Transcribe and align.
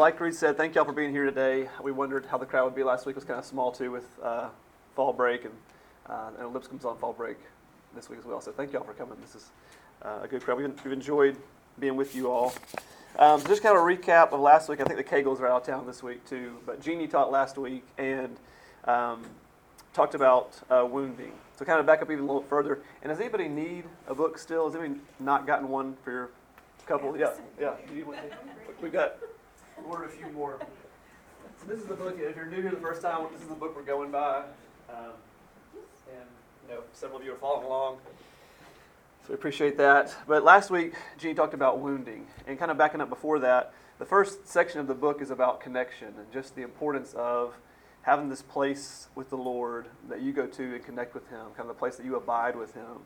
Like 0.00 0.20
Reed 0.20 0.32
said, 0.32 0.56
thank 0.56 0.76
y'all 0.76 0.84
for 0.84 0.92
being 0.92 1.10
here 1.10 1.24
today. 1.24 1.68
We 1.82 1.90
wondered 1.90 2.24
how 2.24 2.38
the 2.38 2.46
crowd 2.46 2.66
would 2.66 2.76
be 2.76 2.84
last 2.84 3.04
week. 3.04 3.14
It 3.14 3.16
was 3.16 3.24
kind 3.24 3.40
of 3.40 3.44
small 3.44 3.72
too 3.72 3.90
with 3.90 4.06
uh, 4.22 4.48
fall 4.94 5.12
break, 5.12 5.44
and 5.44 5.54
uh, 6.08 6.30
and 6.38 6.54
Lipscomb's 6.54 6.84
on 6.84 6.96
fall 6.98 7.12
break 7.12 7.36
this 7.96 8.08
week 8.08 8.20
as 8.20 8.24
well. 8.24 8.40
So 8.40 8.52
thank 8.52 8.72
y'all 8.72 8.84
for 8.84 8.92
coming. 8.92 9.16
This 9.20 9.34
is 9.34 9.50
uh, 10.02 10.20
a 10.22 10.28
good 10.28 10.44
crowd. 10.44 10.58
We've, 10.58 10.84
we've 10.84 10.92
enjoyed 10.92 11.36
being 11.80 11.96
with 11.96 12.14
you 12.14 12.30
all. 12.30 12.52
Um, 13.18 13.40
so 13.40 13.48
just 13.48 13.60
kind 13.60 13.76
of 13.76 13.82
a 13.82 13.84
recap 13.84 14.30
of 14.30 14.38
last 14.38 14.68
week. 14.68 14.80
I 14.80 14.84
think 14.84 14.98
the 14.98 15.02
Kegels 15.02 15.40
are 15.40 15.48
out 15.48 15.62
of 15.62 15.66
town 15.66 15.84
this 15.84 16.00
week 16.00 16.24
too, 16.24 16.58
but 16.64 16.80
Jeannie 16.80 17.08
taught 17.08 17.32
last 17.32 17.58
week 17.58 17.82
and 17.98 18.36
um, 18.84 19.24
talked 19.94 20.14
about 20.14 20.60
uh, 20.70 20.86
wounding. 20.88 21.32
So 21.56 21.64
kind 21.64 21.80
of 21.80 21.86
back 21.86 22.02
up 22.02 22.10
even 22.12 22.22
a 22.22 22.26
little 22.28 22.42
further. 22.42 22.82
And 23.02 23.10
does 23.10 23.18
anybody 23.18 23.48
need 23.48 23.82
a 24.06 24.14
book 24.14 24.38
still? 24.38 24.66
Has 24.66 24.76
anybody 24.76 25.00
not 25.18 25.44
gotten 25.44 25.68
one 25.68 25.96
for 26.04 26.12
your 26.12 26.30
couple? 26.86 27.18
Yeah, 27.18 27.32
yeah. 27.60 27.74
We've 28.80 28.92
got 28.92 29.16
ordered 29.86 30.06
a 30.06 30.08
few 30.08 30.28
more. 30.30 30.58
So 31.60 31.66
this 31.66 31.80
is 31.80 31.86
the 31.86 31.94
book. 31.94 32.16
If 32.18 32.36
you're 32.36 32.46
new 32.46 32.62
here 32.62 32.70
the 32.70 32.76
first 32.76 33.02
time, 33.02 33.26
this 33.32 33.42
is 33.42 33.48
the 33.48 33.54
book 33.54 33.74
we're 33.74 33.82
going 33.82 34.10
by. 34.10 34.44
Um, 34.88 35.12
and 36.10 36.26
you 36.68 36.74
know, 36.74 36.80
several 36.92 37.18
of 37.18 37.24
you 37.24 37.32
are 37.32 37.36
following 37.36 37.66
along. 37.66 37.98
So 39.22 39.30
we 39.30 39.34
appreciate 39.34 39.76
that. 39.78 40.14
But 40.26 40.44
last 40.44 40.70
week, 40.70 40.94
Gene 41.18 41.34
talked 41.34 41.54
about 41.54 41.80
wounding. 41.80 42.26
And 42.46 42.58
kind 42.58 42.70
of 42.70 42.78
backing 42.78 43.00
up 43.00 43.08
before 43.08 43.38
that, 43.40 43.72
the 43.98 44.06
first 44.06 44.46
section 44.46 44.80
of 44.80 44.86
the 44.86 44.94
book 44.94 45.20
is 45.20 45.30
about 45.30 45.60
connection 45.60 46.08
and 46.16 46.32
just 46.32 46.54
the 46.54 46.62
importance 46.62 47.14
of 47.14 47.54
having 48.02 48.28
this 48.28 48.42
place 48.42 49.08
with 49.14 49.28
the 49.28 49.36
Lord 49.36 49.86
that 50.08 50.22
you 50.22 50.32
go 50.32 50.46
to 50.46 50.74
and 50.74 50.84
connect 50.84 51.14
with 51.14 51.28
Him, 51.28 51.46
kind 51.56 51.60
of 51.60 51.68
the 51.68 51.74
place 51.74 51.96
that 51.96 52.06
you 52.06 52.16
abide 52.16 52.56
with 52.56 52.72
Him, 52.74 53.00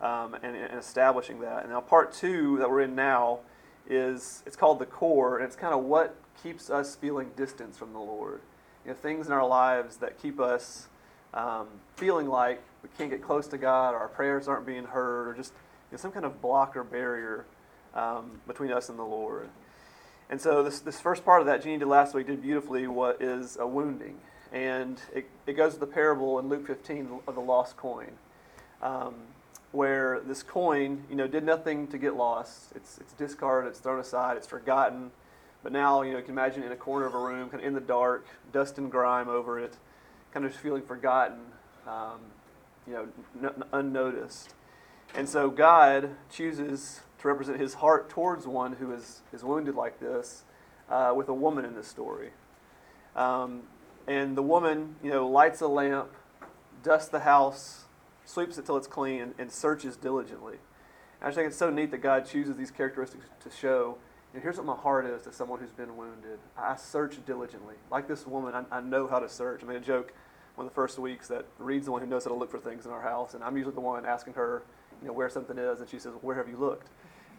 um, 0.00 0.34
and, 0.34 0.54
and 0.54 0.78
establishing 0.78 1.40
that. 1.40 1.62
And 1.62 1.72
now, 1.72 1.80
part 1.80 2.12
two 2.12 2.58
that 2.58 2.70
we're 2.70 2.82
in 2.82 2.94
now 2.94 3.40
is 3.88 4.42
it's 4.46 4.56
called 4.56 4.78
the 4.78 4.86
core, 4.86 5.36
and 5.36 5.44
it's 5.44 5.56
kind 5.56 5.74
of 5.74 5.84
what 5.84 6.16
keeps 6.42 6.70
us 6.70 6.96
feeling 6.96 7.30
distance 7.36 7.76
from 7.76 7.92
the 7.92 7.98
Lord. 7.98 8.40
You 8.84 8.92
know, 8.92 8.96
things 8.96 9.26
in 9.26 9.32
our 9.32 9.46
lives 9.46 9.96
that 9.98 10.20
keep 10.20 10.40
us 10.40 10.88
um, 11.34 11.66
feeling 11.96 12.28
like 12.28 12.62
we 12.82 12.88
can't 12.96 13.10
get 13.10 13.22
close 13.22 13.46
to 13.48 13.58
God, 13.58 13.94
or 13.94 13.98
our 13.98 14.08
prayers 14.08 14.48
aren't 14.48 14.66
being 14.66 14.84
heard, 14.84 15.28
or 15.28 15.34
just 15.34 15.52
you 15.90 15.96
know, 15.96 15.98
some 15.98 16.12
kind 16.12 16.24
of 16.24 16.40
block 16.40 16.76
or 16.76 16.84
barrier 16.84 17.46
um, 17.94 18.40
between 18.46 18.72
us 18.72 18.88
and 18.88 18.98
the 18.98 19.04
Lord. 19.04 19.48
And 20.28 20.40
so 20.40 20.62
this, 20.62 20.80
this 20.80 21.00
first 21.00 21.24
part 21.24 21.40
of 21.40 21.46
that 21.46 21.62
Jeannie 21.62 21.78
did 21.78 21.88
last 21.88 22.14
week 22.14 22.26
did 22.26 22.42
beautifully 22.42 22.86
what 22.86 23.22
is 23.22 23.56
a 23.60 23.66
wounding. 23.66 24.18
And 24.52 25.00
it, 25.14 25.28
it 25.46 25.54
goes 25.54 25.74
to 25.74 25.80
the 25.80 25.86
parable 25.86 26.38
in 26.38 26.48
Luke 26.48 26.66
15 26.66 27.20
of 27.26 27.34
the 27.34 27.40
lost 27.40 27.76
coin. 27.76 28.12
Um, 28.82 29.14
where 29.76 30.20
this 30.20 30.42
coin, 30.42 31.04
you 31.10 31.16
know, 31.16 31.26
did 31.26 31.44
nothing 31.44 31.86
to 31.88 31.98
get 31.98 32.16
lost. 32.16 32.72
It's, 32.74 32.96
it's 32.98 33.12
discarded, 33.12 33.68
it's 33.70 33.78
thrown 33.78 34.00
aside, 34.00 34.38
it's 34.38 34.46
forgotten. 34.46 35.10
But 35.62 35.70
now, 35.72 36.00
you 36.00 36.12
know, 36.12 36.18
you 36.18 36.24
can 36.24 36.32
imagine 36.32 36.62
in 36.62 36.72
a 36.72 36.76
corner 36.76 37.04
of 37.04 37.14
a 37.14 37.18
room, 37.18 37.50
kind 37.50 37.60
of 37.60 37.66
in 37.66 37.74
the 37.74 37.80
dark, 37.80 38.26
dust 38.52 38.78
and 38.78 38.90
grime 38.90 39.28
over 39.28 39.60
it, 39.60 39.76
kind 40.32 40.46
of 40.46 40.54
feeling 40.54 40.82
forgotten, 40.82 41.40
um, 41.86 42.20
you 42.86 42.94
know, 42.94 43.08
n- 43.42 43.64
unnoticed. 43.70 44.54
And 45.14 45.28
so 45.28 45.50
God 45.50 46.10
chooses 46.30 47.00
to 47.18 47.28
represent 47.28 47.60
his 47.60 47.74
heart 47.74 48.08
towards 48.08 48.46
one 48.46 48.74
who 48.74 48.92
is, 48.92 49.20
is 49.30 49.44
wounded 49.44 49.74
like 49.74 50.00
this 50.00 50.44
uh, 50.88 51.12
with 51.14 51.28
a 51.28 51.34
woman 51.34 51.66
in 51.66 51.74
this 51.74 51.86
story. 51.86 52.30
Um, 53.14 53.64
and 54.06 54.36
the 54.36 54.42
woman, 54.42 54.96
you 55.02 55.10
know, 55.10 55.28
lights 55.28 55.60
a 55.60 55.68
lamp, 55.68 56.08
dusts 56.82 57.08
the 57.08 57.20
house, 57.20 57.85
sweeps 58.26 58.58
it 58.58 58.66
till 58.66 58.76
it's 58.76 58.86
clean, 58.86 59.22
and, 59.22 59.34
and 59.38 59.50
searches 59.50 59.96
diligently. 59.96 60.56
And 61.20 61.32
I 61.32 61.34
think 61.34 61.46
it's 61.48 61.56
so 61.56 61.70
neat 61.70 61.90
that 61.92 62.02
God 62.02 62.26
chooses 62.26 62.56
these 62.56 62.70
characteristics 62.70 63.26
to 63.40 63.50
show. 63.50 63.96
And 64.34 64.42
here's 64.42 64.58
what 64.58 64.66
my 64.66 64.76
heart 64.76 65.06
is 65.06 65.22
to 65.22 65.32
someone 65.32 65.60
who's 65.60 65.72
been 65.72 65.96
wounded. 65.96 66.38
I 66.58 66.76
search 66.76 67.24
diligently. 67.24 67.76
Like 67.90 68.06
this 68.06 68.26
woman, 68.26 68.52
I, 68.54 68.78
I 68.78 68.80
know 68.82 69.06
how 69.06 69.18
to 69.18 69.28
search. 69.28 69.62
I 69.62 69.66
made 69.66 69.76
a 69.76 69.80
joke 69.80 70.12
one 70.56 70.66
of 70.66 70.72
the 70.72 70.74
first 70.74 70.98
weeks 70.98 71.28
that 71.28 71.46
Reed's 71.58 71.86
the 71.86 71.92
one 71.92 72.00
who 72.00 72.06
knows 72.06 72.24
how 72.24 72.30
to 72.30 72.36
look 72.36 72.50
for 72.50 72.58
things 72.58 72.86
in 72.86 72.90
our 72.90 73.02
house, 73.02 73.34
and 73.34 73.44
I'm 73.44 73.56
usually 73.56 73.74
the 73.74 73.80
one 73.80 74.04
asking 74.04 74.34
her, 74.34 74.62
you 75.00 75.08
know, 75.08 75.12
where 75.12 75.28
something 75.28 75.56
is, 75.58 75.80
and 75.80 75.88
she 75.88 75.98
says, 75.98 76.14
"Where 76.22 76.34
have 76.34 76.48
you 76.48 76.56
looked?" 76.56 76.88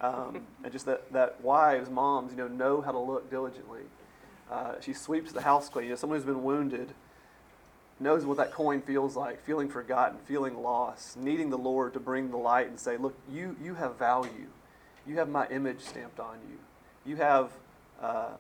Um, 0.01 0.45
and 0.63 0.71
just 0.71 0.85
that 0.85 1.11
that 1.11 1.41
wives, 1.41 1.89
moms, 1.89 2.31
you 2.31 2.37
know, 2.37 2.47
know 2.47 2.81
how 2.81 2.91
to 2.91 2.99
look 2.99 3.29
diligently. 3.29 3.81
Uh, 4.51 4.75
she 4.79 4.93
sweeps 4.93 5.31
the 5.31 5.41
house 5.41 5.67
clean. 5.67 5.85
You 5.85 5.89
know, 5.91 5.95
someone 5.95 6.17
who's 6.17 6.25
been 6.25 6.43
wounded 6.43 6.93
knows 7.99 8.25
what 8.25 8.37
that 8.37 8.51
coin 8.51 8.81
feels 8.81 9.15
like 9.15 9.43
feeling 9.43 9.69
forgotten, 9.69 10.17
feeling 10.25 10.61
lost, 10.61 11.17
needing 11.17 11.49
the 11.49 11.57
Lord 11.57 11.93
to 11.93 11.99
bring 11.99 12.29
the 12.29 12.37
light 12.37 12.67
and 12.67 12.79
say, 12.79 12.97
Look, 12.97 13.15
you, 13.31 13.55
you 13.61 13.75
have 13.75 13.97
value. 13.97 14.47
You 15.05 15.17
have 15.17 15.29
my 15.29 15.47
image 15.47 15.79
stamped 15.81 16.19
on 16.19 16.37
you. 16.49 16.57
You 17.05 17.15
have 17.17 17.51
uh, 18.01 18.31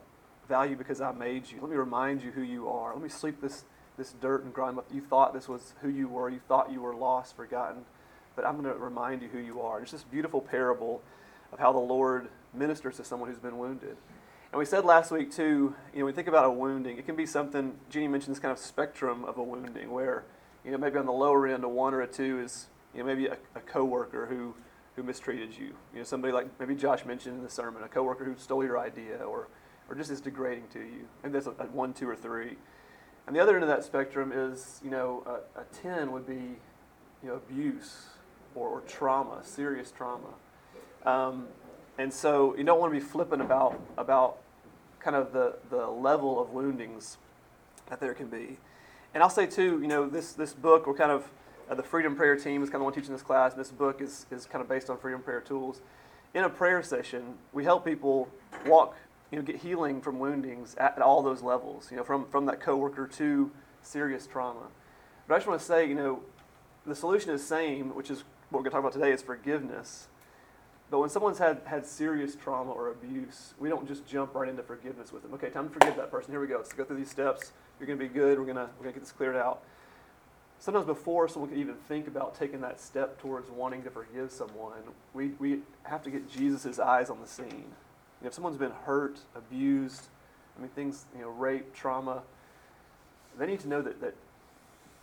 value 0.47 0.75
because 0.75 1.01
I 1.01 1.11
made 1.11 1.49
you. 1.49 1.59
Let 1.61 1.69
me 1.69 1.77
remind 1.77 2.21
you 2.21 2.31
who 2.31 2.41
you 2.41 2.67
are. 2.69 2.93
Let 2.93 3.01
me 3.01 3.09
sweep 3.09 3.41
this, 3.41 3.63
this 3.97 4.13
dirt 4.21 4.43
and 4.43 4.53
grime 4.53 4.77
up. 4.77 4.85
You 4.93 5.01
thought 5.01 5.33
this 5.33 5.47
was 5.47 5.73
who 5.81 5.89
you 5.89 6.07
were. 6.07 6.29
You 6.29 6.41
thought 6.47 6.71
you 6.71 6.81
were 6.81 6.93
lost, 6.93 7.35
forgotten. 7.35 7.85
But 8.35 8.45
I'm 8.45 8.61
going 8.61 8.73
to 8.73 8.79
remind 8.79 9.21
you 9.21 9.29
who 9.29 9.39
you 9.39 9.61
are. 9.61 9.81
It's 9.81 9.91
this 9.91 10.03
beautiful 10.03 10.41
parable 10.41 11.01
of 11.51 11.59
how 11.59 11.71
the 11.71 11.79
Lord 11.79 12.27
ministers 12.53 12.97
to 12.97 13.03
someone 13.03 13.29
who's 13.29 13.39
been 13.39 13.57
wounded. 13.57 13.97
And 14.51 14.59
we 14.59 14.65
said 14.65 14.85
last 14.85 15.11
week 15.11 15.31
too, 15.31 15.75
you 15.93 15.99
know, 15.99 16.05
we 16.05 16.13
think 16.13 16.27
about 16.27 16.45
a 16.45 16.51
wounding, 16.51 16.97
it 16.97 17.05
can 17.05 17.15
be 17.15 17.25
something. 17.25 17.73
Jeannie 17.89 18.07
mentioned 18.07 18.33
this 18.33 18.39
kind 18.39 18.51
of 18.51 18.57
spectrum 18.57 19.25
of 19.25 19.37
a 19.37 19.43
wounding, 19.43 19.91
where 19.91 20.23
you 20.63 20.71
know 20.71 20.77
maybe 20.77 20.97
on 20.97 21.05
the 21.05 21.11
lower 21.11 21.47
end, 21.47 21.63
a 21.63 21.69
one 21.69 21.93
or 21.93 22.01
a 22.01 22.07
two 22.07 22.39
is 22.39 22.67
you 22.93 23.01
know 23.01 23.05
maybe 23.05 23.27
a, 23.27 23.37
a 23.55 23.59
coworker 23.59 24.25
who 24.25 24.55
who 24.95 25.03
mistreated 25.03 25.57
you. 25.57 25.75
You 25.93 25.99
know, 25.99 26.03
somebody 26.03 26.33
like 26.33 26.47
maybe 26.59 26.75
Josh 26.75 27.05
mentioned 27.05 27.37
in 27.37 27.43
the 27.43 27.49
sermon, 27.49 27.83
a 27.83 27.87
coworker 27.87 28.23
who 28.23 28.35
stole 28.37 28.63
your 28.63 28.79
idea 28.79 29.17
or 29.17 29.47
or 29.89 29.95
just 29.95 30.11
is 30.11 30.21
degrading 30.21 30.65
to 30.73 30.79
you. 30.79 31.07
And 31.23 31.33
that's 31.33 31.47
a, 31.47 31.51
a 31.51 31.65
one, 31.65 31.93
two, 31.93 32.09
or 32.09 32.15
three. 32.15 32.57
And 33.25 33.35
the 33.35 33.39
other 33.39 33.55
end 33.55 33.63
of 33.63 33.69
that 33.69 33.83
spectrum 33.83 34.31
is 34.33 34.79
you 34.83 34.89
know 34.89 35.23
a, 35.25 35.61
a 35.61 35.65
ten 35.83 36.11
would 36.13 36.25
be 36.25 36.57
you 37.21 37.29
know 37.29 37.35
abuse 37.35 38.05
or, 38.55 38.69
or 38.69 38.81
trauma, 38.81 39.41
serious 39.43 39.91
trauma. 39.91 40.33
Um, 41.05 41.47
and 41.97 42.13
so 42.13 42.55
you 42.55 42.63
don't 42.63 42.79
want 42.79 42.93
to 42.93 42.99
be 42.99 43.05
flippant 43.05 43.41
about, 43.41 43.79
about 43.97 44.37
kind 44.99 45.15
of 45.15 45.33
the, 45.33 45.55
the 45.69 45.87
level 45.87 46.39
of 46.39 46.51
woundings 46.51 47.17
that 47.89 47.99
there 47.99 48.13
can 48.13 48.27
be. 48.27 48.57
And 49.13 49.23
I'll 49.23 49.29
say 49.29 49.47
too, 49.47 49.79
you 49.81 49.87
know, 49.87 50.07
this, 50.07 50.33
this 50.33 50.53
book, 50.53 50.85
we're 50.85 50.93
kind 50.93 51.11
of, 51.11 51.29
uh, 51.69 51.75
the 51.75 51.83
Freedom 51.83 52.15
Prayer 52.15 52.35
team 52.35 52.61
is 52.61 52.69
kind 52.69 52.81
of 52.81 52.85
one 52.85 52.93
teaching 52.93 53.11
this 53.11 53.21
class, 53.21 53.53
and 53.53 53.59
this 53.59 53.71
book 53.71 54.01
is, 54.01 54.25
is 54.31 54.45
kind 54.45 54.61
of 54.61 54.69
based 54.69 54.89
on 54.89 54.97
Freedom 54.97 55.21
Prayer 55.21 55.41
tools. 55.41 55.81
In 56.33 56.43
a 56.43 56.49
prayer 56.49 56.83
session, 56.83 57.35
we 57.53 57.63
help 57.63 57.83
people 57.85 58.27
walk, 58.65 58.95
you 59.31 59.37
know, 59.37 59.43
get 59.43 59.57
healing 59.57 60.01
from 60.01 60.19
woundings 60.19 60.75
at, 60.75 60.97
at 60.97 61.01
all 61.01 61.23
those 61.23 61.41
levels, 61.41 61.89
you 61.89 61.97
know, 61.97 62.03
from, 62.03 62.25
from 62.27 62.45
that 62.45 62.59
coworker 62.59 63.07
to 63.07 63.51
serious 63.81 64.27
trauma. 64.27 64.67
But 65.27 65.35
I 65.35 65.37
just 65.37 65.47
want 65.47 65.59
to 65.59 65.65
say, 65.65 65.87
you 65.87 65.95
know, 65.95 66.21
the 66.85 66.95
solution 66.95 67.31
is 67.31 67.45
same, 67.45 67.95
which 67.95 68.09
is 68.09 68.23
what 68.49 68.59
we're 68.59 68.69
going 68.69 68.71
to 68.71 68.75
talk 68.75 68.79
about 68.79 68.93
today, 68.93 69.11
is 69.11 69.21
forgiveness. 69.21 70.07
But 70.89 70.99
when 70.99 71.09
someone's 71.09 71.37
had, 71.37 71.61
had 71.65 71.85
serious 71.85 72.35
trauma 72.35 72.71
or 72.71 72.91
abuse, 72.91 73.53
we 73.59 73.67
don't 73.67 73.87
just 73.87 74.07
jump 74.07 74.33
right 74.33 74.47
into 74.47 74.63
forgiveness 74.63 75.11
with 75.11 75.23
them. 75.23 75.33
Okay, 75.33 75.49
time 75.49 75.67
to 75.67 75.73
forgive 75.73 75.97
that 75.97 76.09
person. 76.09 76.31
Here 76.31 76.39
we 76.39 76.47
go. 76.47 76.57
Let's 76.57 76.71
go 76.71 76.85
through 76.85 76.97
these 76.97 77.11
steps. 77.11 77.51
You're 77.79 77.87
going 77.87 77.99
to 77.99 78.05
be 78.05 78.13
good. 78.13 78.39
We're 78.39 78.45
going 78.45 78.55
to, 78.55 78.69
we're 78.79 78.87
to 78.87 78.93
get 78.93 79.01
this 79.01 79.11
cleared 79.11 79.35
out. 79.35 79.61
Sometimes 80.59 80.85
before 80.85 81.27
someone 81.27 81.51
can 81.51 81.59
even 81.59 81.75
think 81.75 82.07
about 82.07 82.35
taking 82.35 82.61
that 82.61 82.79
step 82.79 83.19
towards 83.21 83.51
wanting 83.51 83.83
to 83.83 83.91
forgive 83.91 84.31
someone, 84.31 84.79
we, 85.13 85.31
we 85.39 85.59
have 85.83 86.01
to 86.03 86.09
get 86.09 86.31
Jesus' 86.31 86.79
eyes 86.79 87.09
on 87.09 87.21
the 87.21 87.27
scene. 87.27 87.45
You 87.49 88.23
know, 88.23 88.27
if 88.27 88.33
someone's 88.33 88.57
been 88.57 88.71
hurt, 88.71 89.19
abused, 89.35 90.07
I 90.57 90.61
mean, 90.61 90.69
things, 90.69 91.05
you 91.15 91.21
know, 91.21 91.29
rape, 91.29 91.75
trauma, 91.75 92.23
they 93.37 93.45
need 93.45 93.59
to 93.59 93.67
know 93.67 93.81
that, 93.81 94.01
that 94.01 94.15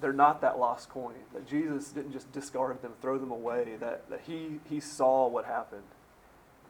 they're 0.01 0.13
not 0.13 0.41
that 0.41 0.59
lost 0.59 0.89
coin, 0.89 1.15
that 1.33 1.49
Jesus 1.49 1.89
didn't 1.89 2.13
just 2.13 2.31
discard 2.33 2.83
them, 2.83 2.93
throw 3.01 3.19
them 3.19 3.31
away, 3.31 3.77
that, 3.81 4.09
that 4.11 4.23
he, 4.27 4.61
he 4.69 4.81
saw 4.81 5.29
what 5.29 5.45
happened. 5.45 5.83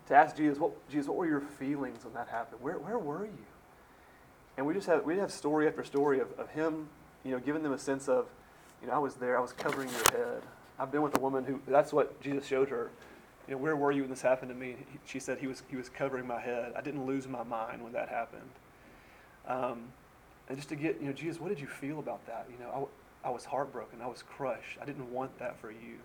To 0.08 0.14
ask 0.14 0.36
Jesus, 0.36 0.58
what, 0.58 0.72
Jesus, 0.88 1.08
what 1.08 1.16
were 1.16 1.26
your 1.26 1.40
feelings 1.40 2.04
when 2.04 2.14
that 2.14 2.28
happened? 2.28 2.60
Where, 2.60 2.78
where 2.78 2.98
were 2.98 3.24
you? 3.24 3.46
And 4.56 4.66
we 4.66 4.74
just 4.74 4.86
have, 4.86 5.04
we 5.04 5.16
have 5.18 5.32
story 5.32 5.66
after 5.66 5.82
story 5.82 6.20
of, 6.20 6.30
of 6.38 6.50
him, 6.50 6.88
you 7.24 7.30
know, 7.30 7.38
giving 7.38 7.62
them 7.62 7.72
a 7.72 7.78
sense 7.78 8.08
of, 8.08 8.26
you 8.82 8.88
know, 8.88 8.94
I 8.94 8.98
was 8.98 9.14
there, 9.14 9.38
I 9.38 9.40
was 9.40 9.52
covering 9.52 9.88
your 9.88 10.26
head. 10.26 10.42
I've 10.78 10.92
been 10.92 11.02
with 11.02 11.16
a 11.16 11.20
woman 11.20 11.44
who, 11.44 11.60
that's 11.66 11.92
what 11.92 12.20
Jesus 12.20 12.46
showed 12.46 12.68
her. 12.68 12.90
You 13.48 13.54
know, 13.54 13.58
where 13.58 13.76
were 13.76 13.92
you 13.92 14.02
when 14.02 14.10
this 14.10 14.22
happened 14.22 14.50
to 14.50 14.54
me? 14.54 14.76
She 15.06 15.18
said 15.18 15.38
he 15.38 15.46
was, 15.46 15.62
he 15.68 15.76
was 15.76 15.88
covering 15.88 16.26
my 16.26 16.40
head. 16.40 16.72
I 16.76 16.82
didn't 16.82 17.06
lose 17.06 17.26
my 17.26 17.42
mind 17.42 17.82
when 17.82 17.92
that 17.92 18.08
happened. 18.08 18.50
Um, 19.46 19.92
and 20.48 20.56
just 20.58 20.68
to 20.70 20.76
get, 20.76 21.00
you 21.00 21.06
know, 21.06 21.12
Jesus, 21.12 21.40
what 21.40 21.48
did 21.48 21.60
you 21.60 21.66
feel 21.66 21.98
about 21.98 22.26
that? 22.26 22.46
You 22.50 22.62
know, 22.62 22.70
I 22.70 22.78
was 23.30 23.44
heartbroken. 23.44 24.00
I 24.02 24.06
was 24.06 24.22
crushed. 24.22 24.78
I 24.80 24.84
didn't 24.84 25.12
want 25.12 25.38
that 25.38 25.58
for 25.60 25.70
you. 25.70 25.98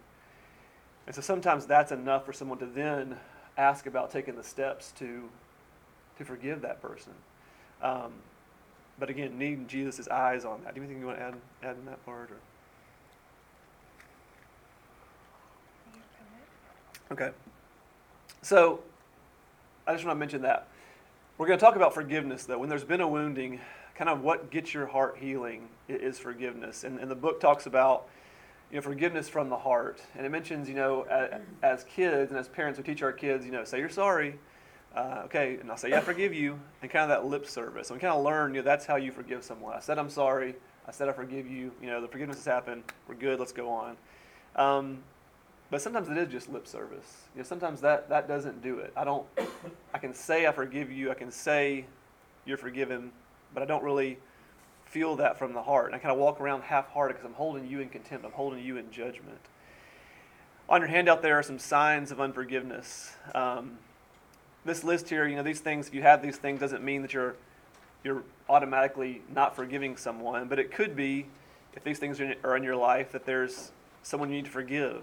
And 1.06 1.16
so 1.16 1.22
sometimes 1.22 1.66
that's 1.66 1.92
enough 1.92 2.26
for 2.26 2.34
someone 2.34 2.60
to 2.60 2.66
then 2.66 3.18
ask 3.58 3.88
about 3.88 4.12
taking 4.12 4.36
the 4.36 4.44
steps 4.44 4.92
to, 5.00 5.28
to 6.18 6.26
forgive 6.26 6.62
that 6.62 6.82
person. 6.82 7.14
Um, 7.82 8.14
but 9.00 9.10
again, 9.10 9.38
needing 9.38 9.68
Jesus' 9.68 10.08
eyes 10.08 10.46
on 10.46 10.64
that. 10.64 10.76
Do 10.76 10.82
you 10.82 10.88
think 10.88 11.00
you 11.00 11.06
want 11.08 11.18
to 11.18 11.24
add, 11.24 11.36
add 11.64 11.76
in 11.78 11.86
that 11.86 12.06
part? 12.06 12.30
Or? 12.32 12.38
Okay. 17.12 17.32
So 18.42 18.82
I 19.88 19.94
just 19.94 20.06
want 20.06 20.16
to 20.16 20.20
mention 20.20 20.42
that. 20.44 20.68
We're 21.38 21.48
going 21.48 21.58
to 21.58 21.66
talk 21.66 21.76
about 21.76 21.94
forgiveness, 21.94 22.44
though. 22.44 22.60
When 22.60 22.70
there's 22.70 22.84
been 22.84 23.02
a 23.02 23.08
wounding, 23.08 23.60
kind 24.00 24.10
of 24.10 24.22
what 24.22 24.50
gets 24.50 24.74
your 24.74 24.86
heart 24.86 25.18
healing 25.20 25.68
is 25.90 26.18
forgiveness. 26.18 26.86
And, 26.86 27.00
and 27.00 27.12
the 27.12 27.16
book 27.16 27.42
talks 27.42 27.66
about 27.66 28.08
you 28.72 28.78
know, 28.78 28.82
forgiveness 28.82 29.28
from 29.28 29.50
the 29.50 29.58
heart. 29.58 30.00
And 30.16 30.26
it 30.26 30.30
mentions, 30.30 30.70
you 30.70 30.76
know, 30.76 31.02
as, 31.04 31.42
as 31.62 31.84
kids 31.84 32.32
and 32.32 32.40
as 32.40 32.48
parents, 32.48 32.80
we 32.80 32.86
teach 32.86 33.02
our 33.02 33.12
kids, 33.12 33.46
you 33.46 33.52
know, 33.52 33.66
say 33.66 33.78
you're 33.78 33.90
sorry. 33.90 34.40
Uh, 34.96 35.24
okay, 35.26 35.58
and 35.60 35.70
I'll 35.70 35.76
say, 35.76 35.90
yeah, 35.90 35.98
I 35.98 36.02
forgive 36.02 36.34
you, 36.34 36.58
and 36.82 36.90
kind 36.90 37.04
of 37.04 37.10
that 37.10 37.30
lip 37.30 37.46
service. 37.46 37.90
And 37.90 37.98
we 37.98 38.02
kind 38.02 38.14
of 38.16 38.24
learn, 38.24 38.56
you 38.56 38.62
know, 38.62 38.66
that's 38.66 38.86
how 38.86 38.96
you 38.96 39.12
forgive 39.12 39.44
someone. 39.44 39.76
I 39.76 39.82
said, 39.82 40.00
I'm 40.00 40.10
sorry. 40.10 40.56
I 40.88 40.92
said, 40.92 41.10
I 41.10 41.12
forgive 41.12 41.46
you. 41.46 41.74
You 41.82 41.88
know, 41.88 42.02
the 42.02 42.08
forgiveness 42.08 42.38
has 42.38 42.46
happened. 42.46 42.84
We're 43.06 43.16
good. 43.16 43.38
Let's 43.38 43.52
go 43.52 43.70
on. 43.70 43.98
Um, 44.56 45.04
but 45.70 45.82
sometimes 45.82 46.08
it 46.08 46.18
is 46.18 46.30
just 46.30 46.50
lip 46.50 46.68
service. 46.68 47.26
You 47.36 47.40
know, 47.40 47.46
sometimes 47.46 47.82
that, 47.82 48.08
that 48.08 48.30
doesn't 48.30 48.64
do 48.64 48.80
it. 48.80 48.94
I 48.96 49.04
don't, 49.04 49.28
I 49.94 49.98
can 49.98 50.14
say 50.14 50.48
I 50.48 50.54
forgive 50.54 50.90
you. 50.90 51.12
I 51.12 51.16
can 51.16 51.32
say 51.32 51.86
you're 52.46 52.58
forgiven, 52.58 53.12
but 53.54 53.64
I 53.64 53.66
don't 53.66 53.84
really 53.84 54.18
feel 54.86 55.16
that 55.18 55.38
from 55.38 55.54
the 55.54 55.62
heart. 55.62 55.88
And 55.88 55.96
I 55.96 56.00
kind 56.00 56.12
of 56.12 56.18
walk 56.18 56.42
around 56.42 56.64
half-hearted 56.64 57.14
because 57.14 57.26
I'm 57.26 57.36
holding 57.36 57.68
you 57.68 57.80
in 57.80 57.90
contempt. 57.90 58.26
I'm 58.26 58.32
holding 58.32 58.64
you 58.64 58.78
in 58.78 58.92
judgment. 58.92 59.40
On 60.68 60.82
your 60.82 60.90
handout, 60.90 61.22
there 61.22 61.38
are 61.38 61.44
some 61.44 61.60
signs 61.60 62.12
of 62.12 62.20
unforgiveness. 62.20 63.14
Um, 63.34 63.78
this 64.66 64.84
list 64.84 65.10
here, 65.10 65.28
you 65.28 65.36
know, 65.36 65.44
these 65.44 65.62
things, 65.62 65.88
if 65.88 65.94
you 65.94 66.02
have 66.02 66.22
these 66.22 66.38
things, 66.38 66.60
doesn't 66.60 66.84
mean 66.84 67.02
that 67.02 67.14
you're, 67.14 67.36
you're 68.04 68.24
automatically 68.48 69.22
not 69.34 69.56
forgiving 69.56 69.98
someone, 69.98 70.48
but 70.48 70.60
it 70.60 70.72
could 70.72 70.96
be, 70.96 71.26
if 71.74 71.84
these 71.84 72.00
things 72.00 72.20
are 72.20 72.56
in 72.56 72.64
your 72.64 72.76
life, 72.76 73.12
that 73.12 73.26
there's 73.26 73.72
someone 74.04 74.30
you 74.30 74.36
need 74.36 74.46
to 74.46 74.52
forgive. 74.52 75.02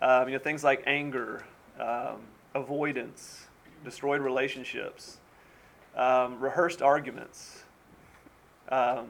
Um, 0.00 0.28
you 0.28 0.34
know, 0.34 0.42
things 0.42 0.64
like 0.64 0.82
anger, 0.86 1.44
um, 1.78 2.20
avoidance, 2.54 3.46
destroyed 3.84 4.20
relationships, 4.20 5.18
um, 5.96 6.40
rehearsed 6.40 6.82
arguments. 6.82 7.64
Um, 8.70 9.06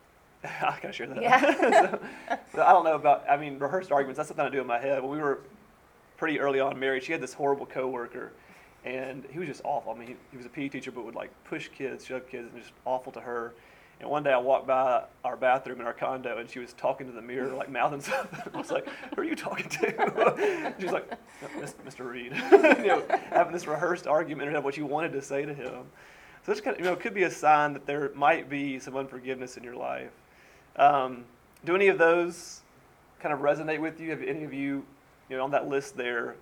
I 0.44 0.78
gotta 0.80 0.92
share 0.92 1.06
that. 1.08 1.22
Yeah. 1.22 1.40
so, 1.70 2.00
so 2.54 2.62
I 2.62 2.72
don't 2.72 2.84
know 2.84 2.94
about. 2.94 3.24
I 3.28 3.36
mean, 3.36 3.58
rehearsed 3.58 3.92
arguments. 3.92 4.16
That's 4.16 4.28
something 4.28 4.44
I 4.44 4.48
do 4.48 4.60
in 4.60 4.66
my 4.66 4.78
head. 4.78 5.02
When 5.02 5.10
we 5.10 5.18
were 5.18 5.40
pretty 6.16 6.40
early 6.40 6.60
on 6.60 6.78
married, 6.78 7.02
she 7.02 7.12
had 7.12 7.20
this 7.20 7.34
horrible 7.34 7.66
coworker, 7.66 8.32
and 8.84 9.24
he 9.30 9.38
was 9.38 9.48
just 9.48 9.62
awful. 9.64 9.92
I 9.92 9.98
mean, 9.98 10.08
he, 10.08 10.16
he 10.30 10.36
was 10.36 10.46
a 10.46 10.50
PE 10.50 10.68
teacher, 10.68 10.90
but 10.92 11.04
would 11.04 11.14
like 11.14 11.30
push 11.44 11.68
kids, 11.68 12.06
shove 12.06 12.28
kids, 12.28 12.48
and 12.52 12.62
just 12.62 12.72
awful 12.84 13.12
to 13.12 13.20
her. 13.20 13.52
And 14.00 14.08
one 14.08 14.22
day 14.22 14.32
I 14.32 14.38
walked 14.38 14.66
by 14.66 15.04
our 15.24 15.36
bathroom 15.36 15.80
in 15.80 15.86
our 15.86 15.92
condo 15.92 16.38
and 16.38 16.48
she 16.48 16.58
was 16.58 16.72
talking 16.72 17.06
to 17.06 17.12
the 17.12 17.20
mirror, 17.20 17.54
like 17.54 17.70
mouthing 17.70 18.00
something. 18.00 18.40
I 18.54 18.56
was 18.56 18.70
like, 18.70 18.88
Who 19.14 19.20
are 19.20 19.24
you 19.24 19.36
talking 19.36 19.68
to? 19.68 20.74
She's 20.80 20.90
like, 20.90 21.10
Mr. 21.86 22.10
Reed. 22.10 22.32
you 22.50 22.86
know, 22.86 23.04
having 23.28 23.52
this 23.52 23.66
rehearsed 23.66 24.06
argument 24.06 24.56
of 24.56 24.64
what 24.64 24.78
you 24.78 24.86
wanted 24.86 25.12
to 25.12 25.20
say 25.22 25.44
to 25.44 25.52
him. 25.52 25.84
So 26.44 26.52
this 26.52 26.60
kind 26.60 26.76
of, 26.76 26.80
you 26.80 26.90
know, 26.90 26.96
could 26.96 27.14
be 27.14 27.24
a 27.24 27.30
sign 27.30 27.74
that 27.74 27.86
there 27.86 28.10
might 28.14 28.48
be 28.48 28.78
some 28.78 28.96
unforgiveness 28.96 29.56
in 29.56 29.62
your 29.62 29.76
life. 29.76 30.10
Um, 30.76 31.24
do 31.64 31.74
any 31.74 31.88
of 31.88 31.98
those 31.98 32.62
kind 33.20 33.34
of 33.34 33.40
resonate 33.40 33.80
with 33.80 34.00
you? 34.00 34.10
Have 34.10 34.22
any 34.22 34.44
of 34.44 34.52
you, 34.52 34.84
you 35.28 35.36
know, 35.36 35.44
on 35.44 35.50
that 35.50 35.68
list 35.68 35.96
there, 35.96 36.36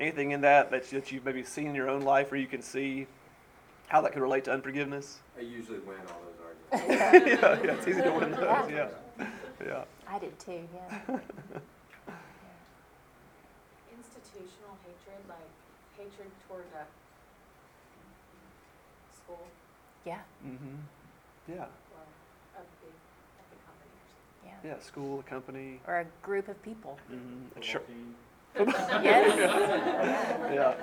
anything 0.00 0.32
in 0.32 0.40
that 0.40 0.70
that, 0.70 0.90
that 0.90 1.12
you've 1.12 1.24
maybe 1.24 1.44
seen 1.44 1.68
in 1.68 1.74
your 1.74 1.88
own 1.88 2.02
life 2.02 2.30
where 2.30 2.40
you 2.40 2.48
can 2.48 2.62
see 2.62 3.06
how 3.86 4.00
that 4.00 4.12
could 4.12 4.22
relate 4.22 4.44
to 4.44 4.52
unforgiveness? 4.52 5.18
I 5.38 5.42
usually 5.42 5.78
win 5.80 5.96
all 6.08 6.20
those 6.22 6.30
yeah, 6.88 7.60
yeah, 7.64 7.72
it's 7.74 7.88
easy 7.88 8.02
to 8.02 8.12
win 8.12 8.30
those. 8.30 8.70
Yeah, 8.70 8.88
yeah. 9.64 9.84
I 10.08 10.18
did 10.18 10.38
too, 10.38 10.68
yeah. 10.74 10.88
Institutional 13.98 14.78
hatred, 14.86 15.22
like 15.28 15.50
hatred 15.98 16.30
toward 16.46 16.64
a 16.74 16.86
school 19.14 19.46
Yeah, 20.10 20.18
Mm-hmm. 20.44 21.52
Yeah, 21.52 21.54
or 21.54 21.60
a 21.60 22.62
big, 22.82 22.94
like 23.38 23.52
a 23.54 23.58
company 23.64 23.94
or 23.94 24.08
something. 24.10 24.50
yeah. 24.64 24.70
yeah. 24.72 24.78
School, 24.80 25.20
a 25.20 25.22
company. 25.22 25.80
Or 25.86 26.00
a 26.00 26.06
group 26.26 26.48
of 26.48 26.60
people. 26.64 26.98
Mm-hmm. 27.12 27.58
A 27.58 27.60
chur- 27.60 27.82
Yes. 29.04 29.38
yeah. 30.52 30.74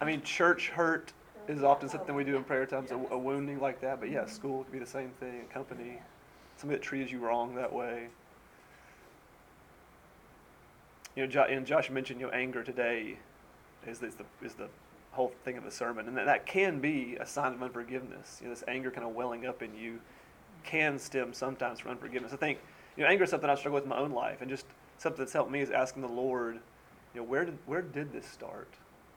I 0.00 0.04
mean, 0.04 0.22
church 0.22 0.68
hurt 0.68 1.12
is 1.48 1.64
often 1.64 1.88
something 1.88 2.14
we 2.14 2.22
do 2.22 2.36
in 2.36 2.44
prayer 2.44 2.64
times, 2.64 2.92
a, 2.92 2.96
a 3.10 3.18
wounding 3.18 3.58
like 3.58 3.80
that. 3.80 3.98
But 3.98 4.10
yeah, 4.12 4.24
school 4.26 4.62
could 4.62 4.72
be 4.72 4.78
the 4.78 4.86
same 4.86 5.10
thing. 5.18 5.40
A 5.50 5.52
company, 5.52 5.98
somebody 6.56 6.78
that 6.78 6.84
treated 6.84 7.10
you 7.10 7.18
wrong 7.18 7.56
that 7.56 7.72
way. 7.72 8.06
You 11.16 11.24
know, 11.24 11.28
jo- 11.28 11.46
and 11.50 11.66
Josh 11.66 11.90
mentioned 11.90 12.20
you 12.20 12.26
know 12.28 12.32
anger 12.32 12.62
today 12.62 13.16
is, 13.84 14.00
is 14.00 14.14
the 14.14 14.24
is 14.44 14.54
the 14.54 14.68
whole 15.14 15.32
thing 15.44 15.56
of 15.56 15.64
the 15.64 15.70
sermon, 15.70 16.08
and 16.08 16.16
that, 16.16 16.26
that 16.26 16.46
can 16.46 16.80
be 16.80 17.16
a 17.20 17.26
sign 17.26 17.54
of 17.54 17.62
unforgiveness. 17.62 18.38
You 18.40 18.48
know, 18.48 18.54
this 18.54 18.64
anger 18.68 18.90
kind 18.90 19.06
of 19.06 19.14
welling 19.14 19.46
up 19.46 19.62
in 19.62 19.74
you 19.74 20.00
can 20.64 20.98
stem 20.98 21.32
sometimes 21.32 21.80
from 21.80 21.92
unforgiveness. 21.92 22.32
I 22.32 22.36
think 22.36 22.58
you 22.96 23.04
know 23.04 23.08
anger 23.08 23.24
is 23.24 23.30
something 23.30 23.48
I 23.48 23.54
struggle 23.54 23.76
with 23.76 23.84
in 23.84 23.90
my 23.90 23.98
own 23.98 24.12
life, 24.12 24.40
and 24.40 24.50
just 24.50 24.66
something 24.98 25.18
that's 25.18 25.32
helped 25.32 25.50
me 25.50 25.60
is 25.60 25.70
asking 25.70 26.02
the 26.02 26.08
Lord, 26.08 26.58
you 27.14 27.20
know, 27.20 27.26
where 27.26 27.44
did 27.44 27.58
where 27.66 27.82
did 27.82 28.12
this 28.12 28.26
start? 28.26 28.68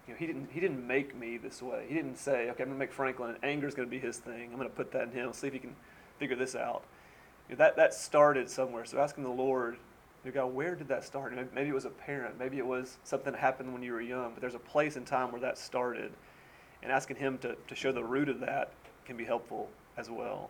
You 0.08 0.14
know, 0.14 0.20
he 0.20 0.28
didn't 0.28 0.50
he 0.52 0.60
didn't 0.60 0.86
make 0.86 1.16
me 1.16 1.38
this 1.38 1.62
way. 1.62 1.86
He 1.88 1.96
didn't 1.96 2.18
say, 2.18 2.50
okay, 2.50 2.64
I'm 2.64 2.70
gonna 2.70 2.80
make 2.80 2.94
Franklin, 2.94 3.32
and 3.32 3.44
anger 3.44 3.68
is 3.68 3.74
gonna 3.74 3.88
be 3.88 4.00
his 4.00 4.18
thing. 4.18 4.50
I'm 4.52 4.58
gonna 4.58 4.70
put 4.70 4.92
that 4.92 5.04
in 5.04 5.12
him. 5.12 5.34
See 5.34 5.48
if 5.48 5.54
he 5.54 5.60
can 5.60 5.76
figure 6.20 6.36
this 6.36 6.56
out. 6.56 6.84
You 7.50 7.56
know, 7.56 7.60
that 7.60 7.76
that 7.78 7.94
started 7.94 8.50
somewhere. 8.50 8.86
So 8.86 9.00
asking 9.00 9.24
the 9.24 9.30
Lord, 9.30 9.78
you 10.28 10.34
God, 10.34 10.54
where 10.54 10.76
did 10.76 10.88
that 10.90 11.04
start? 11.04 11.34
Maybe, 11.34 11.48
maybe 11.56 11.70
it 11.70 11.74
was 11.74 11.86
a 11.86 11.90
parent. 11.90 12.38
Maybe 12.38 12.58
it 12.58 12.66
was 12.66 12.98
something 13.04 13.34
that 13.34 13.40
happened 13.40 13.74
when 13.74 13.82
you 13.82 13.94
were 13.94 14.02
young. 14.02 14.34
But 14.34 14.42
there's 14.42 14.56
a 14.56 14.60
place 14.60 14.98
in 14.98 15.06
time 15.06 15.32
where 15.32 15.42
that 15.42 15.58
started, 15.58 16.12
and 16.84 16.92
asking 16.92 17.18
Him 17.18 17.38
to 17.40 17.56
to 17.68 17.76
show 17.76 17.92
the 17.92 18.04
root 18.04 18.30
of 18.30 18.40
that 18.42 18.72
can 19.06 19.18
be 19.18 19.26
helpful 19.26 19.70
as 19.98 20.10
well. 20.10 20.50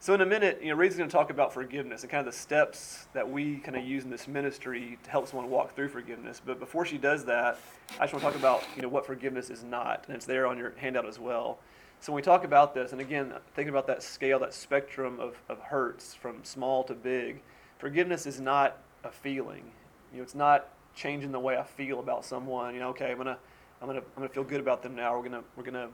So 0.00 0.12
in 0.12 0.20
a 0.20 0.26
minute, 0.26 0.60
you 0.62 0.68
know, 0.68 0.74
Reed's 0.74 0.96
going 0.96 1.08
to 1.08 1.16
talk 1.16 1.30
about 1.30 1.52
forgiveness 1.54 2.02
and 2.02 2.10
kind 2.10 2.26
of 2.26 2.30
the 2.30 2.38
steps 2.38 3.06
that 3.14 3.26
we 3.26 3.56
kind 3.56 3.74
of 3.74 3.84
use 3.84 4.04
in 4.04 4.10
this 4.10 4.28
ministry 4.28 4.98
to 5.02 5.10
help 5.10 5.26
someone 5.28 5.48
walk 5.48 5.74
through 5.74 5.88
forgiveness. 5.88 6.42
But 6.44 6.58
before 6.58 6.84
she 6.84 6.98
does 6.98 7.24
that, 7.24 7.58
I 7.98 8.04
just 8.04 8.12
want 8.12 8.22
to 8.22 8.30
talk 8.30 8.38
about 8.38 8.64
you 8.76 8.82
know 8.82 8.88
what 8.88 9.06
forgiveness 9.06 9.50
is 9.50 9.62
not, 9.62 10.04
and 10.06 10.16
it's 10.16 10.26
there 10.26 10.46
on 10.46 10.58
your 10.58 10.74
handout 10.76 11.06
as 11.06 11.18
well. 11.18 11.58
So 12.00 12.12
when 12.12 12.16
we 12.16 12.22
talk 12.22 12.44
about 12.44 12.74
this, 12.74 12.92
and 12.92 13.00
again, 13.00 13.32
thinking 13.54 13.70
about 13.70 13.86
that 13.86 14.02
scale, 14.02 14.38
that 14.40 14.52
spectrum 14.52 15.18
of, 15.20 15.36
of 15.48 15.58
hurts 15.58 16.14
from 16.14 16.44
small 16.44 16.84
to 16.84 16.94
big, 16.94 17.40
forgiveness 17.78 18.26
is 18.26 18.40
not 18.40 18.78
a 19.02 19.10
feeling. 19.10 19.64
You 20.12 20.18
know, 20.18 20.22
it's 20.22 20.34
not 20.34 20.68
changing 20.94 21.32
the 21.32 21.40
way 21.40 21.56
I 21.56 21.64
feel 21.64 22.00
about 22.00 22.24
someone. 22.24 22.74
You 22.74 22.80
know, 22.80 22.88
okay, 22.90 23.10
I'm 23.10 23.18
gonna, 23.18 23.38
I'm 23.80 23.88
gonna, 23.88 24.00
I'm 24.00 24.22
gonna 24.22 24.28
feel 24.28 24.44
good 24.44 24.60
about 24.60 24.82
them 24.82 24.94
now. 24.94 25.16
We're 25.16 25.24
gonna, 25.24 25.44
we're 25.56 25.64
gonna, 25.64 25.88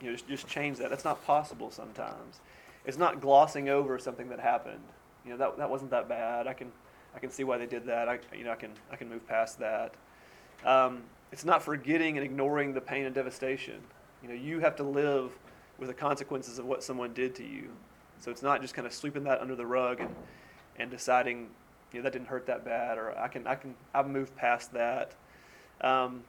you 0.00 0.06
know, 0.06 0.12
just, 0.12 0.28
just 0.28 0.46
change 0.46 0.78
that. 0.78 0.90
That's 0.90 1.04
not 1.04 1.24
possible 1.24 1.70
sometimes 1.70 2.40
it's 2.88 2.96
not 2.96 3.20
glossing 3.20 3.68
over 3.68 3.98
something 3.98 4.30
that 4.30 4.40
happened. 4.40 4.80
You 5.24 5.32
know, 5.32 5.36
that, 5.36 5.58
that 5.58 5.68
wasn't 5.68 5.90
that 5.90 6.08
bad. 6.08 6.46
I 6.46 6.54
can, 6.54 6.72
I 7.14 7.18
can 7.18 7.30
see 7.30 7.44
why 7.44 7.58
they 7.58 7.66
did 7.66 7.84
that. 7.86 8.08
I, 8.08 8.18
you 8.34 8.44
know, 8.44 8.50
I 8.50 8.56
can, 8.56 8.70
I 8.90 8.96
can 8.96 9.10
move 9.10 9.28
past 9.28 9.58
that. 9.58 9.94
Um, 10.64 11.02
it's 11.30 11.44
not 11.44 11.62
forgetting 11.62 12.16
and 12.16 12.24
ignoring 12.24 12.72
the 12.72 12.80
pain 12.80 13.04
and 13.04 13.14
devastation. 13.14 13.80
You 14.22 14.30
know, 14.30 14.34
you 14.34 14.60
have 14.60 14.74
to 14.76 14.82
live 14.82 15.32
with 15.78 15.88
the 15.88 15.94
consequences 15.94 16.58
of 16.58 16.64
what 16.64 16.82
someone 16.82 17.12
did 17.12 17.34
to 17.36 17.44
you. 17.44 17.68
So 18.20 18.30
it's 18.30 18.42
not 18.42 18.62
just 18.62 18.72
kind 18.72 18.86
of 18.86 18.94
sweeping 18.94 19.22
that 19.24 19.42
under 19.42 19.54
the 19.54 19.66
rug 19.66 20.00
and, 20.00 20.14
and 20.78 20.90
deciding, 20.90 21.48
you 21.92 21.98
know, 21.98 22.04
that 22.04 22.12
didn't 22.12 22.28
hurt 22.28 22.46
that 22.46 22.64
bad, 22.64 22.98
or 22.98 23.18
I 23.18 23.28
can, 23.28 23.46
I 23.46 23.54
can, 23.54 23.74
I've 23.94 24.08
moved 24.08 24.36
past 24.36 24.72
that. 24.72 25.14
Um, 25.80 26.22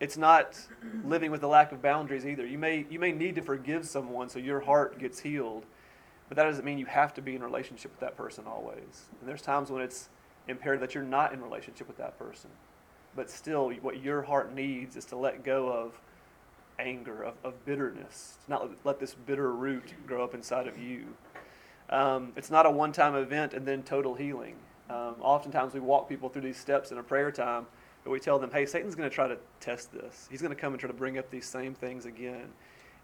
it's 0.00 0.16
not 0.16 0.58
living 1.04 1.30
with 1.30 1.42
a 1.42 1.48
lack 1.48 1.72
of 1.72 1.82
boundaries 1.82 2.24
either. 2.24 2.46
You 2.46 2.58
may, 2.58 2.86
you 2.88 2.98
may 2.98 3.10
need 3.10 3.34
to 3.34 3.42
forgive 3.42 3.86
someone 3.86 4.28
so 4.28 4.38
your 4.38 4.60
heart 4.60 4.98
gets 4.98 5.20
healed 5.20 5.64
but 6.28 6.36
that 6.36 6.44
doesn't 6.44 6.64
mean 6.64 6.78
you 6.78 6.86
have 6.86 7.14
to 7.14 7.22
be 7.22 7.34
in 7.34 7.42
relationship 7.42 7.90
with 7.92 8.00
that 8.00 8.16
person 8.16 8.44
always. 8.46 9.06
And 9.20 9.28
there's 9.28 9.42
times 9.42 9.70
when 9.70 9.82
it's 9.82 10.08
imperative 10.46 10.80
that 10.80 10.94
you're 10.94 11.04
not 11.04 11.32
in 11.32 11.42
relationship 11.42 11.88
with 11.88 11.96
that 11.96 12.18
person. 12.18 12.50
But 13.16 13.30
still, 13.30 13.70
what 13.80 14.02
your 14.02 14.22
heart 14.22 14.54
needs 14.54 14.96
is 14.96 15.06
to 15.06 15.16
let 15.16 15.42
go 15.42 15.72
of 15.72 15.98
anger, 16.78 17.22
of, 17.22 17.34
of 17.42 17.64
bitterness, 17.64 18.36
to 18.44 18.50
not 18.50 18.70
let 18.84 19.00
this 19.00 19.14
bitter 19.14 19.52
root 19.52 19.94
grow 20.06 20.22
up 20.22 20.34
inside 20.34 20.66
of 20.66 20.78
you. 20.78 21.06
Um, 21.90 22.32
it's 22.36 22.50
not 22.50 22.66
a 22.66 22.70
one 22.70 22.92
time 22.92 23.14
event 23.14 23.54
and 23.54 23.66
then 23.66 23.82
total 23.82 24.14
healing. 24.14 24.56
Um, 24.90 25.16
oftentimes, 25.20 25.74
we 25.74 25.80
walk 25.80 26.08
people 26.08 26.28
through 26.28 26.42
these 26.42 26.56
steps 26.56 26.92
in 26.92 26.98
a 26.98 27.02
prayer 27.02 27.30
time, 27.30 27.66
but 28.04 28.10
we 28.10 28.20
tell 28.20 28.38
them, 28.38 28.50
hey, 28.50 28.64
Satan's 28.64 28.94
going 28.94 29.08
to 29.08 29.14
try 29.14 29.28
to 29.28 29.36
test 29.60 29.92
this. 29.92 30.28
He's 30.30 30.40
going 30.40 30.54
to 30.54 30.60
come 30.60 30.72
and 30.72 30.80
try 30.80 30.88
to 30.88 30.96
bring 30.96 31.18
up 31.18 31.30
these 31.30 31.46
same 31.46 31.74
things 31.74 32.06
again. 32.06 32.46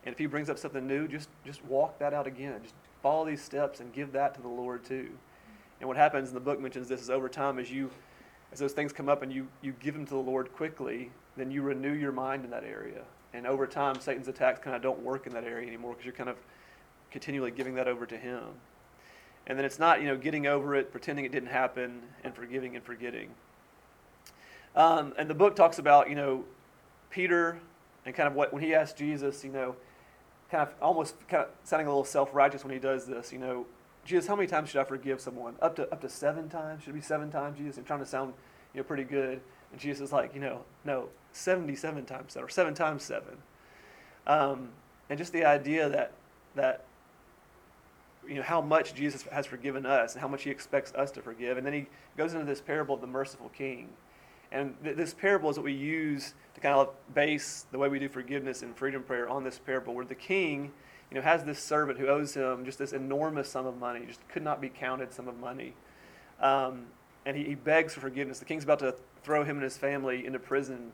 And 0.07 0.13
if 0.13 0.19
he 0.19 0.27
brings 0.27 0.49
up 0.49 0.59
something 0.59 0.87
new, 0.87 1.09
just, 1.09 1.29
just 1.45 1.65
walk 1.65 1.99
that 1.99 2.15
out 2.15 2.27
again. 2.27 2.61
Just 2.63 2.75
follow 3.03 3.27
these 3.27 3.43
steps 3.43 3.81
and 3.81 3.93
give 3.93 4.13
that 4.13 4.35
to 4.35 4.43
the 4.43 4.49
Lord 4.49 4.85
too. 4.85 5.11
And 5.81 5.89
what 5.89 5.97
happens, 5.97 6.29
and 6.29 6.37
the 6.37 6.41
book 6.41 6.61
mentions 6.61 6.89
this, 6.89 7.01
is 7.01 7.11
over 7.11 7.29
time 7.29 7.59
as 7.59 7.71
you 7.71 7.91
as 8.55 8.61
those 8.61 8.73
things 8.73 8.93
come 8.93 9.09
up 9.09 9.23
and 9.23 9.33
you, 9.33 9.49
you 9.63 9.75
give 9.81 9.95
them 9.95 10.07
to 10.07 10.15
the 10.15 10.17
Lord 10.17 10.53
quickly, 10.53 11.11
then 11.37 11.51
you 11.51 11.61
renew 11.61 11.93
your 11.93 12.13
mind 12.13 12.45
in 12.45 12.51
that 12.53 12.63
area. 12.63 13.03
And 13.33 13.49
over 13.49 13.67
time, 13.67 13.99
Satan's 13.99 14.29
attacks 14.29 14.61
kind 14.61 14.77
of 14.77 14.81
don't 14.81 15.01
work 15.01 15.27
in 15.27 15.33
that 15.35 15.43
area 15.43 15.67
anymore 15.67 15.91
because 15.93 16.05
you're 16.05 16.15
kind 16.15 16.31
of 16.31 16.37
continually 17.11 17.51
giving 17.51 17.75
that 17.75 17.89
over 17.89 18.07
to 18.07 18.17
him. 18.17 18.45
And 19.47 19.59
then 19.59 19.65
it's 19.65 19.79
not, 19.79 20.01
you 20.01 20.07
know, 20.07 20.17
getting 20.17 20.47
over 20.47 20.75
it, 20.75 20.91
pretending 20.91 21.25
it 21.25 21.33
didn't 21.33 21.51
happen, 21.51 22.03
and 22.23 22.35
forgiving 22.35 22.77
and 22.77 22.85
forgetting. 22.85 23.31
Um, 24.75 25.13
and 25.19 25.29
the 25.29 25.35
book 25.35 25.55
talks 25.55 25.79
about, 25.79 26.09
you 26.09 26.17
know, 26.17 26.45
Peter 27.11 27.59
and 28.07 28.15
kind 28.15 28.27
of 28.27 28.35
what 28.35 28.53
when 28.53 28.63
he 28.63 28.75
asked 28.75 28.97
Jesus, 28.97 29.45
you 29.45 29.53
know, 29.53 29.77
kind 30.51 30.63
of 30.63 30.75
almost 30.81 31.15
kind 31.29 31.45
of 31.45 31.51
sounding 31.63 31.87
a 31.87 31.91
little 31.91 32.05
self-righteous 32.05 32.65
when 32.65 32.73
he 32.73 32.79
does 32.79 33.07
this, 33.07 33.33
you 33.33 33.39
know, 33.39 33.67
Jesus, 34.05 34.27
how 34.27 34.37
many 34.37 34.47
times 34.47 34.69
should 34.69 34.81
I 34.81 34.85
forgive 34.85 35.21
someone? 35.21 35.55
Up 35.63 35.77
to 35.77 35.91
up 35.91 36.03
to 36.03 36.11
seven 36.11 36.51
times? 36.51 36.83
Should 36.83 36.91
it 36.91 36.95
be 36.95 37.01
seven 37.01 37.31
times, 37.31 37.57
Jesus? 37.57 37.79
And 37.79 37.87
trying 37.87 38.01
to 38.01 38.07
sound, 38.07 38.35
you 38.75 38.81
know, 38.81 38.85
pretty 38.85 39.05
good. 39.05 39.41
And 39.73 39.81
Jesus 39.81 40.03
is 40.09 40.13
like, 40.13 40.35
you 40.35 40.41
know, 40.41 40.61
no, 40.85 41.09
seventy-seven 41.33 42.05
times 42.05 42.35
seven, 42.35 42.47
or 42.47 42.51
seven 42.51 42.75
times 42.75 43.03
seven. 43.03 43.39
Um, 44.27 44.69
and 45.09 45.19
just 45.19 45.33
the 45.33 45.47
idea 45.47 45.89
that 45.89 46.13
that 46.55 46.85
you 48.29 48.37
know 48.37 48.43
how 48.43 48.61
much 48.61 48.95
Jesus 48.95 49.23
has 49.33 49.47
forgiven 49.47 49.87
us 49.87 50.15
and 50.15 50.21
how 50.21 50.29
much 50.29 50.43
He 50.43 50.51
expects 50.51 50.93
us 50.95 51.11
to 51.13 51.23
forgive. 51.23 51.57
And 51.57 51.67
then 51.67 51.73
He 51.73 51.87
goes 52.17 52.35
into 52.35 52.47
this 52.47 52.61
parable 52.61 52.95
of 52.95 53.01
the 53.01 53.07
merciful 53.07 53.51
King, 53.51 53.89
and 54.53 54.75
th- 54.83 54.97
this 54.97 55.15
parable 55.15 55.51
is 55.51 55.57
what 55.57 55.65
we 55.65 55.73
use 55.73 56.35
to 56.55 56.61
kind 56.61 56.75
of 56.75 56.91
base 57.15 57.67
the 57.73 57.79
way 57.79 57.89
we 57.89 57.99
do 57.99 58.09
forgiveness 58.09 58.63
and 58.63 58.77
freedom 58.77 59.03
prayer 59.03 59.29
on 59.29 59.45
this 59.45 59.59
parable, 59.59 59.95
where 59.95 60.05
the 60.05 60.15
King, 60.15 60.73
you 61.11 61.17
know, 61.17 61.23
has 61.23 61.45
this 61.45 61.59
servant 61.59 61.99
who 61.99 62.07
owes 62.07 62.35
him 62.35 62.65
just 62.65 62.79
this 62.79 62.93
enormous 62.93 63.49
sum 63.49 63.67
of 63.67 63.79
money, 63.79 64.07
just 64.07 64.27
could 64.29 64.43
not 64.43 64.61
be 64.61 64.69
counted 64.69 65.13
sum 65.13 65.29
of 65.29 65.39
money, 65.39 65.75
um, 66.41 66.87
and 67.27 67.37
he, 67.37 67.45
he 67.45 67.55
begs 67.55 67.95
for 67.95 68.01
forgiveness. 68.01 68.39
The 68.39 68.45
King's 68.45 68.65
about 68.65 68.79
to 68.81 68.95
throw 69.23 69.43
him 69.43 69.57
and 69.57 69.65
his 69.65 69.77
family 69.77 70.27
into 70.27 70.39
prison 70.39 70.93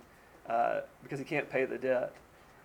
uh, 0.49 0.81
because 1.03 1.19
he 1.19 1.25
can't 1.25 1.49
pay 1.51 1.65
the 1.65 1.79
debt, 1.79 2.15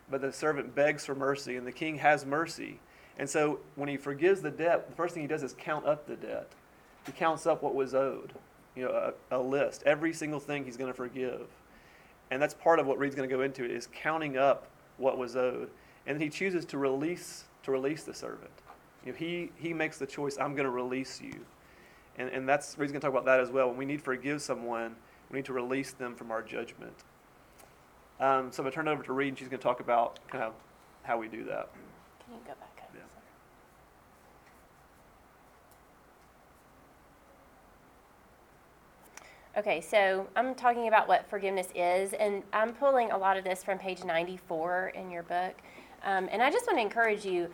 but 0.09 0.21
the 0.21 0.31
servant 0.31 0.75
begs 0.75 1.05
for 1.05 1.15
mercy, 1.15 1.55
and 1.55 1.67
the 1.67 1.71
King 1.71 1.97
has 1.97 2.25
mercy. 2.25 2.79
And 3.17 3.29
so 3.29 3.59
when 3.75 3.87
he 3.87 3.97
forgives 3.97 4.41
the 4.41 4.51
debt, 4.51 4.89
the 4.89 4.95
first 4.95 5.13
thing 5.13 5.23
he 5.23 5.27
does 5.27 5.43
is 5.43 5.55
count 5.57 5.85
up 5.85 6.05
the 6.05 6.15
debt. 6.15 6.51
He 7.05 7.11
counts 7.11 7.45
up 7.45 7.63
what 7.63 7.75
was 7.75 7.93
owed, 7.93 8.33
you 8.75 8.83
know, 8.83 9.13
a, 9.31 9.37
a 9.37 9.39
list, 9.39 9.83
every 9.85 10.11
single 10.13 10.39
thing 10.39 10.65
he's 10.65 10.77
going 10.77 10.91
to 10.91 10.95
forgive. 10.95 11.47
And 12.31 12.41
that's 12.41 12.53
part 12.53 12.79
of 12.79 12.87
what 12.87 12.97
Reed's 12.97 13.15
going 13.15 13.29
to 13.29 13.35
go 13.35 13.41
into 13.41 13.63
is 13.63 13.87
counting 13.93 14.37
up 14.37 14.67
what 14.97 15.17
was 15.17 15.35
owed. 15.35 15.69
And 16.07 16.21
he 16.21 16.29
chooses 16.29 16.65
to 16.65 16.77
release 16.77 17.45
to 17.63 17.71
release 17.71 18.03
the 18.03 18.13
servant. 18.13 18.51
You 19.05 19.11
know, 19.11 19.17
he 19.17 19.51
he 19.55 19.73
makes 19.73 19.97
the 19.97 20.05
choice, 20.05 20.37
I'm 20.37 20.53
going 20.53 20.65
to 20.65 20.71
release 20.71 21.21
you. 21.21 21.45
And 22.17 22.29
and 22.29 22.47
that's 22.49 22.77
Reed's 22.77 22.91
going 22.91 23.01
to 23.01 23.07
talk 23.07 23.13
about 23.13 23.25
that 23.25 23.39
as 23.39 23.49
well. 23.49 23.69
When 23.69 23.77
we 23.77 23.85
need 23.85 23.97
to 23.97 24.03
forgive 24.03 24.41
someone, 24.41 24.95
we 25.29 25.37
need 25.37 25.45
to 25.45 25.53
release 25.53 25.91
them 25.91 26.15
from 26.15 26.31
our 26.31 26.41
judgment. 26.41 26.95
Um, 28.19 28.51
so 28.51 28.61
I'm 28.61 28.63
going 28.63 28.71
to 28.71 28.71
turn 28.71 28.87
it 28.87 28.91
over 28.91 29.03
to 29.03 29.13
Reed, 29.13 29.29
and 29.29 29.37
she's 29.37 29.49
going 29.49 29.59
to 29.59 29.63
talk 29.63 29.81
about 29.81 30.19
kind 30.29 30.43
of 30.43 30.53
how 31.03 31.17
we 31.17 31.27
do 31.27 31.43
that. 31.45 31.69
Can 32.25 32.33
you 32.35 32.39
go 32.45 32.53
back 32.59 32.81
up? 32.81 32.89
Yeah. 32.93 33.01
Okay, 39.59 39.79
so 39.79 40.27
I'm 40.35 40.55
talking 40.55 40.87
about 40.87 41.07
what 41.07 41.29
forgiveness 41.29 41.67
is, 41.75 42.13
and 42.13 42.43
I'm 42.51 42.73
pulling 42.73 43.11
a 43.11 43.17
lot 43.17 43.37
of 43.37 43.43
this 43.43 43.63
from 43.63 43.77
page 43.77 44.03
94 44.03 44.93
in 44.95 45.11
your 45.11 45.23
book. 45.23 45.55
Um, 46.03 46.27
and 46.31 46.41
I 46.41 46.51
just 46.51 46.65
want 46.67 46.77
to 46.77 46.81
encourage 46.81 47.25
you, 47.25 47.49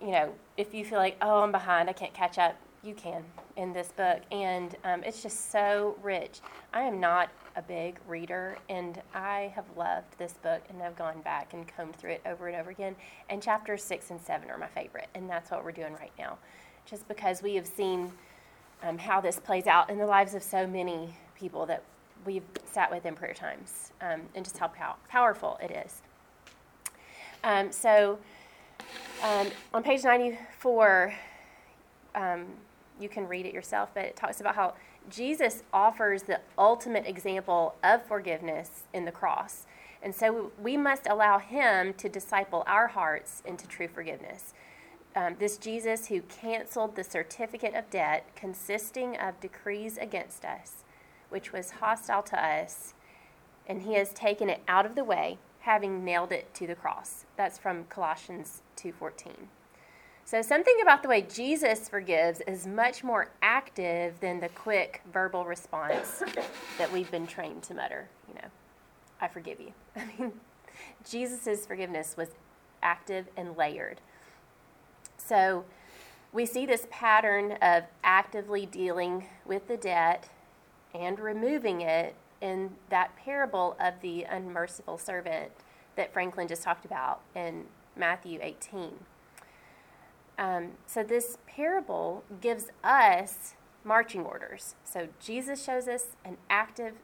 you 0.00 0.10
know, 0.10 0.32
if 0.56 0.74
you 0.74 0.84
feel 0.84 0.98
like, 0.98 1.16
oh, 1.22 1.42
I'm 1.42 1.52
behind, 1.52 1.88
I 1.88 1.92
can't 1.92 2.14
catch 2.14 2.38
up, 2.38 2.56
you 2.82 2.94
can 2.94 3.24
in 3.56 3.72
this 3.72 3.92
book. 3.92 4.20
And 4.30 4.76
um, 4.84 5.02
it's 5.04 5.22
just 5.22 5.50
so 5.50 5.96
rich. 6.02 6.40
I 6.72 6.82
am 6.82 7.00
not 7.00 7.30
a 7.56 7.62
big 7.62 7.98
reader, 8.08 8.56
and 8.68 9.00
I 9.14 9.52
have 9.54 9.66
loved 9.76 10.18
this 10.18 10.32
book, 10.34 10.62
and 10.68 10.82
I've 10.82 10.96
gone 10.96 11.20
back 11.20 11.52
and 11.52 11.66
combed 11.68 11.96
through 11.96 12.12
it 12.12 12.22
over 12.24 12.48
and 12.48 12.56
over 12.56 12.70
again. 12.70 12.96
And 13.28 13.42
chapters 13.42 13.82
six 13.82 14.10
and 14.10 14.20
seven 14.20 14.50
are 14.50 14.58
my 14.58 14.68
favorite, 14.68 15.08
and 15.14 15.28
that's 15.28 15.50
what 15.50 15.64
we're 15.64 15.72
doing 15.72 15.92
right 15.94 16.12
now. 16.18 16.38
Just 16.86 17.06
because 17.08 17.42
we 17.42 17.54
have 17.56 17.66
seen 17.66 18.12
um, 18.82 18.98
how 18.98 19.20
this 19.20 19.38
plays 19.38 19.66
out 19.66 19.90
in 19.90 19.98
the 19.98 20.06
lives 20.06 20.34
of 20.34 20.42
so 20.42 20.66
many 20.66 21.14
people 21.34 21.66
that 21.66 21.82
we've 22.24 22.44
sat 22.70 22.90
with 22.90 23.04
in 23.04 23.14
prayer 23.14 23.34
times 23.34 23.92
um, 24.00 24.22
and 24.34 24.44
just 24.44 24.58
how 24.58 24.68
pow- 24.68 24.96
powerful 25.08 25.58
it 25.62 25.70
is. 25.70 26.02
Um, 27.44 27.72
so 27.72 28.18
um, 29.22 29.48
on 29.74 29.82
page 29.82 30.04
94, 30.04 31.14
um, 32.14 32.46
you 33.00 33.08
can 33.08 33.28
read 33.28 33.46
it 33.46 33.54
yourself, 33.54 33.90
but 33.94 34.04
it 34.04 34.16
talks 34.16 34.40
about 34.40 34.54
how 34.54 34.74
Jesus 35.10 35.62
offers 35.72 36.24
the 36.24 36.40
ultimate 36.56 37.06
example 37.06 37.74
of 37.82 38.04
forgiveness 38.04 38.84
in 38.92 39.04
the 39.04 39.12
cross. 39.12 39.66
And 40.02 40.14
so 40.14 40.52
we 40.60 40.76
must 40.76 41.06
allow 41.06 41.38
him 41.38 41.94
to 41.94 42.08
disciple 42.08 42.64
our 42.66 42.88
hearts 42.88 43.42
into 43.44 43.66
true 43.66 43.88
forgiveness 43.88 44.52
um, 45.14 45.36
this 45.38 45.58
Jesus 45.58 46.08
who 46.08 46.22
canceled 46.22 46.96
the 46.96 47.04
certificate 47.04 47.74
of 47.74 47.90
debt 47.90 48.26
consisting 48.34 49.16
of 49.16 49.40
decrees 49.40 49.98
against 49.98 50.44
us, 50.44 50.84
which 51.28 51.52
was 51.52 51.72
hostile 51.72 52.22
to 52.22 52.42
us, 52.42 52.94
and 53.66 53.82
he 53.82 53.94
has 53.94 54.12
taken 54.12 54.48
it 54.48 54.62
out 54.66 54.86
of 54.86 54.94
the 54.94 55.04
way, 55.04 55.38
having 55.60 56.04
nailed 56.04 56.32
it 56.32 56.52
to 56.54 56.66
the 56.66 56.74
cross. 56.74 57.24
That's 57.36 57.58
from 57.58 57.84
Colossians 57.84 58.62
2:14. 58.76 59.48
So 60.24 60.40
something 60.40 60.76
about 60.82 61.02
the 61.02 61.08
way 61.08 61.22
Jesus 61.22 61.88
forgives 61.88 62.40
is 62.46 62.66
much 62.66 63.04
more 63.04 63.30
active 63.42 64.18
than 64.20 64.40
the 64.40 64.48
quick 64.48 65.02
verbal 65.12 65.44
response 65.44 66.22
that 66.78 66.92
we've 66.92 67.10
been 67.10 67.26
trained 67.26 67.62
to 67.64 67.74
mutter, 67.74 68.08
you 68.28 68.34
know, 68.34 68.48
I 69.20 69.28
forgive 69.28 69.60
you. 69.60 69.72
I 69.96 70.06
mean, 70.18 70.32
Jesus' 71.08 71.66
forgiveness 71.66 72.16
was 72.16 72.28
active 72.82 73.26
and 73.36 73.56
layered. 73.56 74.00
So 75.18 75.64
we 76.32 76.46
see 76.46 76.66
this 76.66 76.86
pattern 76.90 77.52
of 77.60 77.84
actively 78.02 78.64
dealing 78.64 79.26
with 79.44 79.68
the 79.68 79.76
debt 79.76 80.28
and 80.94 81.18
removing 81.18 81.80
it 81.80 82.14
in 82.40 82.70
that 82.90 83.14
parable 83.16 83.76
of 83.78 83.94
the 84.02 84.24
unmerciful 84.24 84.98
servant 84.98 85.52
that 85.96 86.12
Franklin 86.12 86.48
just 86.48 86.62
talked 86.62 86.84
about 86.84 87.20
in 87.34 87.64
Matthew 87.96 88.38
18. 88.42 88.94
Um, 90.42 90.72
so 90.88 91.04
this 91.04 91.38
parable 91.46 92.24
gives 92.40 92.66
us 92.82 93.54
marching 93.84 94.22
orders. 94.22 94.74
So 94.82 95.06
Jesus 95.20 95.64
shows 95.64 95.86
us 95.86 96.16
an 96.24 96.36
active 96.50 96.94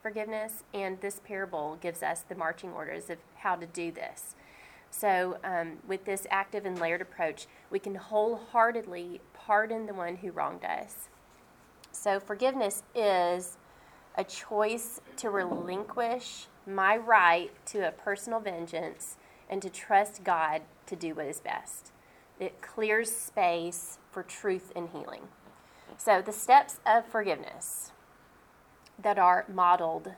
forgiveness, 0.00 0.64
and 0.72 0.98
this 1.02 1.20
parable 1.22 1.76
gives 1.82 2.02
us 2.02 2.22
the 2.26 2.34
marching 2.34 2.70
orders 2.70 3.10
of 3.10 3.18
how 3.36 3.56
to 3.56 3.66
do 3.66 3.92
this. 3.92 4.34
So, 4.90 5.38
um, 5.44 5.78
with 5.86 6.04
this 6.04 6.26
active 6.30 6.66
and 6.66 6.78
layered 6.78 7.00
approach, 7.00 7.46
we 7.70 7.78
can 7.78 7.94
wholeheartedly 7.94 9.20
pardon 9.32 9.86
the 9.86 9.94
one 9.94 10.16
who 10.16 10.32
wronged 10.32 10.64
us. 10.64 11.08
So, 11.92 12.20
forgiveness 12.20 12.82
is 12.94 13.56
a 14.16 14.24
choice 14.24 15.00
to 15.16 15.30
relinquish 15.30 16.46
my 16.66 16.96
right 16.96 17.50
to 17.66 17.88
a 17.88 17.92
personal 17.92 18.40
vengeance 18.40 19.16
and 19.48 19.62
to 19.62 19.70
trust 19.70 20.24
God 20.24 20.62
to 20.86 20.96
do 20.96 21.14
what 21.14 21.26
is 21.26 21.40
best. 21.40 21.92
It 22.40 22.60
clears 22.60 23.10
space 23.10 23.98
for 24.10 24.22
truth 24.22 24.72
and 24.74 24.88
healing. 24.88 25.28
So, 25.96 26.22
the 26.22 26.32
steps 26.32 26.80
of 26.86 27.06
forgiveness 27.06 27.92
that 29.00 29.18
are 29.18 29.44
modeled 29.52 30.12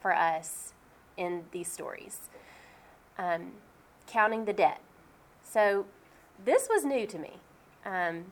for 0.00 0.14
us 0.14 0.72
in 1.16 1.44
these 1.52 1.70
stories. 1.70 2.28
Um, 3.18 3.52
counting 4.06 4.44
the 4.44 4.52
debt. 4.52 4.80
So 5.42 5.86
this 6.44 6.68
was 6.68 6.84
new 6.84 7.06
to 7.06 7.18
me. 7.18 7.34
Um, 7.84 8.26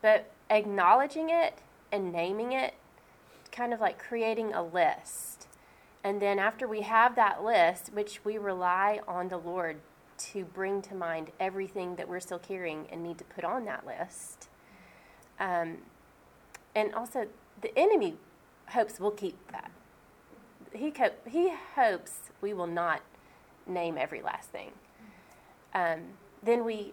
but 0.00 0.30
acknowledging 0.50 1.30
it 1.30 1.58
and 1.90 2.12
naming 2.12 2.52
it, 2.52 2.74
kind 3.50 3.72
of 3.72 3.80
like 3.80 3.98
creating 3.98 4.52
a 4.52 4.62
list. 4.62 5.46
And 6.04 6.20
then 6.20 6.38
after 6.38 6.66
we 6.66 6.82
have 6.82 7.14
that 7.16 7.44
list, 7.44 7.90
which 7.92 8.24
we 8.24 8.38
rely 8.38 9.00
on 9.06 9.28
the 9.28 9.36
Lord 9.36 9.76
to 10.32 10.44
bring 10.44 10.82
to 10.82 10.94
mind 10.94 11.30
everything 11.40 11.96
that 11.96 12.08
we're 12.08 12.20
still 12.20 12.38
carrying 12.38 12.86
and 12.90 13.02
need 13.02 13.18
to 13.18 13.24
put 13.24 13.44
on 13.44 13.64
that 13.64 13.86
list. 13.86 14.48
Um, 15.40 15.78
and 16.74 16.94
also, 16.94 17.26
the 17.60 17.76
enemy 17.78 18.16
hopes 18.68 19.00
we'll 19.00 19.10
keep 19.10 19.36
that. 19.50 19.70
He, 20.72 20.90
co- 20.90 21.10
he 21.28 21.52
hopes 21.74 22.30
we 22.40 22.52
will 22.52 22.66
not 22.66 23.02
name 23.66 23.98
every 23.98 24.22
last 24.22 24.50
thing. 24.50 24.72
Um, 25.74 26.00
then 26.42 26.64
we 26.64 26.92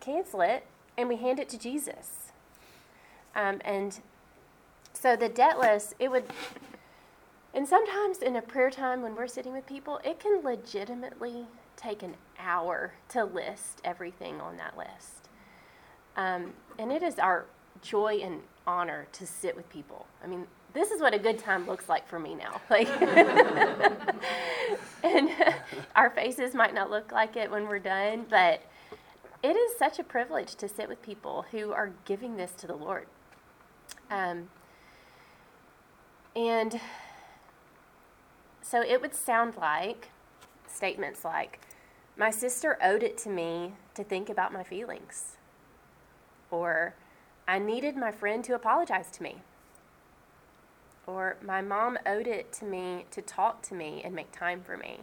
cancel 0.00 0.40
it 0.40 0.66
and 0.96 1.08
we 1.08 1.16
hand 1.16 1.38
it 1.38 1.48
to 1.50 1.58
Jesus. 1.58 2.32
Um, 3.34 3.60
and 3.64 4.00
so 4.92 5.16
the 5.16 5.28
debt 5.28 5.58
list, 5.58 5.94
it 5.98 6.10
would, 6.10 6.24
and 7.54 7.66
sometimes 7.66 8.18
in 8.18 8.36
a 8.36 8.42
prayer 8.42 8.70
time 8.70 9.02
when 9.02 9.14
we're 9.14 9.26
sitting 9.26 9.52
with 9.52 9.66
people, 9.66 10.00
it 10.04 10.18
can 10.18 10.42
legitimately 10.42 11.46
take 11.80 12.02
an 12.02 12.16
hour 12.38 12.94
to 13.10 13.24
list 13.24 13.80
everything 13.84 14.40
on 14.40 14.58
that 14.58 14.76
list. 14.78 15.28
Um, 16.16 16.54
and 16.78 16.92
it 16.92 17.02
is 17.02 17.18
our 17.18 17.46
joy 17.82 18.20
and 18.24 18.42
honor 18.66 19.08
to 19.12 19.26
sit 19.26 19.56
with 19.56 19.70
people. 19.70 20.06
I 20.24 20.28
mean, 20.28 20.46
this 20.74 20.90
is 20.92 21.00
what 21.02 21.14
a 21.14 21.20
good 21.20 21.38
time 21.38 21.66
looks 21.66 21.88
like 21.88 22.08
for 22.08 22.20
me 22.20 22.36
now. 22.36 22.60
Like, 22.70 22.88
and 25.04 25.30
our 25.96 26.10
faces 26.10 26.54
might 26.54 26.74
not 26.74 26.90
look 26.90 27.12
like 27.12 27.36
it 27.36 27.50
when 27.50 27.68
we're 27.68 27.80
done, 27.80 28.26
but 28.30 28.62
it 29.42 29.56
is 29.56 29.78
such 29.78 29.98
a 29.98 30.04
privilege 30.04 30.56
to 30.56 30.68
sit 30.68 30.88
with 30.88 31.02
people 31.02 31.46
who 31.52 31.72
are 31.72 31.92
giving 32.06 32.36
this 32.36 32.52
to 32.58 32.66
the 32.68 32.74
Lord. 32.76 33.06
Um, 34.10 34.50
and 36.36 36.80
So 38.62 38.82
it 38.82 39.00
would 39.00 39.14
sound 39.14 39.56
like 39.56 40.10
statements 40.68 41.24
like, 41.24 41.60
My 42.16 42.30
sister 42.30 42.78
owed 42.82 43.02
it 43.02 43.16
to 43.18 43.30
me 43.30 43.74
to 43.94 44.04
think 44.04 44.28
about 44.28 44.52
my 44.52 44.62
feelings. 44.62 45.36
Or, 46.50 46.94
I 47.46 47.58
needed 47.58 47.96
my 47.96 48.10
friend 48.10 48.44
to 48.44 48.54
apologize 48.54 49.10
to 49.12 49.22
me. 49.22 49.42
Or, 51.06 51.36
my 51.42 51.60
mom 51.62 51.98
owed 52.04 52.26
it 52.26 52.52
to 52.54 52.64
me 52.64 53.06
to 53.10 53.22
talk 53.22 53.62
to 53.62 53.74
me 53.74 54.02
and 54.04 54.14
make 54.14 54.32
time 54.32 54.62
for 54.62 54.76
me. 54.76 55.00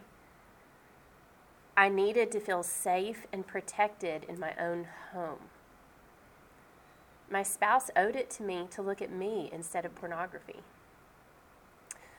I 1.76 1.90
needed 1.90 2.32
to 2.32 2.40
feel 2.40 2.64
safe 2.64 3.28
and 3.32 3.46
protected 3.46 4.24
in 4.28 4.40
my 4.40 4.54
own 4.60 4.88
home. 5.14 5.50
My 7.30 7.44
spouse 7.44 7.92
owed 7.96 8.16
it 8.16 8.30
to 8.32 8.44
me 8.44 8.68
to 8.72 8.82
look 8.82 9.02
at 9.02 9.12
me 9.12 9.50
instead 9.52 9.86
of 9.86 9.94
pornography. 9.96 10.62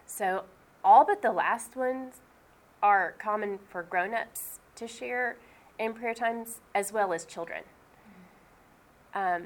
So, 0.06 0.44
all 0.84 1.04
but 1.04 1.22
the 1.22 1.32
last 1.32 1.76
ones 1.76 2.20
are 2.82 3.14
common 3.18 3.58
for 3.68 3.82
grown 3.82 4.14
ups 4.14 4.60
to 4.78 4.88
share 4.88 5.36
in 5.78 5.94
prayer 5.94 6.14
times 6.14 6.60
as 6.74 6.92
well 6.92 7.12
as 7.12 7.24
children. 7.24 7.62
Um, 9.14 9.44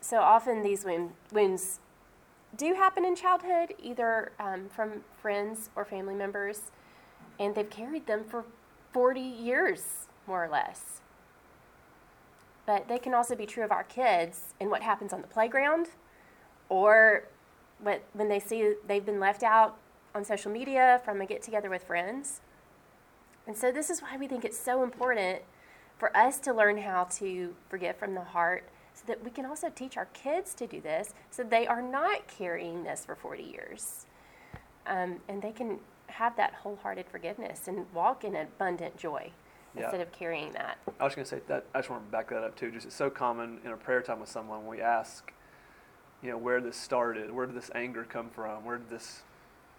so, 0.00 0.20
often 0.20 0.62
these 0.62 0.84
wounds 1.32 1.80
do 2.56 2.74
happen 2.74 3.04
in 3.04 3.14
childhood, 3.14 3.74
either 3.82 4.32
um, 4.40 4.68
from 4.68 5.02
friends 5.20 5.70
or 5.76 5.84
family 5.84 6.14
members, 6.14 6.70
and 7.38 7.54
they've 7.54 7.70
carried 7.70 8.06
them 8.06 8.24
for 8.24 8.44
40 8.92 9.20
years, 9.20 10.06
more 10.26 10.44
or 10.44 10.48
less. 10.48 11.00
But 12.66 12.88
they 12.88 12.98
can 12.98 13.14
also 13.14 13.34
be 13.34 13.46
true 13.46 13.64
of 13.64 13.72
our 13.72 13.84
kids 13.84 14.54
in 14.60 14.70
what 14.70 14.82
happens 14.82 15.12
on 15.12 15.22
the 15.22 15.26
playground 15.26 15.88
or 16.68 17.24
what, 17.80 18.02
when 18.12 18.28
they 18.28 18.40
see 18.40 18.74
they've 18.86 19.04
been 19.04 19.20
left 19.20 19.42
out 19.42 19.76
on 20.14 20.24
social 20.24 20.50
media 20.50 21.00
from 21.04 21.20
a 21.20 21.26
get 21.26 21.42
together 21.42 21.70
with 21.70 21.84
friends. 21.84 22.40
And 23.46 23.56
so, 23.56 23.72
this 23.72 23.90
is 23.90 24.00
why 24.00 24.16
we 24.16 24.28
think 24.28 24.44
it's 24.44 24.58
so 24.58 24.82
important 24.82 25.42
for 25.98 26.16
us 26.16 26.38
to 26.40 26.52
learn 26.52 26.78
how 26.78 27.04
to 27.04 27.54
forgive 27.68 27.96
from 27.96 28.14
the 28.14 28.22
heart 28.22 28.64
so 28.94 29.04
that 29.06 29.22
we 29.24 29.30
can 29.30 29.44
also 29.46 29.68
teach 29.68 29.96
our 29.96 30.06
kids 30.06 30.54
to 30.54 30.66
do 30.66 30.80
this 30.80 31.14
so 31.30 31.42
they 31.42 31.66
are 31.66 31.82
not 31.82 32.26
carrying 32.26 32.82
this 32.84 33.04
for 33.04 33.14
40 33.14 33.42
years. 33.42 34.06
Um, 34.86 35.20
and 35.28 35.42
they 35.42 35.52
can 35.52 35.78
have 36.06 36.36
that 36.36 36.54
wholehearted 36.54 37.06
forgiveness 37.10 37.68
and 37.68 37.86
walk 37.94 38.24
in 38.24 38.34
abundant 38.34 38.96
joy 38.96 39.30
Yeah. 39.74 39.84
instead 39.84 40.00
of 40.00 40.10
carrying 40.10 40.52
that. 40.52 40.78
I 40.98 41.04
was 41.04 41.14
going 41.14 41.24
to 41.24 41.28
say 41.30 41.40
that 41.46 41.64
I 41.74 41.78
just 41.78 41.90
want 41.90 42.04
to 42.04 42.10
back 42.10 42.28
that 42.30 42.42
up 42.42 42.56
too. 42.56 42.70
Just 42.70 42.86
it's 42.86 42.96
so 42.96 43.10
common 43.10 43.60
in 43.64 43.70
a 43.70 43.76
prayer 43.76 44.02
time 44.02 44.20
with 44.20 44.28
someone 44.28 44.60
when 44.66 44.76
we 44.78 44.82
ask, 44.82 45.32
you 46.22 46.30
know, 46.30 46.36
where 46.38 46.60
this 46.60 46.76
started, 46.76 47.30
where 47.30 47.46
did 47.46 47.54
this 47.54 47.70
anger 47.74 48.04
come 48.04 48.30
from, 48.30 48.64
where 48.64 48.78
did 48.78 48.90
this 48.90 49.22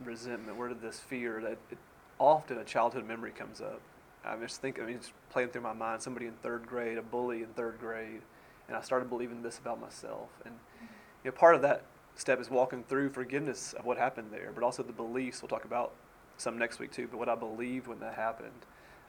resentment, 0.04 0.58
where 0.58 0.70
did 0.70 0.82
this 0.82 1.00
fear 1.00 1.42
that 1.42 1.58
it, 1.70 1.78
often 2.22 2.60
a 2.60 2.64
childhood 2.64 3.08
memory 3.08 3.32
comes 3.32 3.60
up. 3.60 3.82
I 4.24 4.36
just 4.38 4.62
think 4.62 4.80
I 4.80 4.86
mean 4.86 4.96
it's 4.96 5.12
playing 5.32 5.50
through 5.50 5.64
my 5.64 5.74
mind 5.74 6.02
somebody 6.02 6.28
in 6.28 6.34
third 6.44 6.68
grade, 6.68 6.98
a 6.98 7.02
bully 7.02 7.42
in 7.42 7.48
third 7.48 7.80
grade, 7.80 8.22
and 8.68 8.78
I 8.78 8.82
started 8.82 9.10
believing 9.10 9.42
this 9.42 9.58
about 9.58 9.82
myself. 9.82 10.30
And 10.46 10.54
you 11.24 11.32
know, 11.32 11.38
part 11.38 11.56
of 11.56 11.64
that 11.64 11.84
step 12.16 12.40
is 12.40 12.50
walking 12.50 12.84
through 12.84 13.10
forgiveness 13.10 13.74
of 13.74 13.86
what 13.86 13.98
happened 13.98 14.28
there, 14.32 14.52
but 14.54 14.64
also 14.64 14.84
the 14.84 14.94
beliefs. 14.94 15.42
We'll 15.42 15.50
talk 15.50 15.66
about 15.66 15.94
some 16.38 16.58
next 16.60 16.78
week 16.80 16.92
too. 16.92 17.08
But 17.10 17.18
what 17.18 17.30
I 17.30 17.36
believed 17.36 17.88
when 17.88 18.00
that 18.00 18.14
happened. 18.14 18.52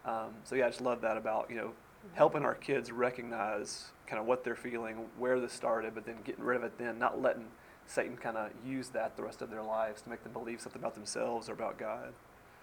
Um, 0.06 0.30
so 0.44 0.54
yeah, 0.54 0.66
I 0.66 0.70
just 0.70 0.80
love 0.80 1.02
that 1.02 1.18
about 1.18 1.50
you 1.50 1.56
know 1.56 1.72
helping 2.14 2.44
our 2.44 2.54
kids 2.54 2.90
recognize 2.90 3.90
kind 4.06 4.18
of 4.18 4.26
what 4.26 4.44
they're 4.44 4.56
feeling, 4.56 4.96
where 5.18 5.38
this 5.38 5.52
started, 5.52 5.94
but 5.94 6.06
then 6.06 6.16
getting 6.24 6.44
rid 6.44 6.56
of 6.56 6.64
it. 6.64 6.78
Then 6.78 6.98
not 6.98 7.20
letting 7.20 7.44
Satan 7.86 8.16
kind 8.16 8.38
of 8.38 8.50
use 8.66 8.88
that 8.88 9.18
the 9.18 9.22
rest 9.22 9.42
of 9.42 9.50
their 9.50 9.62
lives 9.62 10.00
to 10.02 10.08
make 10.08 10.22
them 10.22 10.32
believe 10.32 10.62
something 10.62 10.80
about 10.80 10.94
themselves 10.94 11.50
or 11.50 11.52
about 11.52 11.78
God. 11.78 12.14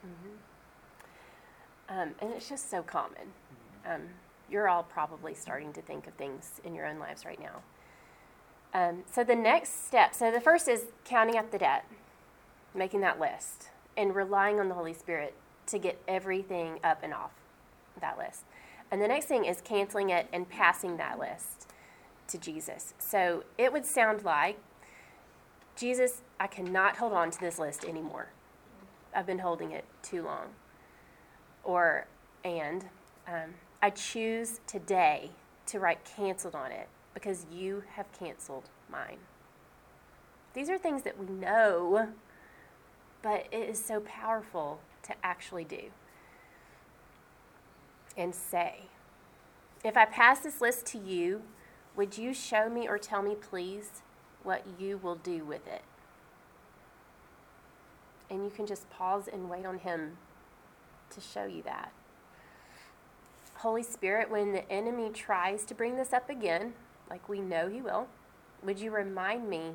Mm-hmm. 0.05 1.99
Um, 1.99 2.15
and 2.21 2.31
it's 2.33 2.47
just 2.47 2.69
so 2.69 2.81
common. 2.83 3.33
Um, 3.85 4.01
you're 4.49 4.67
all 4.67 4.83
probably 4.83 5.33
starting 5.33 5.73
to 5.73 5.81
think 5.81 6.07
of 6.07 6.13
things 6.13 6.61
in 6.63 6.75
your 6.75 6.85
own 6.85 6.99
lives 6.99 7.25
right 7.25 7.39
now. 7.39 7.61
Um, 8.73 9.03
so 9.11 9.23
the 9.23 9.35
next 9.35 9.87
step 9.87 10.13
so 10.13 10.31
the 10.31 10.41
first 10.41 10.67
is 10.67 10.85
counting 11.03 11.37
up 11.37 11.51
the 11.51 11.57
debt, 11.57 11.85
making 12.75 13.01
that 13.01 13.19
list, 13.19 13.69
and 13.97 14.15
relying 14.15 14.59
on 14.59 14.69
the 14.69 14.75
Holy 14.75 14.93
Spirit 14.93 15.33
to 15.67 15.79
get 15.79 15.99
everything 16.07 16.79
up 16.83 16.99
and 17.03 17.13
off 17.13 17.31
that 17.99 18.17
list. 18.17 18.43
And 18.91 19.01
the 19.01 19.07
next 19.07 19.25
thing 19.25 19.45
is 19.45 19.61
canceling 19.61 20.09
it 20.09 20.27
and 20.31 20.49
passing 20.49 20.97
that 20.97 21.19
list 21.19 21.67
to 22.27 22.37
Jesus. 22.37 22.93
So 22.99 23.43
it 23.57 23.73
would 23.73 23.85
sound 23.85 24.23
like 24.23 24.59
Jesus, 25.75 26.21
I 26.39 26.47
cannot 26.47 26.97
hold 26.97 27.13
on 27.13 27.31
to 27.31 27.39
this 27.39 27.57
list 27.57 27.85
anymore. 27.85 28.29
I've 29.15 29.25
been 29.25 29.39
holding 29.39 29.71
it 29.71 29.85
too 30.01 30.23
long. 30.23 30.47
Or, 31.63 32.07
and 32.43 32.85
um, 33.27 33.53
I 33.81 33.89
choose 33.89 34.59
today 34.67 35.31
to 35.67 35.79
write 35.79 35.99
canceled 36.03 36.55
on 36.55 36.71
it 36.71 36.87
because 37.13 37.45
you 37.51 37.83
have 37.93 38.11
canceled 38.11 38.69
mine. 38.89 39.17
These 40.53 40.69
are 40.69 40.77
things 40.77 41.03
that 41.03 41.19
we 41.19 41.27
know, 41.27 42.09
but 43.21 43.47
it 43.51 43.69
is 43.69 43.83
so 43.83 43.99
powerful 44.01 44.79
to 45.03 45.13
actually 45.23 45.63
do 45.63 45.91
and 48.17 48.33
say. 48.33 48.81
If 49.83 49.95
I 49.95 50.05
pass 50.05 50.39
this 50.41 50.59
list 50.59 50.85
to 50.87 50.97
you, 50.97 51.43
would 51.95 52.17
you 52.17 52.33
show 52.33 52.69
me 52.69 52.87
or 52.87 52.97
tell 52.97 53.21
me, 53.21 53.35
please, 53.35 54.01
what 54.43 54.63
you 54.77 54.97
will 54.97 55.15
do 55.15 55.45
with 55.45 55.67
it? 55.67 55.81
And 58.29 58.43
you 58.43 58.51
can 58.51 58.65
just 58.65 58.89
pause 58.89 59.27
and 59.31 59.49
wait 59.49 59.65
on 59.65 59.79
Him 59.79 60.17
to 61.11 61.21
show 61.21 61.45
you 61.45 61.63
that. 61.63 61.91
Holy 63.55 63.83
Spirit, 63.83 64.29
when 64.29 64.53
the 64.53 64.71
enemy 64.71 65.09
tries 65.09 65.65
to 65.65 65.75
bring 65.75 65.97
this 65.97 66.13
up 66.13 66.29
again, 66.29 66.73
like 67.09 67.27
we 67.27 67.41
know 67.41 67.67
he 67.67 67.81
will, 67.81 68.07
would 68.63 68.79
you 68.79 68.91
remind 68.91 69.49
me 69.49 69.73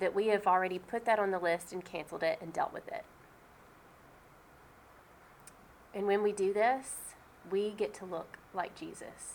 that 0.00 0.14
we 0.14 0.28
have 0.28 0.46
already 0.46 0.78
put 0.78 1.04
that 1.04 1.20
on 1.20 1.30
the 1.30 1.38
list 1.38 1.72
and 1.72 1.84
canceled 1.84 2.24
it 2.24 2.38
and 2.42 2.52
dealt 2.52 2.72
with 2.72 2.88
it? 2.88 3.04
And 5.94 6.06
when 6.06 6.22
we 6.22 6.32
do 6.32 6.52
this, 6.52 6.96
we 7.48 7.70
get 7.70 7.94
to 7.94 8.04
look 8.04 8.38
like 8.54 8.74
Jesus. 8.74 9.34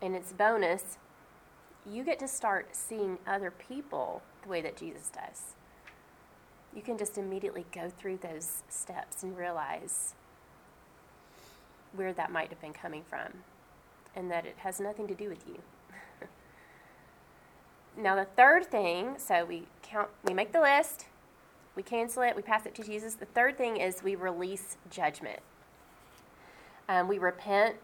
And 0.00 0.14
it's 0.14 0.32
bonus, 0.32 0.98
you 1.84 2.02
get 2.02 2.18
to 2.20 2.28
start 2.28 2.68
seeing 2.72 3.18
other 3.26 3.50
people 3.50 4.22
the 4.42 4.48
way 4.48 4.62
that 4.62 4.76
Jesus 4.76 5.10
does. 5.10 5.55
You 6.76 6.82
can 6.82 6.98
just 6.98 7.16
immediately 7.16 7.64
go 7.72 7.88
through 7.88 8.18
those 8.18 8.62
steps 8.68 9.22
and 9.22 9.36
realize 9.36 10.14
where 11.94 12.12
that 12.12 12.30
might 12.30 12.50
have 12.50 12.60
been 12.60 12.74
coming 12.74 13.02
from 13.08 13.32
and 14.14 14.30
that 14.30 14.44
it 14.44 14.56
has 14.58 14.78
nothing 14.78 15.08
to 15.08 15.14
do 15.14 15.30
with 15.30 15.42
you. 15.48 15.58
now 17.96 18.14
the 18.14 18.26
third 18.26 18.66
thing, 18.66 19.14
so 19.16 19.46
we 19.46 19.64
count 19.82 20.08
we 20.22 20.34
make 20.34 20.52
the 20.52 20.60
list, 20.60 21.06
we 21.74 21.82
cancel 21.82 22.22
it, 22.22 22.36
we 22.36 22.42
pass 22.42 22.66
it 22.66 22.74
to 22.74 22.82
Jesus. 22.82 23.14
The 23.14 23.26
third 23.26 23.56
thing 23.56 23.78
is 23.78 24.02
we 24.02 24.14
release 24.14 24.76
judgment. 24.90 25.40
Um, 26.90 27.08
we 27.08 27.16
repent 27.16 27.76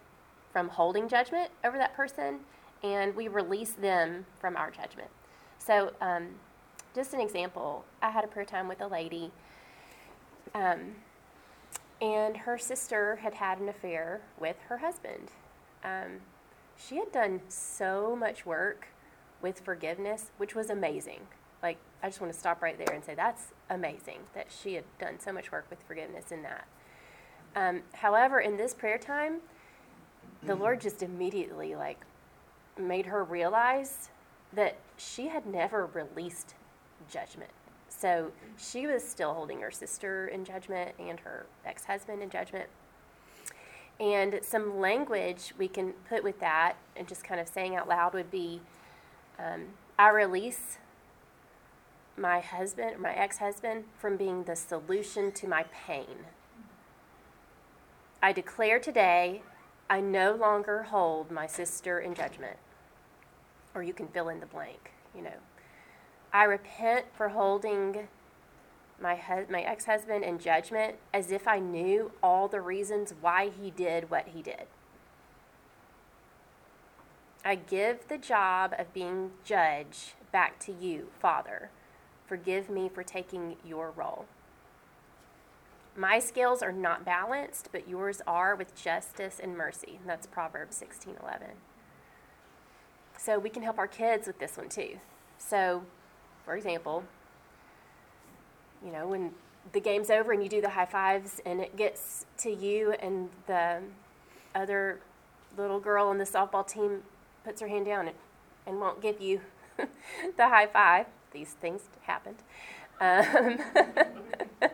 from 0.53 0.69
holding 0.69 1.09
judgment 1.09 1.51
over 1.65 1.79
that 1.79 1.95
person, 1.95 2.41
and 2.83 3.17
we 3.17 3.29
release 3.29 3.73
them 3.73 4.27
from 4.39 4.55
our 4.57 4.71
judgment. 4.71 5.09
So, 5.59 5.93
um, 6.01 6.29
just 6.95 7.15
an 7.15 7.21
example 7.21 7.85
I 8.01 8.11
had 8.11 8.25
a 8.25 8.27
prayer 8.27 8.45
time 8.45 8.69
with 8.69 8.81
a 8.81 8.87
lady, 8.87 9.31
um, 10.55 10.97
and 12.01 12.37
her 12.39 12.59
sister 12.59 13.17
had 13.17 13.35
had 13.35 13.59
an 13.61 13.69
affair 13.69 14.21
with 14.39 14.57
her 14.69 14.79
husband. 14.79 15.31
Um, 15.85 16.21
she 16.77 16.97
had 16.97 17.13
done 17.13 17.41
so 17.49 18.17
much 18.17 18.45
work 18.45 18.89
with 19.41 19.61
forgiveness, 19.61 20.31
which 20.37 20.55
was 20.55 20.71
amazing. 20.71 21.21
Like, 21.63 21.79
I 22.03 22.09
just 22.09 22.21
want 22.21 22.33
to 22.33 22.39
stop 22.39 22.61
right 22.63 22.77
there 22.77 22.95
and 22.95 23.05
say 23.05 23.15
that's 23.15 23.49
amazing 23.71 24.21
that 24.35 24.47
she 24.51 24.75
had 24.75 24.85
done 24.99 25.21
so 25.21 25.33
much 25.33 25.53
work 25.53 25.67
with 25.71 25.81
forgiveness 25.83 26.33
in 26.33 26.43
that. 26.43 26.67
Um, 27.55 27.83
however, 27.93 28.41
in 28.41 28.57
this 28.57 28.75
prayer 28.75 28.99
time, 28.99 29.41
the 30.43 30.55
Lord 30.55 30.81
just 30.81 31.03
immediately 31.03 31.75
like 31.75 32.05
made 32.79 33.07
her 33.07 33.23
realize 33.23 34.09
that 34.53 34.77
she 34.97 35.29
had 35.29 35.47
never 35.47 35.87
released 35.87 36.55
judgment. 37.13 37.51
So 37.89 38.33
she 38.59 38.87
was 38.87 39.07
still 39.07 39.35
holding 39.35 39.61
her 39.61 39.71
sister 39.71 40.27
in 40.27 40.45
judgment 40.45 40.93
and 40.99 41.21
her 41.21 41.47
ex 41.65 41.85
husband 41.85 42.23
in 42.23 42.31
judgment. 42.31 42.69
And 44.01 44.41
some 44.43 44.81
language 44.81 45.55
we 45.59 45.69
can 45.69 45.93
put 46.09 46.25
with 46.25 46.41
that 46.41 46.75
and 46.97 47.07
just 47.07 47.23
kind 47.23 47.41
of 47.41 47.49
saying 47.49 47.77
out 47.77 47.89
loud 47.89 48.15
would 48.15 48.31
be 48.31 48.61
um, 49.39 49.67
I 49.99 50.09
release 50.09 50.79
my 52.17 52.41
husband, 52.41 52.99
my 52.99 53.15
ex 53.15 53.39
husband, 53.39 53.85
from 53.99 54.17
being 54.17 54.45
the 54.45 54.57
solution 54.57 55.31
to 55.33 55.47
my 55.47 55.65
pain. 55.87 56.27
I 58.23 58.33
declare 58.33 58.79
today 58.79 59.43
I 59.89 60.01
no 60.01 60.35
longer 60.35 60.85
hold 60.85 61.31
my 61.31 61.47
sister 61.47 62.01
in 62.01 62.15
judgment. 62.15 62.57
Or 63.75 63.83
you 63.83 63.93
can 63.93 64.09
fill 64.09 64.29
in 64.29 64.41
the 64.41 64.47
blank, 64.47 64.93
you 65.15 65.23
know. 65.23 65.39
I 66.33 66.45
repent 66.45 67.07
for 67.15 67.31
holding 67.31 68.09
my 69.01 69.19
my 69.51 69.63
ex-husband 69.63 70.25
in 70.25 70.39
judgment 70.39 70.97
as 71.13 71.31
if 71.31 71.47
I 71.47 71.59
knew 71.59 72.13
all 72.23 72.49
the 72.49 72.61
reasons 72.61 73.15
why 73.21 73.51
he 73.51 73.71
did 73.71 74.11
what 74.11 74.29
he 74.29 74.43
did. 74.43 74.67
I 77.45 77.57
give 77.57 78.09
the 78.09 78.19
job 78.19 78.75
of 78.79 78.95
being 78.95 79.33
judge 79.45 80.15
back 80.31 80.61
to 80.61 80.73
you, 80.73 81.09
Father. 81.19 81.71
Forgive 82.27 82.71
me 82.71 82.89
for 82.89 83.03
taking 83.03 83.57
your 83.65 83.91
role. 83.91 84.27
My 85.95 86.19
scales 86.21 86.63
are 86.63 86.73
not 86.73 87.05
balanced, 87.05 87.69
but 87.73 87.89
yours 87.89 88.23
are 88.27 88.55
with 88.55 88.75
justice 88.75 89.39
and 89.43 89.57
mercy. 89.57 89.99
And 90.01 90.09
that's 90.09 90.27
Proverbs 90.27 90.77
16:11. 90.77 91.57
So 93.19 93.39
we 93.39 93.51
can 93.51 93.63
help 93.63 93.79
our 93.79 93.89
kids 93.89 94.27
with 94.27 94.39
this 94.39 94.57
one 94.57 94.69
too. 94.69 95.01
So, 95.37 95.85
for 96.45 96.57
example, 96.57 97.05
you 98.85 98.93
know, 98.93 99.07
when 99.07 99.33
the 99.73 99.81
game's 99.81 100.11
over 100.11 100.33
and 100.33 100.43
you 100.43 100.49
do 100.49 100.61
the 100.61 100.71
high 100.71 100.87
fives 100.87 101.41
and 101.47 101.61
it 101.61 101.77
gets 101.77 102.27
to 102.39 102.51
you 102.51 102.93
and 103.01 103.31
the 103.47 103.81
other 104.55 105.01
little 105.57 105.81
girl 105.81 106.09
on 106.09 106.19
the 106.19 106.25
softball 106.25 106.67
team 106.67 107.03
puts 107.45 107.61
her 107.61 107.69
hand 107.69 107.87
down 107.87 108.09
and, 108.09 108.17
and 108.67 108.81
won't 108.81 109.01
give 109.01 109.21
you 109.21 109.41
the 110.37 110.49
high 110.49 110.67
five. 110.67 111.07
These 111.33 111.51
things 111.61 111.83
happened. 112.03 112.37
Um, 113.01 113.59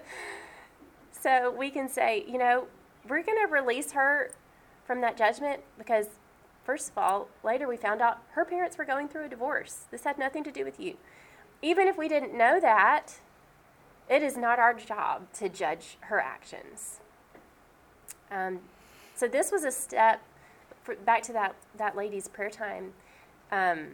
so 1.12 1.54
we 1.56 1.70
can 1.70 1.88
say, 1.88 2.24
you 2.26 2.38
know, 2.38 2.66
we're 3.08 3.22
going 3.22 3.38
to 3.46 3.52
release 3.52 3.92
her 3.92 4.32
from 4.86 5.00
that 5.02 5.16
judgment 5.16 5.62
because, 5.78 6.06
first 6.64 6.90
of 6.90 6.98
all, 6.98 7.28
later 7.44 7.68
we 7.68 7.76
found 7.76 8.00
out 8.00 8.22
her 8.32 8.44
parents 8.44 8.76
were 8.76 8.84
going 8.84 9.08
through 9.08 9.26
a 9.26 9.28
divorce. 9.28 9.84
This 9.90 10.04
had 10.04 10.18
nothing 10.18 10.44
to 10.44 10.50
do 10.50 10.64
with 10.64 10.80
you. 10.80 10.96
Even 11.60 11.88
if 11.88 11.96
we 11.96 12.08
didn't 12.08 12.36
know 12.36 12.60
that, 12.60 13.14
it 14.08 14.22
is 14.22 14.36
not 14.36 14.58
our 14.58 14.74
job 14.74 15.32
to 15.34 15.48
judge 15.48 15.98
her 16.00 16.20
actions. 16.20 17.00
Um, 18.30 18.60
so 19.14 19.26
this 19.26 19.50
was 19.50 19.64
a 19.64 19.72
step 19.72 20.22
for, 20.82 20.94
back 20.94 21.22
to 21.24 21.32
that 21.32 21.54
that 21.76 21.96
lady's 21.96 22.28
prayer 22.28 22.50
time, 22.50 22.92
um, 23.50 23.88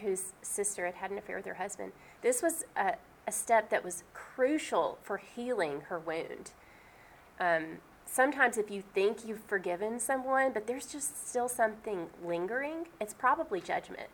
whose 0.00 0.32
sister 0.42 0.84
had 0.84 0.94
had 0.96 1.10
an 1.10 1.18
affair 1.18 1.36
with 1.36 1.46
her 1.46 1.54
husband. 1.54 1.92
This 2.20 2.42
was 2.42 2.64
a, 2.76 2.94
a 3.26 3.32
step 3.32 3.70
that 3.70 3.84
was 3.84 4.04
crucial 4.12 4.98
for 5.02 5.16
healing 5.16 5.82
her 5.88 5.98
wound. 5.98 6.52
Um, 7.40 7.78
sometimes, 8.04 8.58
if 8.58 8.70
you 8.70 8.82
think 8.94 9.26
you've 9.26 9.42
forgiven 9.44 9.98
someone, 9.98 10.52
but 10.52 10.66
there's 10.66 10.86
just 10.86 11.28
still 11.28 11.48
something 11.48 12.08
lingering, 12.24 12.86
it's 13.00 13.14
probably 13.14 13.60
judgment 13.60 14.10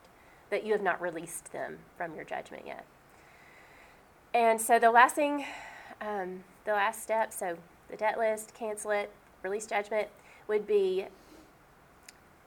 that 0.50 0.64
you 0.64 0.72
have 0.72 0.82
not 0.82 1.00
released 1.00 1.52
them 1.52 1.78
from 1.96 2.14
your 2.14 2.24
judgment 2.24 2.64
yet. 2.66 2.84
And 4.34 4.60
so 4.60 4.78
the 4.78 4.90
last 4.90 5.14
thing, 5.14 5.44
um, 6.00 6.44
the 6.64 6.72
last 6.72 7.02
step, 7.02 7.32
so 7.32 7.56
the 7.90 7.96
debt 7.96 8.18
list, 8.18 8.54
cancel 8.54 8.90
it, 8.90 9.10
release 9.42 9.66
judgment, 9.66 10.08
would 10.46 10.66
be 10.66 11.06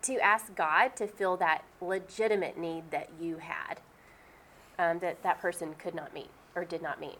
to 0.03 0.19
ask 0.19 0.53
God 0.55 0.95
to 0.95 1.07
fill 1.07 1.37
that 1.37 1.63
legitimate 1.79 2.57
need 2.57 2.89
that 2.91 3.09
you 3.19 3.37
had 3.37 3.79
um, 4.79 4.99
that 4.99 5.21
that 5.23 5.39
person 5.39 5.75
could 5.77 5.93
not 5.93 6.13
meet 6.13 6.29
or 6.55 6.65
did 6.65 6.81
not 6.81 6.99
meet. 6.99 7.17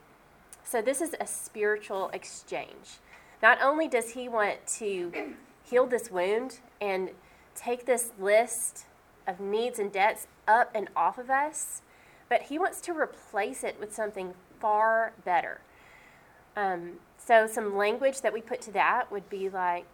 So 0.64 0.82
this 0.82 1.02
is 1.02 1.16
a 1.20 1.28
spiritual 1.28 2.10
exchange. 2.14 3.00
Not 3.42 3.60
only 3.62 3.88
does 3.88 4.12
He 4.12 4.28
want 4.28 4.66
to 4.78 5.36
heal 5.64 5.86
this 5.86 6.12
wound 6.12 6.60
and 6.80 7.10
take 7.56 7.86
this 7.86 8.12
list 8.20 8.86
of 9.28 9.40
needs 9.40 9.80
and 9.80 9.92
debts 9.92 10.28
up 10.52 10.72
and 10.76 10.90
off 10.96 11.18
of 11.18 11.30
us, 11.30 11.82
but 12.30 12.44
He 12.44 12.60
wants 12.60 12.82
to 12.82 12.94
replace 12.94 13.64
it 13.64 13.80
with 13.80 13.94
something 13.94 14.34
far 14.60 15.14
better. 15.24 15.62
Um, 16.56 16.94
so, 17.18 17.48
some 17.48 17.78
language 17.78 18.22
that 18.22 18.34
we 18.34 18.42
put 18.42 18.62
to 18.62 18.72
that 18.72 19.12
would 19.12 19.30
be 19.30 19.50
like, 19.50 19.86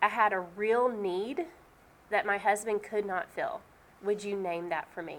I 0.00 0.08
had 0.08 0.32
a 0.32 0.40
real 0.40 0.88
need 0.88 1.46
that 2.10 2.26
my 2.26 2.38
husband 2.38 2.82
could 2.82 3.06
not 3.06 3.30
fill. 3.30 3.60
Would 4.02 4.22
you 4.22 4.36
name 4.36 4.68
that 4.68 4.92
for 4.92 5.02
me? 5.02 5.18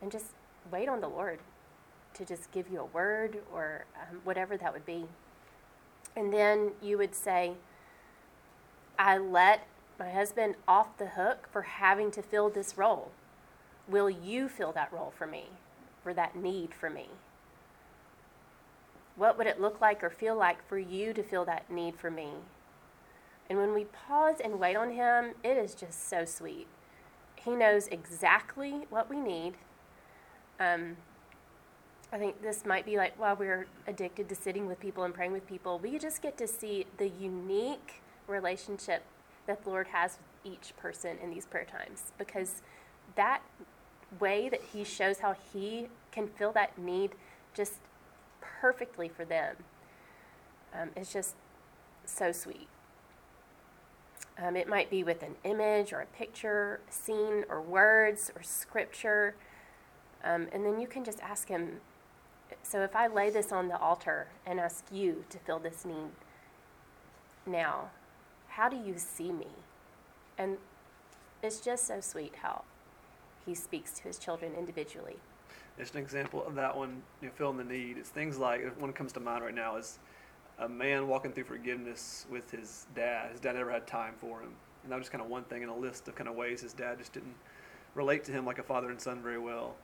And 0.00 0.10
just 0.10 0.26
wait 0.70 0.88
on 0.88 1.00
the 1.00 1.08
Lord 1.08 1.40
to 2.14 2.24
just 2.24 2.50
give 2.52 2.68
you 2.70 2.80
a 2.80 2.84
word 2.84 3.38
or 3.52 3.84
um, 4.00 4.20
whatever 4.24 4.56
that 4.56 4.72
would 4.72 4.86
be. 4.86 5.06
And 6.14 6.32
then 6.32 6.72
you 6.80 6.96
would 6.96 7.14
say, 7.14 7.54
I 8.98 9.18
let 9.18 9.66
my 9.98 10.10
husband 10.10 10.54
off 10.66 10.96
the 10.96 11.08
hook 11.08 11.48
for 11.50 11.62
having 11.62 12.10
to 12.12 12.22
fill 12.22 12.48
this 12.48 12.78
role. 12.78 13.10
Will 13.88 14.10
you 14.10 14.48
fill 14.48 14.72
that 14.72 14.92
role 14.92 15.12
for 15.16 15.26
me, 15.26 15.46
for 16.02 16.12
that 16.14 16.36
need 16.36 16.74
for 16.74 16.90
me? 16.90 17.08
What 19.14 19.38
would 19.38 19.46
it 19.46 19.60
look 19.60 19.80
like 19.80 20.02
or 20.02 20.10
feel 20.10 20.36
like 20.36 20.66
for 20.68 20.78
you 20.78 21.12
to 21.14 21.22
feel 21.22 21.44
that 21.44 21.70
need 21.70 21.96
for 21.96 22.10
me? 22.10 22.30
And 23.48 23.58
when 23.58 23.72
we 23.72 23.84
pause 23.84 24.36
and 24.42 24.58
wait 24.58 24.76
on 24.76 24.90
Him, 24.90 25.34
it 25.42 25.56
is 25.56 25.74
just 25.74 26.08
so 26.08 26.24
sweet. 26.24 26.66
He 27.36 27.52
knows 27.52 27.86
exactly 27.88 28.86
what 28.90 29.08
we 29.08 29.20
need. 29.20 29.54
Um, 30.58 30.96
I 32.12 32.18
think 32.18 32.42
this 32.42 32.64
might 32.64 32.84
be 32.84 32.96
like 32.96 33.18
while 33.18 33.36
we're 33.36 33.66
addicted 33.86 34.28
to 34.28 34.34
sitting 34.34 34.66
with 34.66 34.80
people 34.80 35.04
and 35.04 35.14
praying 35.14 35.32
with 35.32 35.46
people, 35.46 35.78
we 35.78 35.98
just 35.98 36.22
get 36.22 36.36
to 36.38 36.46
see 36.46 36.86
the 36.98 37.08
unique 37.08 38.02
relationship 38.26 39.02
that 39.46 39.64
the 39.64 39.70
Lord 39.70 39.88
has 39.88 40.18
with 40.18 40.52
each 40.52 40.76
person 40.76 41.16
in 41.22 41.30
these 41.30 41.46
prayer 41.46 41.64
times 41.64 42.12
because 42.18 42.62
that 43.14 43.42
way 44.20 44.48
that 44.48 44.60
He 44.72 44.84
shows 44.84 45.20
how 45.20 45.36
He 45.52 45.88
can 46.12 46.28
fill 46.28 46.52
that 46.52 46.78
need 46.78 47.12
just 47.54 47.74
perfectly 48.40 49.08
for 49.08 49.24
them 49.24 49.56
um, 50.74 50.90
is 50.96 51.12
just 51.12 51.34
so 52.04 52.32
sweet. 52.32 52.68
Um, 54.38 54.54
it 54.54 54.68
might 54.68 54.90
be 54.90 55.02
with 55.02 55.22
an 55.22 55.36
image 55.44 55.92
or 55.92 56.00
a 56.00 56.06
picture, 56.06 56.80
scene 56.90 57.44
or 57.48 57.60
words 57.60 58.30
or 58.36 58.42
scripture. 58.42 59.34
Um, 60.22 60.48
and 60.52 60.64
then 60.64 60.78
you 60.78 60.86
can 60.86 61.04
just 61.04 61.20
ask 61.20 61.48
him. 61.48 61.80
So 62.62 62.82
if 62.82 62.94
I 62.94 63.06
lay 63.06 63.30
this 63.30 63.50
on 63.50 63.68
the 63.68 63.78
altar 63.78 64.28
and 64.44 64.60
ask 64.60 64.84
you 64.92 65.24
to 65.30 65.38
fill 65.38 65.58
this 65.58 65.84
need 65.84 66.10
now, 67.46 67.90
how 68.48 68.68
do 68.68 68.76
you 68.76 68.94
see 68.98 69.32
me? 69.32 69.48
And 70.36 70.58
it's 71.42 71.60
just 71.60 71.86
so 71.86 72.00
sweet 72.00 72.34
how 72.42 72.64
he 73.46 73.54
speaks 73.54 73.92
to 73.92 74.02
his 74.02 74.18
children 74.18 74.52
individually. 74.58 75.16
Just 75.78 75.94
an 75.94 76.00
example 76.00 76.44
of 76.46 76.54
that 76.56 76.76
one, 76.76 77.02
you 77.22 77.28
know, 77.28 77.34
filling 77.36 77.56
the 77.56 77.64
need. 77.64 77.96
It's 77.98 78.08
things 78.08 78.38
like 78.38 78.78
one 78.80 78.92
comes 78.92 79.12
to 79.12 79.20
mind 79.20 79.44
right 79.44 79.54
now 79.54 79.76
is 79.76 79.98
a 80.58 80.68
man 80.68 81.06
walking 81.06 81.32
through 81.32 81.44
forgiveness 81.44 82.26
with 82.30 82.50
his 82.50 82.86
dad. 82.94 83.30
His 83.30 83.40
dad 83.40 83.54
never 83.56 83.70
had 83.70 83.86
time 83.86 84.14
for 84.18 84.40
him, 84.40 84.50
and 84.82 84.90
that 84.90 84.96
was 84.96 85.04
just 85.04 85.12
kind 85.12 85.22
of 85.22 85.28
one 85.30 85.44
thing 85.44 85.62
in 85.62 85.68
a 85.68 85.76
list 85.76 86.08
of 86.08 86.14
kind 86.14 86.28
of 86.28 86.34
ways 86.34 86.62
his 86.62 86.72
dad 86.72 86.98
just 86.98 87.12
didn't 87.12 87.34
relate 87.94 88.24
to 88.24 88.32
him 88.32 88.44
like 88.44 88.58
a 88.58 88.62
father 88.62 88.90
and 88.90 89.00
son 89.00 89.22
very 89.22 89.38
well, 89.38 89.76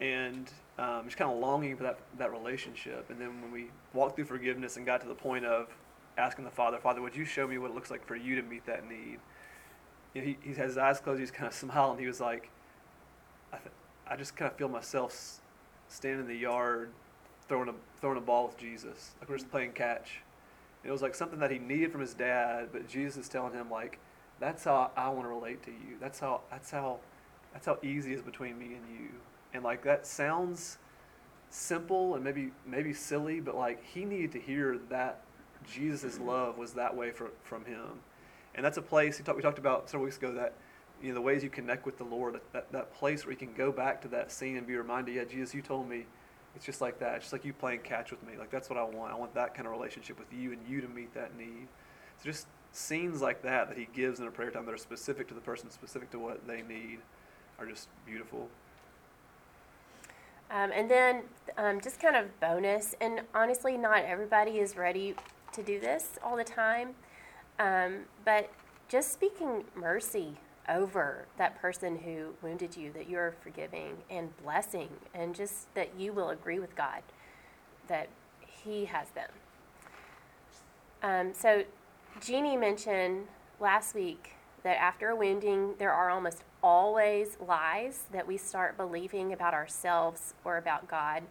and 0.00 0.50
um, 0.78 1.02
just 1.04 1.16
kind 1.16 1.30
of 1.30 1.38
longing 1.38 1.76
for 1.76 1.82
that 1.82 1.98
that 2.18 2.30
relationship. 2.30 3.10
And 3.10 3.20
then 3.20 3.42
when 3.42 3.50
we 3.50 3.70
walked 3.92 4.16
through 4.16 4.26
forgiveness 4.26 4.76
and 4.76 4.86
got 4.86 5.00
to 5.00 5.08
the 5.08 5.14
point 5.14 5.44
of 5.44 5.68
asking 6.16 6.44
the 6.44 6.50
father, 6.50 6.78
Father, 6.78 7.02
would 7.02 7.16
you 7.16 7.24
show 7.24 7.46
me 7.46 7.58
what 7.58 7.70
it 7.70 7.74
looks 7.74 7.90
like 7.90 8.06
for 8.06 8.16
you 8.16 8.36
to 8.36 8.42
meet 8.42 8.64
that 8.66 8.88
need? 8.88 9.18
You 10.14 10.20
know, 10.20 10.26
he 10.28 10.38
he 10.42 10.50
has 10.50 10.68
his 10.68 10.78
eyes 10.78 11.00
closed. 11.00 11.18
He's 11.18 11.32
kind 11.32 11.48
of 11.48 11.54
smiling. 11.54 11.98
He 11.98 12.06
was 12.06 12.20
like, 12.20 12.50
I, 13.52 13.56
th- 13.56 13.74
I 14.06 14.16
just 14.16 14.36
kind 14.36 14.50
of 14.50 14.56
feel 14.56 14.68
myself 14.68 15.40
standing 15.88 16.20
in 16.20 16.26
the 16.26 16.36
yard 16.36 16.90
throwing 17.48 17.68
a 17.68 17.74
throwing 18.00 18.18
a 18.18 18.20
ball 18.20 18.46
with 18.46 18.58
Jesus. 18.58 19.12
Like 19.20 19.28
we're 19.28 19.36
just 19.36 19.46
mm-hmm. 19.46 19.52
playing 19.52 19.72
catch. 19.72 20.20
And 20.82 20.90
It 20.90 20.92
was 20.92 21.02
like 21.02 21.14
something 21.14 21.38
that 21.40 21.50
he 21.50 21.58
needed 21.58 21.90
from 21.92 22.00
his 22.00 22.14
dad, 22.14 22.68
but 22.72 22.88
Jesus 22.88 23.16
is 23.16 23.28
telling 23.28 23.52
him 23.52 23.70
like, 23.70 23.98
that's 24.38 24.64
how 24.64 24.90
I 24.96 25.08
want 25.08 25.24
to 25.24 25.28
relate 25.28 25.62
to 25.64 25.70
you. 25.70 25.96
That's 26.00 26.20
how 26.20 26.42
that's 26.50 26.70
how 26.70 26.98
that's 27.52 27.66
how 27.66 27.78
easy 27.82 28.12
it 28.12 28.16
is 28.16 28.22
between 28.22 28.58
me 28.58 28.66
and 28.66 28.84
you. 28.92 29.08
And 29.54 29.64
like 29.64 29.82
that 29.84 30.06
sounds 30.06 30.78
simple 31.50 32.14
and 32.14 32.22
maybe 32.22 32.50
maybe 32.66 32.92
silly, 32.92 33.40
but 33.40 33.56
like 33.56 33.82
he 33.84 34.04
needed 34.04 34.32
to 34.32 34.40
hear 34.40 34.78
that 34.90 35.22
Jesus' 35.72 36.16
mm-hmm. 36.16 36.28
love 36.28 36.58
was 36.58 36.72
that 36.74 36.94
way 36.94 37.10
for, 37.10 37.30
from 37.42 37.64
him. 37.64 38.00
And 38.54 38.64
that's 38.64 38.78
a 38.78 38.82
place 38.82 39.18
he 39.18 39.24
talked, 39.24 39.36
we 39.36 39.42
talked 39.42 39.58
about 39.58 39.88
several 39.88 40.04
weeks 40.04 40.16
ago 40.16 40.32
that 40.32 40.54
you 41.02 41.08
know 41.08 41.14
the 41.14 41.20
ways 41.20 41.42
you 41.42 41.50
connect 41.50 41.86
with 41.86 41.98
the 41.98 42.04
Lord, 42.04 42.40
that, 42.52 42.72
that 42.72 42.94
place 42.94 43.24
where 43.24 43.32
you 43.32 43.38
can 43.38 43.52
go 43.54 43.70
back 43.72 44.00
to 44.02 44.08
that 44.08 44.32
scene 44.32 44.56
and 44.56 44.66
be 44.66 44.76
reminded, 44.76 45.14
yeah, 45.14 45.24
Jesus, 45.24 45.54
you 45.54 45.62
told 45.62 45.88
me 45.88 46.06
it's 46.56 46.64
just 46.64 46.80
like 46.80 46.98
that. 47.00 47.16
It's 47.16 47.24
just 47.26 47.32
like 47.32 47.44
you 47.44 47.52
playing 47.52 47.80
catch 47.80 48.10
with 48.10 48.22
me. 48.26 48.32
Like 48.38 48.50
that's 48.50 48.68
what 48.68 48.78
I 48.78 48.84
want. 48.84 49.12
I 49.12 49.16
want 49.16 49.34
that 49.34 49.54
kind 49.54 49.66
of 49.66 49.72
relationship 49.72 50.18
with 50.18 50.32
you 50.32 50.52
and 50.52 50.60
you 50.68 50.80
to 50.80 50.88
meet 50.88 51.14
that 51.14 51.36
need. 51.36 51.68
So 52.18 52.24
just 52.24 52.46
scenes 52.72 53.22
like 53.22 53.42
that 53.42 53.68
that 53.68 53.78
he 53.78 53.88
gives 53.94 54.20
in 54.20 54.26
a 54.26 54.30
prayer 54.30 54.50
time 54.50 54.66
that 54.66 54.74
are 54.74 54.78
specific 54.78 55.28
to 55.28 55.34
the 55.34 55.40
person, 55.40 55.70
specific 55.70 56.10
to 56.10 56.18
what 56.18 56.46
they 56.46 56.62
need, 56.62 56.98
are 57.58 57.66
just 57.66 57.88
beautiful. 58.06 58.48
Um, 60.50 60.70
and 60.74 60.90
then 60.90 61.22
um, 61.58 61.80
just 61.80 62.00
kind 62.00 62.16
of 62.16 62.40
bonus, 62.40 62.94
and 63.00 63.20
honestly, 63.34 63.76
not 63.76 64.04
everybody 64.04 64.52
is 64.52 64.76
ready 64.76 65.14
to 65.52 65.62
do 65.62 65.78
this 65.78 66.18
all 66.24 66.36
the 66.36 66.44
time, 66.44 66.90
um, 67.58 67.98
but 68.24 68.50
just 68.88 69.12
speaking 69.12 69.64
mercy 69.74 70.38
over 70.68 71.26
that 71.36 71.60
person 71.60 71.98
who 71.98 72.34
wounded 72.42 72.76
you, 72.76 72.92
that 72.92 73.08
you're 73.08 73.34
forgiving 73.42 73.98
and 74.10 74.36
blessing, 74.42 74.88
and 75.14 75.34
just 75.34 75.72
that 75.74 75.90
you 75.98 76.12
will 76.12 76.30
agree 76.30 76.58
with 76.58 76.74
God 76.76 77.02
that 77.88 78.08
He 78.40 78.84
has 78.86 79.08
them. 79.10 79.30
Um, 81.02 81.32
so, 81.34 81.64
Jeannie 82.20 82.56
mentioned 82.56 83.26
last 83.60 83.94
week 83.94 84.32
that 84.62 84.76
after 84.78 85.08
a 85.10 85.16
wounding, 85.16 85.74
there 85.78 85.92
are 85.92 86.10
almost 86.10 86.42
always 86.62 87.36
lies 87.46 88.04
that 88.12 88.26
we 88.26 88.36
start 88.36 88.76
believing 88.76 89.32
about 89.32 89.54
ourselves 89.54 90.34
or 90.44 90.56
about 90.56 90.88
God. 90.88 91.22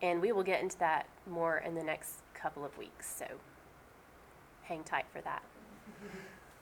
And 0.00 0.20
we 0.20 0.30
will 0.32 0.42
get 0.42 0.62
into 0.62 0.78
that 0.78 1.06
more 1.26 1.58
in 1.58 1.74
the 1.74 1.82
next 1.82 2.20
couple 2.34 2.64
of 2.64 2.76
weeks. 2.78 3.12
So, 3.18 3.26
hang 4.62 4.84
tight 4.84 5.06
for 5.12 5.20
that. 5.22 5.42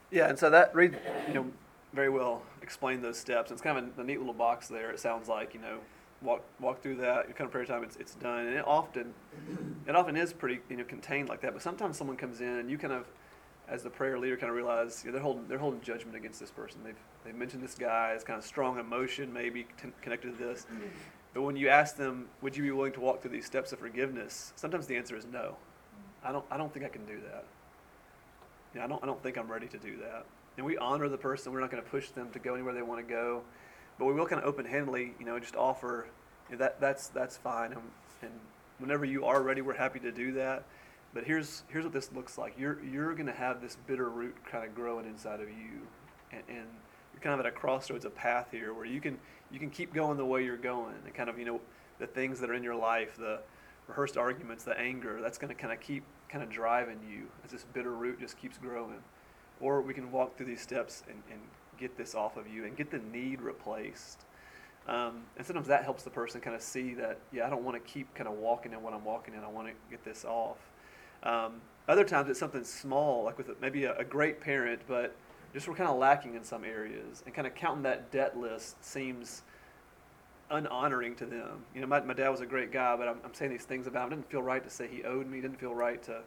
Yeah, 0.09 0.29
and 0.29 0.39
so 0.39 0.49
that 0.49 0.73
Reed, 0.73 0.97
you 1.27 1.33
know, 1.33 1.45
very 1.93 2.09
well 2.09 2.43
explained 2.61 3.03
those 3.03 3.17
steps. 3.17 3.51
It's 3.51 3.61
kind 3.61 3.77
of 3.77 3.97
a, 3.97 4.01
a 4.01 4.03
neat 4.03 4.19
little 4.19 4.33
box 4.33 4.67
there. 4.67 4.91
It 4.91 4.99
sounds 4.99 5.27
like 5.27 5.53
you 5.53 5.61
know, 5.61 5.79
walk 6.21 6.43
walk 6.59 6.81
through 6.81 6.97
that. 6.97 7.25
Kind 7.35 7.47
of 7.47 7.51
prayer 7.51 7.65
time. 7.65 7.83
It's 7.83 7.95
it's 7.97 8.15
done, 8.15 8.47
and 8.47 8.55
it 8.55 8.65
often, 8.67 9.13
it 9.87 9.95
often 9.95 10.15
is 10.17 10.33
pretty 10.33 10.59
you 10.69 10.77
know 10.77 10.83
contained 10.83 11.29
like 11.29 11.41
that. 11.41 11.53
But 11.53 11.61
sometimes 11.61 11.97
someone 11.97 12.17
comes 12.17 12.41
in 12.41 12.47
and 12.47 12.69
you 12.69 12.77
kind 12.77 12.93
of, 12.93 13.07
as 13.67 13.83
the 13.83 13.89
prayer 13.89 14.17
leader, 14.19 14.37
kind 14.37 14.49
of 14.49 14.55
realize 14.55 15.03
you 15.03 15.11
know, 15.11 15.13
they're 15.13 15.23
holding 15.23 15.47
they're 15.47 15.57
holding 15.57 15.81
judgment 15.81 16.15
against 16.15 16.39
this 16.39 16.51
person. 16.51 16.79
They've 16.83 16.99
they've 17.23 17.35
mentioned 17.35 17.63
this 17.63 17.75
guy 17.75 18.13
as 18.15 18.23
kind 18.23 18.37
of 18.37 18.45
strong 18.45 18.79
emotion 18.79 19.31
maybe 19.33 19.63
t- 19.81 19.89
connected 20.01 20.37
to 20.37 20.43
this. 20.43 20.65
But 21.33 21.43
when 21.43 21.55
you 21.55 21.69
ask 21.69 21.95
them, 21.97 22.27
would 22.41 22.57
you 22.57 22.63
be 22.63 22.71
willing 22.71 22.93
to 22.93 22.99
walk 22.99 23.21
through 23.21 23.31
these 23.31 23.45
steps 23.45 23.71
of 23.71 23.79
forgiveness? 23.79 24.53
Sometimes 24.55 24.87
the 24.87 24.95
answer 24.95 25.15
is 25.15 25.25
no. 25.25 25.55
I 26.23 26.31
don't 26.31 26.45
I 26.49 26.57
don't 26.57 26.73
think 26.73 26.85
I 26.85 26.89
can 26.89 27.05
do 27.05 27.19
that. 27.31 27.45
You 28.73 28.79
know, 28.79 28.85
I 28.85 28.89
don't, 28.89 29.03
I 29.03 29.05
don't 29.05 29.23
think 29.23 29.37
I'm 29.37 29.47
ready 29.49 29.67
to 29.67 29.77
do 29.77 29.97
that. 29.97 30.25
And 30.57 30.65
we 30.65 30.77
honor 30.77 31.07
the 31.07 31.17
person. 31.17 31.53
We're 31.53 31.61
not 31.61 31.71
going 31.71 31.83
to 31.83 31.89
push 31.89 32.09
them 32.09 32.29
to 32.31 32.39
go 32.39 32.55
anywhere 32.55 32.73
they 32.73 32.81
want 32.81 33.05
to 33.05 33.13
go, 33.13 33.43
but 33.99 34.05
we 34.05 34.13
will 34.13 34.25
kind 34.25 34.41
of 34.41 34.47
open-handedly, 34.47 35.13
you 35.19 35.25
know, 35.25 35.39
just 35.39 35.55
offer 35.55 36.07
you 36.49 36.55
know, 36.55 36.59
that 36.59 36.81
that's 36.81 37.09
that's 37.09 37.37
fine. 37.37 37.73
And, 37.73 37.81
and 38.23 38.31
whenever 38.79 39.05
you 39.05 39.25
are 39.25 39.41
ready, 39.41 39.61
we're 39.61 39.75
happy 39.75 39.99
to 39.99 40.11
do 40.11 40.33
that. 40.33 40.63
But 41.13 41.23
here's 41.23 41.63
here's 41.69 41.83
what 41.83 41.93
this 41.93 42.11
looks 42.13 42.37
like. 42.37 42.55
You're 42.57 42.83
you're 42.83 43.13
going 43.13 43.27
to 43.27 43.33
have 43.33 43.61
this 43.61 43.77
bitter 43.87 44.09
root 44.09 44.35
kind 44.49 44.65
of 44.65 44.75
growing 44.75 45.05
inside 45.05 45.39
of 45.39 45.49
you, 45.49 45.81
and, 46.31 46.43
and 46.49 46.65
you're 47.13 47.21
kind 47.21 47.33
of 47.33 47.39
at 47.39 47.45
a 47.45 47.51
crossroads, 47.51 48.05
a 48.05 48.09
path 48.09 48.47
here 48.51 48.73
where 48.73 48.85
you 48.85 48.99
can 48.99 49.17
you 49.51 49.59
can 49.59 49.69
keep 49.69 49.93
going 49.93 50.17
the 50.17 50.25
way 50.25 50.43
you're 50.43 50.57
going, 50.57 50.95
and 51.05 51.13
kind 51.13 51.29
of 51.29 51.39
you 51.39 51.45
know 51.45 51.61
the 51.99 52.07
things 52.07 52.39
that 52.39 52.49
are 52.49 52.53
in 52.53 52.63
your 52.63 52.75
life, 52.75 53.17
the 53.17 53.39
rehearsed 53.87 54.17
arguments, 54.17 54.63
the 54.63 54.77
anger, 54.79 55.19
that's 55.21 55.37
going 55.37 55.53
to 55.53 55.59
kind 55.59 55.73
of 55.73 55.79
keep 55.79 56.03
kind 56.29 56.43
of 56.43 56.49
driving 56.49 56.99
you 57.09 57.25
as 57.43 57.51
this 57.51 57.65
bitter 57.73 57.91
root 57.91 58.19
just 58.19 58.37
keeps 58.37 58.57
growing. 58.57 59.01
Or 59.59 59.81
we 59.81 59.93
can 59.93 60.11
walk 60.11 60.37
through 60.37 60.47
these 60.47 60.61
steps 60.61 61.03
and, 61.07 61.21
and 61.31 61.39
get 61.79 61.97
this 61.97 62.15
off 62.15 62.37
of 62.37 62.47
you 62.47 62.65
and 62.65 62.75
get 62.75 62.91
the 62.91 62.99
need 63.11 63.41
replaced. 63.41 64.25
Um, 64.87 65.23
and 65.35 65.45
sometimes 65.45 65.67
that 65.67 65.83
helps 65.83 66.03
the 66.03 66.09
person 66.09 66.39
kind 66.39 66.55
of 66.55 66.61
see 66.61 66.93
that, 66.93 67.17
yeah, 67.33 67.45
I 67.45 67.49
don't 67.49 67.63
want 67.63 67.75
to 67.75 67.91
keep 67.91 68.13
kind 68.15 68.27
of 68.27 68.35
walking 68.35 68.71
in 68.71 68.81
what 68.81 68.93
I'm 68.93 69.03
walking 69.03 69.33
in. 69.33 69.43
I 69.43 69.49
want 69.49 69.67
to 69.67 69.73
get 69.89 70.03
this 70.05 70.23
off. 70.23 70.57
Um, 71.23 71.61
other 71.87 72.03
times 72.03 72.29
it's 72.29 72.39
something 72.39 72.63
small, 72.63 73.23
like 73.23 73.37
with 73.37 73.49
maybe 73.61 73.83
a, 73.83 73.95
a 73.97 74.03
great 74.03 74.39
parent, 74.39 74.81
but 74.87 75.15
just 75.53 75.67
we're 75.67 75.75
kind 75.75 75.89
of 75.89 75.97
lacking 75.97 76.35
in 76.35 76.43
some 76.43 76.63
areas. 76.63 77.23
And 77.25 77.33
kind 77.33 77.47
of 77.47 77.55
counting 77.55 77.83
that 77.83 78.11
debt 78.11 78.37
list 78.37 78.83
seems 78.83 79.43
unhonoring 80.49 81.17
to 81.17 81.25
them. 81.25 81.65
You 81.75 81.81
know, 81.81 81.87
my, 81.87 81.99
my 82.01 82.13
dad 82.13 82.29
was 82.29 82.41
a 82.41 82.45
great 82.45 82.71
guy, 82.71 82.95
but 82.95 83.07
I'm, 83.07 83.17
I'm 83.25 83.33
saying 83.33 83.51
these 83.51 83.65
things 83.65 83.87
about 83.87 84.07
him. 84.07 84.13
It 84.13 84.15
didn't 84.15 84.31
feel 84.31 84.43
right 84.43 84.63
to 84.63 84.69
say 84.69 84.87
he 84.87 85.03
owed 85.03 85.27
me. 85.27 85.39
It 85.39 85.41
didn't 85.41 85.59
feel 85.59 85.75
right 85.75 86.01
to, 86.03 86.21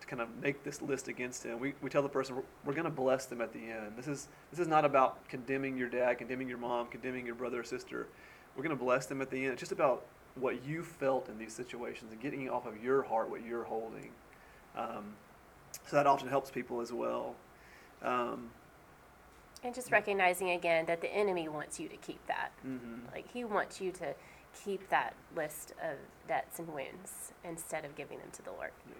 to 0.00 0.06
kind 0.06 0.20
of 0.22 0.28
make 0.42 0.62
this 0.64 0.82
list 0.82 1.08
against 1.08 1.42
him. 1.44 1.58
We, 1.58 1.74
we 1.82 1.90
tell 1.90 2.02
the 2.02 2.08
person 2.08 2.36
we're, 2.36 2.42
we're 2.64 2.72
going 2.74 2.84
to 2.84 2.90
bless 2.90 3.26
them 3.26 3.40
at 3.40 3.52
the 3.52 3.60
end. 3.60 3.92
This 3.96 4.06
is 4.08 4.28
this 4.50 4.60
is 4.60 4.68
not 4.68 4.84
about 4.84 5.26
condemning 5.28 5.76
your 5.76 5.88
dad, 5.88 6.18
condemning 6.18 6.48
your 6.48 6.58
mom, 6.58 6.86
condemning 6.88 7.26
your 7.26 7.34
brother 7.34 7.60
or 7.60 7.64
sister. 7.64 8.06
We're 8.56 8.62
going 8.62 8.76
to 8.76 8.82
bless 8.84 9.06
them 9.06 9.20
at 9.22 9.30
the 9.30 9.42
end. 9.44 9.52
It's 9.52 9.60
just 9.60 9.72
about 9.72 10.04
what 10.34 10.64
you 10.66 10.82
felt 10.82 11.28
in 11.28 11.38
these 11.38 11.52
situations 11.54 12.12
and 12.12 12.20
getting 12.20 12.48
off 12.50 12.66
of 12.66 12.82
your 12.82 13.02
heart 13.02 13.30
what 13.30 13.44
you're 13.44 13.64
holding. 13.64 14.10
Um, 14.76 15.14
so 15.86 15.96
that 15.96 16.06
often 16.06 16.28
helps 16.28 16.50
people 16.50 16.80
as 16.80 16.92
well. 16.92 17.34
Um, 18.02 18.50
And 19.64 19.74
just 19.74 19.90
recognizing 19.90 20.50
again 20.50 20.84
that 20.86 21.00
the 21.00 21.08
enemy 21.12 21.48
wants 21.48 21.80
you 21.80 21.88
to 21.88 21.96
keep 21.96 22.24
that. 22.26 22.52
mhm. 22.66 23.10
Like, 23.12 23.30
he 23.32 23.44
wants 23.44 23.80
you 23.80 23.92
to 23.92 24.14
keep 24.64 24.88
that 24.90 25.14
list 25.34 25.72
of 25.82 25.96
debts 26.28 26.58
and 26.58 26.68
wounds 26.68 27.32
instead 27.44 27.84
of 27.84 27.94
giving 27.94 28.18
them 28.18 28.28
to 28.32 28.42
the 28.42 28.52
Lord. 28.52 28.72
Yeah. 28.86 28.94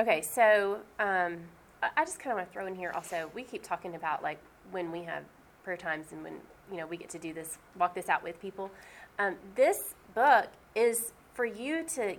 Okay, 0.00 0.22
so 0.22 0.78
um, 0.98 1.36
I, 1.82 2.06
just 2.06 2.18
kind 2.18 2.32
of 2.32 2.38
want 2.38 2.48
to 2.48 2.52
throw 2.54 2.66
in 2.66 2.74
here 2.74 2.90
also. 2.94 3.30
We 3.34 3.42
keep 3.42 3.62
talking 3.62 3.96
about 3.96 4.22
like 4.22 4.38
when 4.70 4.90
we 4.90 5.02
have 5.02 5.24
prayer 5.62 5.76
times 5.76 6.06
and 6.12 6.24
when 6.24 6.36
you 6.70 6.78
know 6.78 6.86
we 6.86 6.96
get 6.96 7.10
to 7.10 7.18
do 7.18 7.34
this, 7.34 7.58
walk 7.78 7.94
this 7.94 8.08
out 8.08 8.22
with 8.22 8.40
people. 8.40 8.70
Um, 9.18 9.36
this 9.56 9.94
book 10.14 10.46
is 10.74 11.12
for 11.34 11.44
you 11.44 11.84
to 11.96 12.16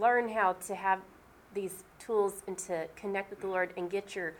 learn 0.00 0.30
how 0.30 0.54
to 0.66 0.74
have 0.74 0.98
these 1.54 1.84
tools 2.00 2.42
and 2.48 2.58
to 2.58 2.88
connect 2.96 3.30
with 3.30 3.40
the 3.40 3.46
Lord 3.46 3.72
and 3.76 3.88
get 3.88 4.16
your 4.16 4.34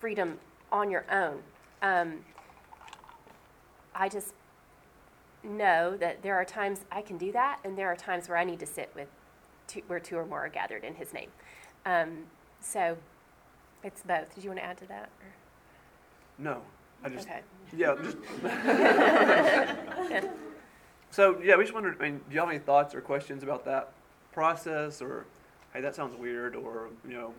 freedom 0.00 0.40
on 0.72 0.90
your 0.90 1.04
own. 1.12 1.38
Um, 1.82 2.24
I 3.94 4.08
just 4.08 4.34
know 5.44 5.96
that 5.96 6.22
there 6.22 6.34
are 6.34 6.44
times 6.44 6.80
I 6.90 7.00
can 7.00 7.16
do 7.16 7.30
that, 7.30 7.60
and 7.62 7.78
there 7.78 7.86
are 7.86 7.96
times 7.96 8.28
where 8.28 8.38
I 8.38 8.42
need 8.42 8.58
to 8.58 8.66
sit 8.66 8.90
with 8.96 9.06
two, 9.68 9.82
where 9.86 10.00
two 10.00 10.16
or 10.16 10.26
more 10.26 10.46
are 10.46 10.48
gathered 10.48 10.82
in 10.82 10.96
His 10.96 11.12
name. 11.12 11.28
Um, 11.86 12.24
so 12.60 12.96
it's 13.82 14.02
both. 14.02 14.34
Did 14.34 14.44
you 14.44 14.50
want 14.50 14.60
to 14.60 14.64
add 14.66 14.78
to 14.78 14.86
that? 14.88 15.08
or- 15.20 15.34
No, 16.38 16.62
I 17.04 17.08
just 17.08 17.28
Okay. 17.28 17.40
yeah 17.76 17.94
just. 18.02 18.16
So 21.10 21.40
yeah, 21.42 21.56
we 21.56 21.62
just 21.64 21.72
wondered. 21.72 21.96
I 22.00 22.02
mean, 22.02 22.18
do 22.28 22.34
you 22.34 22.40
have 22.40 22.50
any 22.50 22.58
thoughts 22.58 22.94
or 22.94 23.00
questions 23.00 23.42
about 23.42 23.64
that 23.64 23.92
process, 24.32 25.00
or 25.00 25.24
hey, 25.72 25.80
that 25.80 25.94
sounds 25.94 26.14
weird, 26.14 26.54
or 26.54 26.88
you 27.06 27.14
know, 27.14 27.32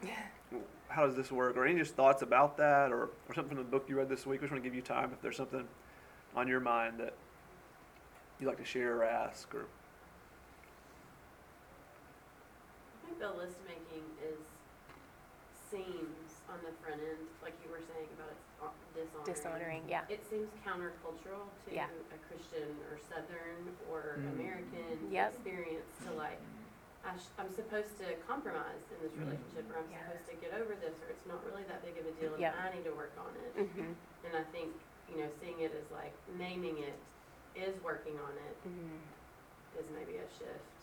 how 0.87 1.05
does 1.05 1.15
this 1.15 1.31
work, 1.31 1.55
or 1.55 1.65
any 1.67 1.77
just 1.79 1.93
thoughts 1.95 2.23
about 2.23 2.57
that, 2.57 2.91
or, 2.91 3.03
or 3.27 3.35
something 3.35 3.49
from 3.55 3.57
the 3.57 3.63
book 3.71 3.85
you 3.87 3.95
read 3.95 4.09
this 4.09 4.25
week? 4.25 4.41
We 4.41 4.45
just 4.47 4.51
want 4.53 4.63
to 4.63 4.67
give 4.67 4.75
you 4.75 4.81
time 4.81 5.11
if 5.13 5.21
there's 5.21 5.37
something 5.37 5.67
on 6.35 6.47
your 6.47 6.59
mind 6.59 6.99
that 6.99 7.13
you'd 8.39 8.47
like 8.47 8.57
to 8.57 8.65
share 8.65 8.97
or 8.97 9.03
ask, 9.03 9.53
or 9.53 9.65
I 13.03 13.05
think 13.07 13.19
the 13.19 13.29
list 13.37 13.57
making 13.67 14.01
is 14.03 14.08
seems 15.69 16.41
on 16.49 16.57
the 16.65 16.73
front 16.81 16.97
end, 17.01 17.21
like 17.45 17.53
you 17.61 17.69
were 17.69 17.81
saying 17.93 18.09
about 18.17 18.33
it's 18.33 19.13
uh, 19.13 19.21
dishonoring. 19.23 19.29
Dishonoring, 19.29 19.83
yeah. 19.87 20.03
It 20.09 20.25
seems 20.25 20.49
countercultural 20.65 21.45
to 21.65 21.69
Yeah. 21.69 21.87
a 22.09 22.17
Christian 22.25 22.73
or 22.89 22.97
Southern 22.97 23.69
or 23.89 24.17
Mm. 24.17 24.33
American 24.33 24.97
Yep. 25.13 25.33
experience 25.33 25.89
to 26.05 26.11
like, 26.17 26.41
I 27.05 27.15
sh- 27.15 27.31
I'm 27.37 27.49
supposed 27.53 27.95
to 28.01 28.17
compromise 28.27 28.81
in 28.91 28.97
this 29.05 29.13
Mm. 29.13 29.29
relationship, 29.29 29.69
or 29.71 29.77
I'm 29.79 29.89
Yeah. 29.93 30.03
supposed 30.09 30.27
to 30.29 30.35
get 30.41 30.51
over 30.57 30.73
this, 30.75 30.97
or 31.05 31.09
it's 31.13 31.25
not 31.29 31.45
really 31.45 31.63
that 31.69 31.85
big 31.85 31.97
of 32.01 32.05
a 32.05 32.11
deal, 32.17 32.33
and 32.33 32.41
Yeah. 32.41 32.57
I 32.57 32.73
need 32.73 32.83
to 32.85 32.93
work 32.93 33.13
on 33.17 33.31
it. 33.37 33.55
Mm-hmm. 33.55 33.93
And 34.25 34.33
I 34.35 34.43
think, 34.51 34.73
you 35.07 35.17
know, 35.21 35.29
seeing 35.39 35.59
it 35.61 35.71
as 35.73 35.89
like 35.91 36.13
naming 36.37 36.79
it 36.79 36.97
is 37.55 37.77
working 37.83 38.17
on 38.19 38.33
it 38.33 38.57
Mm-hmm. 38.67 39.79
is 39.79 39.85
maybe 39.91 40.17
a 40.17 40.27
shift. 40.33 40.78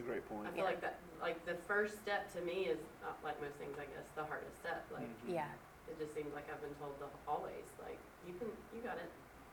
Yeah. 0.00 0.06
a 0.06 0.12
great 0.12 0.28
point. 0.28 0.46
I 0.46 0.50
feel 0.50 0.58
Yeah. 0.64 0.70
like 0.70 0.80
that, 0.80 0.98
like 1.20 1.44
the 1.46 1.54
first 1.66 1.96
step 2.00 2.32
to 2.34 2.40
me 2.42 2.66
is, 2.66 2.78
uh, 3.04 3.12
like 3.24 3.40
most 3.40 3.54
things, 3.56 3.76
I 3.78 3.84
guess, 3.86 4.08
the 4.14 4.24
hardest 4.24 4.56
step. 4.58 4.84
Like 4.92 5.02
Mhm. 5.02 5.34
Yeah. 5.34 5.48
it 5.88 5.98
just 5.98 6.14
seems 6.14 6.32
like 6.34 6.50
I've 6.50 6.60
been 6.60 6.74
told 6.76 6.98
the, 6.98 7.06
always, 7.28 7.64
like 7.82 7.98
you 8.26 8.34
can, 8.34 8.48
you 8.74 8.80
got 8.82 8.96
it. 8.96 9.10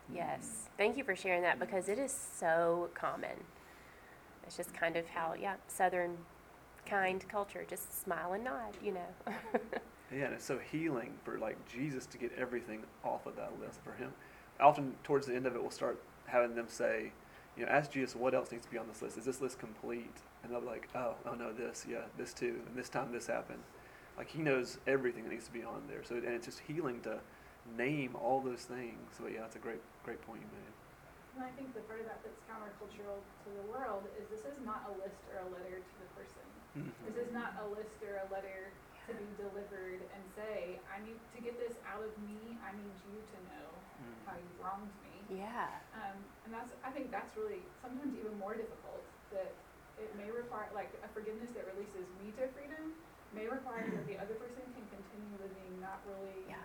Yes. 0.09 0.69
Thank 0.77 0.95
you 0.97 1.03
for 1.03 1.15
sharing 1.15 1.41
that 1.41 1.59
because 1.59 1.89
it 1.89 1.99
is 1.99 2.11
so 2.13 2.89
common. 2.93 3.43
It's 4.43 4.55
just 4.55 4.73
kind 4.73 4.95
of 4.95 5.07
how, 5.09 5.33
yeah, 5.33 5.55
Southern 5.67 6.17
kind 6.85 7.27
culture, 7.27 7.65
just 7.67 8.01
smile 8.01 8.31
and 8.33 8.43
nod, 8.45 8.77
you 8.81 8.93
know. 8.93 9.15
Yeah, 10.09 10.23
and 10.27 10.35
it's 10.35 10.45
so 10.45 10.57
healing 10.57 11.19
for 11.25 11.37
like 11.37 11.57
Jesus 11.67 12.05
to 12.05 12.17
get 12.17 12.31
everything 12.37 12.85
off 13.03 13.25
of 13.25 13.35
that 13.35 13.59
list 13.59 13.81
for 13.83 13.91
him. 13.91 14.13
Often 14.57 14.95
towards 15.03 15.27
the 15.27 15.35
end 15.35 15.45
of 15.45 15.53
it, 15.53 15.61
we'll 15.61 15.69
start 15.69 16.01
having 16.27 16.55
them 16.55 16.69
say, 16.69 17.11
you 17.57 17.65
know, 17.65 17.71
ask 17.71 17.91
Jesus 17.91 18.15
what 18.15 18.33
else 18.33 18.51
needs 18.51 18.65
to 18.65 18.71
be 18.71 18.77
on 18.77 18.87
this 18.87 19.01
list. 19.01 19.17
Is 19.17 19.25
this 19.25 19.41
list 19.41 19.59
complete? 19.59 20.13
And 20.43 20.51
they'll 20.51 20.61
be 20.61 20.67
like, 20.67 20.87
oh, 20.95 21.15
oh 21.25 21.33
no, 21.33 21.51
this, 21.51 21.85
yeah, 21.89 22.05
this 22.17 22.33
too, 22.33 22.61
and 22.67 22.75
this 22.75 22.89
time 22.89 23.11
this 23.11 23.27
happened. 23.27 23.63
Like 24.17 24.29
he 24.29 24.41
knows 24.41 24.77
everything 24.87 25.23
that 25.23 25.31
needs 25.31 25.45
to 25.45 25.53
be 25.53 25.63
on 25.63 25.83
there. 25.89 26.03
So 26.03 26.15
and 26.15 26.33
it's 26.33 26.45
just 26.45 26.61
healing 26.65 27.01
to 27.01 27.19
name 27.77 28.15
all 28.15 28.39
those 28.41 28.63
things. 28.63 28.97
So 29.17 29.27
yeah, 29.27 29.41
that's 29.41 29.55
a 29.55 29.63
great, 29.63 29.81
great 30.05 30.21
point 30.21 30.41
you 30.41 30.49
made. 30.53 30.73
And 31.37 31.45
I 31.45 31.53
think 31.53 31.73
the 31.77 31.85
part 31.85 32.01
of 32.01 32.09
that 32.09 32.21
that's 32.25 32.41
countercultural 32.49 33.21
to 33.21 33.49
the 33.53 33.65
world 33.69 34.09
is 34.17 34.25
this 34.33 34.41
is 34.41 34.57
not 34.65 34.89
a 34.89 34.93
list 34.97 35.21
or 35.29 35.45
a 35.45 35.49
letter 35.53 35.77
to 35.77 35.95
the 36.01 36.09
person. 36.17 36.45
Mm-hmm. 36.73 37.05
This 37.05 37.17
is 37.21 37.29
not 37.29 37.53
a 37.61 37.65
list 37.69 37.93
or 38.01 38.25
a 38.25 38.27
letter 38.33 38.73
to 39.05 39.13
be 39.13 39.29
delivered 39.37 40.01
and 40.01 40.23
say, 40.33 40.81
I 40.89 40.97
need 41.05 41.21
to 41.37 41.39
get 41.39 41.55
this 41.61 41.77
out 41.85 42.01
of 42.01 42.11
me. 42.25 42.57
I 42.65 42.73
need 42.73 42.95
you 43.05 43.21
to 43.21 43.37
know 43.53 43.69
how 44.25 44.33
you 44.33 44.49
wronged 44.57 44.89
me. 45.05 45.06
Yeah. 45.31 45.67
Um, 45.95 46.17
and 46.45 46.53
that's, 46.53 46.71
I 46.85 46.91
think 46.91 47.11
that's 47.11 47.35
really 47.35 47.61
sometimes 47.81 48.15
even 48.17 48.35
more 48.39 48.53
difficult. 48.55 49.03
That 49.33 49.51
it 49.99 50.13
may 50.15 50.31
require, 50.31 50.69
like, 50.71 50.93
a 51.03 51.09
forgiveness 51.11 51.51
that 51.57 51.67
releases 51.75 52.07
me 52.23 52.31
to 52.39 52.47
freedom 52.55 52.95
may 53.35 53.49
require 53.49 53.83
that 53.91 54.05
the 54.07 54.15
other 54.15 54.39
person 54.39 54.63
can 54.71 54.85
continue 54.87 55.05
continue 55.17 55.37
living 55.41 55.81
not 55.81 55.99
really 56.07 56.45
Yeah. 56.47 56.61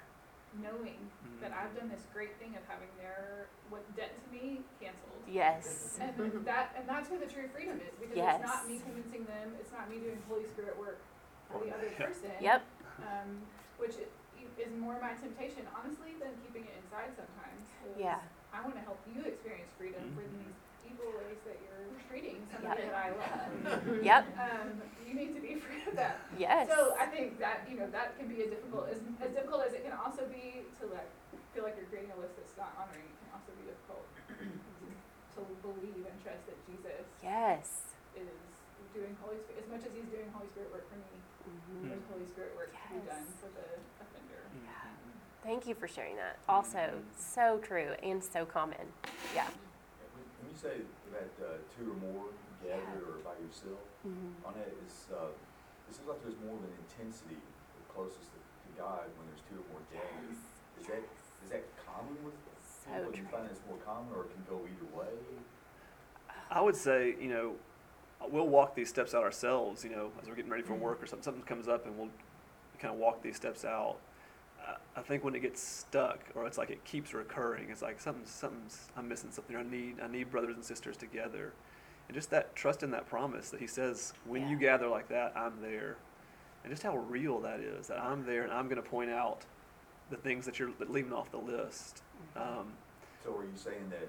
knowing 0.60 0.98
Mm-hmm. 0.98 1.40
that 1.42 1.52
I've 1.56 1.74
done 1.74 1.88
this 1.88 2.04
great 2.12 2.36
thing 2.38 2.54
of 2.54 2.62
having 2.68 2.90
their 3.00 3.46
what 3.70 3.82
debt 3.96 4.12
to 4.14 4.24
me 4.30 4.60
canceled. 4.78 5.22
Yes. 5.26 5.96
And 6.00 6.12
that 6.44 6.74
and 6.76 6.84
that's 6.86 7.08
where 7.10 7.18
the 7.18 7.26
true 7.26 7.48
freedom 7.48 7.80
is 7.80 7.94
because 7.98 8.16
Yes. 8.16 8.38
it's 8.42 8.46
not 8.46 8.68
me 8.68 8.78
convincing 8.78 9.24
them, 9.24 9.54
it's 9.58 9.72
not 9.72 9.88
me 9.90 9.98
doing 9.98 10.18
Holy 10.28 10.44
Spirit 10.46 10.76
work 10.78 11.00
for 11.50 11.58
the 11.64 11.72
other 11.74 11.90
person. 11.96 12.30
Yep. 12.40 12.62
Um, 13.02 13.42
which 13.78 13.96
i- 13.98 14.60
is 14.60 14.72
more 14.78 14.98
my 15.00 15.14
temptation, 15.14 15.64
honestly, 15.74 16.12
than 16.20 16.36
keeping 16.44 16.66
it 16.68 16.74
inside 16.84 17.10
sometimes. 17.16 17.62
Yeah. 17.96 18.20
I 18.52 18.60
want 18.60 18.76
to 18.76 18.84
help 18.84 19.00
you 19.08 19.24
experience 19.24 19.72
freedom 19.80 20.04
for 20.14 20.22
Mhm. 20.22 20.36
these 20.44 20.56
evil 20.92 21.08
ways 21.16 21.40
that 21.48 21.56
you're 21.64 21.88
treating 22.08 22.36
Yep. 22.36 22.52
somebody 22.52 22.82
that 22.84 22.94
I 22.94 23.08
love. 23.16 24.04
Yep. 24.04 24.22
Um, 24.38 24.68
you 25.08 25.14
need 25.14 25.34
to 25.34 25.40
be 25.40 25.56
free 25.60 25.82
of 25.88 25.96
that. 25.96 26.20
Yes. 26.38 26.68
So 26.68 26.94
I 27.00 27.06
think 27.06 27.38
that, 27.40 27.64
you 27.68 27.76
know, 27.80 27.88
that 27.90 28.16
can 28.18 28.28
be 28.28 28.42
a 28.42 28.48
difficult, 28.50 28.88
as, 28.88 29.00
as 29.20 29.30
difficult 29.32 29.64
as 29.64 29.72
it 29.72 29.82
can 29.84 29.92
also 29.96 30.26
be 30.28 30.64
to 30.80 30.86
like, 30.92 31.08
feel 31.54 31.64
like 31.64 31.76
you're 31.76 31.88
creating 31.88 32.12
a 32.12 32.18
list 32.20 32.36
that's 32.36 32.56
not 32.56 32.72
honoring, 32.76 33.04
it 33.08 33.16
can 33.24 33.30
also 33.32 33.52
be 33.56 33.64
difficult 33.68 34.04
to 35.32 35.40
believe 35.64 36.04
and 36.06 36.16
trust 36.22 36.44
that 36.46 36.58
Jesus 36.68 37.04
Yes. 37.24 37.82
is 38.16 38.28
doing 38.92 39.16
Holy 39.24 39.38
Spirit, 39.40 39.64
as 39.64 39.68
much 39.72 39.82
as 39.88 39.92
he's 39.96 40.08
doing 40.12 40.28
Holy 40.36 40.48
Spirit 40.52 40.68
work 40.72 40.84
for 40.92 40.96
me, 41.00 41.08
there's 41.88 42.04
Holy 42.12 42.26
Spirit 42.28 42.52
work 42.56 42.68
to 42.72 42.78
be 42.92 43.00
Yes. 43.00 43.16
done 43.16 43.26
for 43.40 43.48
the 43.56 43.64
offender. 43.64 44.01
Thank 45.42 45.66
you 45.66 45.74
for 45.74 45.88
sharing 45.88 46.16
that. 46.16 46.38
Also, 46.48 46.90
so 47.18 47.58
true 47.58 47.90
and 48.02 48.22
so 48.22 48.44
common. 48.46 48.78
Yeah. 49.34 49.46
When 50.14 50.22
when 50.38 50.46
you 50.50 50.56
say 50.56 50.86
that 51.10 51.30
uh, 51.44 51.58
two 51.76 51.90
or 51.90 51.98
more 51.98 52.26
gathered 52.62 53.02
or 53.08 53.18
by 53.24 53.34
yourself, 53.42 53.80
Mm-hmm. 54.02 54.46
on 54.46 54.54
that 54.58 54.66
is, 54.82 55.06
uh, 55.14 55.30
it 55.86 55.94
seems 55.94 56.08
like 56.08 56.18
there's 56.26 56.34
more 56.42 56.58
of 56.58 56.64
an 56.66 56.74
intensity 56.90 57.38
the 57.38 57.94
closest 57.94 58.34
to 58.34 58.38
to 58.42 58.70
God 58.76 59.06
when 59.14 59.30
there's 59.30 59.42
two 59.46 59.54
or 59.62 59.66
more 59.70 59.82
gathered. 59.94 60.34
Is 60.80 60.86
that, 60.90 61.02
is 61.46 61.50
that 61.54 61.62
common 61.86 62.16
with 62.24 62.34
So 62.66 62.90
people? 62.90 63.12
Do 63.12 63.18
you 63.18 63.26
find 63.30 63.46
it's 63.46 63.60
more 63.68 63.78
common 63.86 64.10
or 64.14 64.24
it 64.26 64.34
can 64.34 64.42
go 64.50 64.58
either 64.66 64.88
way? 64.98 65.14
I 66.50 66.60
would 66.60 66.74
say, 66.74 67.14
you 67.20 67.28
know, 67.28 67.54
we'll 68.28 68.48
walk 68.48 68.74
these 68.74 68.88
steps 68.88 69.14
out 69.14 69.22
ourselves, 69.22 69.84
you 69.84 69.90
know, 69.90 70.10
as 70.20 70.28
we're 70.28 70.34
getting 70.34 70.50
ready 70.50 70.64
for 70.64 70.74
work 70.74 71.00
or 71.02 71.06
something, 71.06 71.22
something 71.22 71.42
comes 71.44 71.68
up 71.68 71.86
and 71.86 71.96
we'll 71.96 72.10
kind 72.80 72.92
of 72.92 72.98
walk 72.98 73.22
these 73.22 73.36
steps 73.36 73.64
out. 73.64 73.98
I- 74.66 74.76
I 74.96 75.02
think 75.02 75.24
when 75.24 75.34
it 75.34 75.40
gets 75.40 75.60
stuck 75.62 76.20
or 76.34 76.46
it's 76.46 76.58
like 76.58 76.70
it 76.70 76.84
keeps 76.84 77.14
recurring, 77.14 77.70
it's 77.70 77.82
like 77.82 78.00
something, 78.00 78.26
something's, 78.26 78.88
I'm 78.96 79.08
missing 79.08 79.30
something. 79.30 79.56
I 79.56 79.62
need, 79.62 80.00
I 80.00 80.06
need 80.06 80.30
brothers 80.30 80.54
and 80.54 80.64
sisters 80.64 80.96
together. 80.96 81.52
And 82.08 82.14
just 82.14 82.30
that 82.30 82.54
trust 82.54 82.82
in 82.82 82.90
that 82.90 83.06
promise 83.08 83.50
that 83.50 83.60
he 83.60 83.66
says, 83.66 84.12
when 84.26 84.48
you 84.48 84.56
gather 84.58 84.88
like 84.88 85.08
that, 85.08 85.32
I'm 85.36 85.60
there. 85.60 85.96
And 86.62 86.72
just 86.72 86.82
how 86.82 86.96
real 86.96 87.40
that 87.40 87.60
is, 87.60 87.88
that 87.88 87.98
I'm 87.98 88.24
there 88.24 88.42
and 88.44 88.52
I'm 88.52 88.68
going 88.68 88.82
to 88.82 88.88
point 88.88 89.10
out 89.10 89.44
the 90.10 90.16
things 90.16 90.44
that 90.46 90.58
you're 90.58 90.70
leaving 90.88 91.12
off 91.12 91.30
the 91.30 91.38
list. 91.38 92.02
Um, 92.36 92.74
So 93.24 93.30
are 93.36 93.44
you 93.44 93.56
saying 93.56 93.88
that 93.90 94.08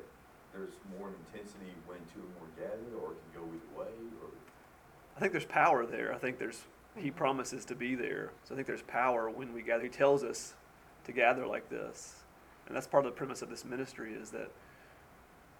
there's 0.54 0.74
more 1.00 1.10
intensity 1.34 1.72
when 1.88 1.98
two 2.14 2.20
or 2.20 2.40
more 2.40 2.50
gathered 2.58 2.94
or 3.02 3.14
it 3.14 3.18
can 3.34 3.42
go 3.42 3.48
either 3.48 3.80
way 3.80 3.96
or? 4.22 4.30
I 5.16 5.20
think 5.20 5.32
there's 5.32 5.46
power 5.46 5.86
there. 5.86 6.14
I 6.14 6.18
think 6.18 6.38
there's 6.40 6.64
he 6.96 7.12
promises 7.12 7.66
to 7.66 7.76
be 7.76 7.96
there. 7.96 8.30
So 8.44 8.54
I 8.54 8.56
think 8.56 8.68
there's 8.68 8.84
power 8.84 9.30
when 9.30 9.54
we 9.54 9.62
gather. 9.62 9.84
He 9.84 9.90
tells 9.90 10.24
us 10.24 10.54
to 11.06 11.12
gather 11.12 11.46
like 11.48 11.70
this. 11.70 12.16
And 12.68 12.76
that's 12.76 12.88
part 12.88 13.06
of 13.06 13.12
the 13.12 13.18
premise 13.18 13.42
of 13.42 13.50
this 13.50 13.66
ministry 13.66 14.14
is 14.14 14.30
that 14.32 14.50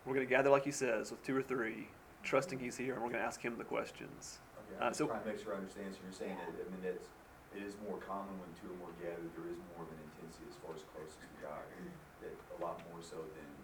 we're 0.06 0.14
going 0.14 0.26
to 0.26 0.30
gather 0.30 0.50
like 0.50 0.64
he 0.64 0.72
says 0.72 1.12
with 1.12 1.24
two 1.24 1.36
or 1.36 1.42
three, 1.42 1.88
trusting 2.24 2.60
he's 2.60 2.78
here 2.78 2.94
and 2.94 3.02
we're 3.04 3.10
going 3.10 3.22
to 3.22 3.26
ask 3.28 3.42
him 3.42 3.58
the 3.58 3.64
questions. 3.64 4.40
Okay, 4.72 4.80
Uh, 4.80 4.86
I'm 4.86 4.90
just 4.92 5.00
so- 5.00 5.08
trying 5.08 5.24
to 5.24 5.30
make 5.30 5.40
sure 5.42 5.54
I 5.54 5.58
understand. 5.58 5.92
So 5.96 6.00
you're 6.04 6.14
saying 6.16 6.38
that, 6.38 6.54
I 6.54 6.70
mean, 6.72 6.84
that's, 6.84 7.08
it 7.56 7.64
is 7.64 7.76
more 7.88 7.98
common 8.00 8.34
when 8.40 8.50
two 8.58 8.72
or 8.72 8.78
more 8.80 8.94
gather, 9.02 9.22
there 9.36 9.50
is 9.52 9.60
more 9.76 9.84
of 9.86 9.92
an 9.92 10.00
intensity 10.12 10.46
as 10.50 10.56
far 10.64 10.74
as 10.76 10.84
closest 10.96 11.20
to 11.22 11.28
God, 11.44 11.62
that 12.22 12.34
a 12.56 12.58
lot 12.64 12.80
more 12.92 13.02
so 13.04 13.18
than 13.20 13.46
just 13.46 13.46
by 13.46 13.52
yourself. 13.52 13.63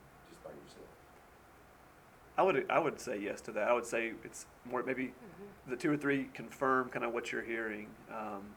I 2.39 2.41
would 2.41 2.63
I 2.71 2.79
would 2.79 2.95
say 3.03 3.19
yes 3.19 3.41
to 3.41 3.51
that. 3.59 3.67
I 3.67 3.73
would 3.75 3.83
say 3.85 4.15
it's 4.23 4.47
more 4.63 4.79
maybe 4.81 5.11
Mm-hmm. 5.11 5.71
the 5.71 5.75
two 5.75 5.91
or 5.91 5.97
three 5.99 6.31
confirm 6.33 6.87
kind 6.87 7.03
of 7.03 7.11
what 7.11 7.35
you're 7.35 7.43
hearing 7.43 7.91
um, 8.15 8.47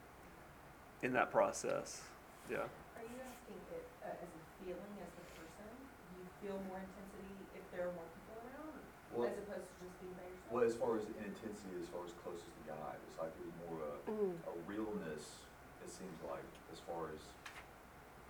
in 1.03 1.11
that 1.19 1.35
process. 1.35 1.99
Yeah. 2.47 2.63
Are 2.63 3.03
you 3.03 3.19
asking 3.27 3.59
it 3.75 3.83
uh, 4.07 4.23
as 4.23 4.31
a 4.31 4.43
feeling 4.63 4.95
as 5.03 5.11
the 5.19 5.25
person? 5.35 5.67
Do 5.67 6.15
you 6.23 6.27
feel 6.39 6.57
more 6.71 6.79
intensity 6.79 7.35
if 7.59 7.65
there 7.75 7.91
are 7.91 7.95
more 7.99 8.07
people 8.15 8.39
around, 8.39 8.79
Well, 9.11 9.27
as 9.27 9.35
opposed 9.43 9.67
to 9.67 9.75
just 9.83 9.99
being 9.99 10.15
by 10.15 10.31
yourself? 10.31 10.51
well, 10.55 10.63
as 10.63 10.75
far 10.79 10.93
as 11.03 11.05
intensity, 11.19 11.75
as 11.83 11.91
far 11.91 12.07
as 12.07 12.15
closest 12.23 12.55
to 12.55 12.63
God, 12.71 12.95
it's 13.11 13.19
like 13.19 13.35
there's 13.35 13.57
more 13.67 13.83
a, 13.83 13.95
Mm. 14.07 14.35
a 14.47 14.53
realness, 14.71 15.43
it 15.83 15.91
seems 15.91 16.19
like, 16.31 16.47
as 16.71 16.79
far 16.87 17.11
as 17.11 17.23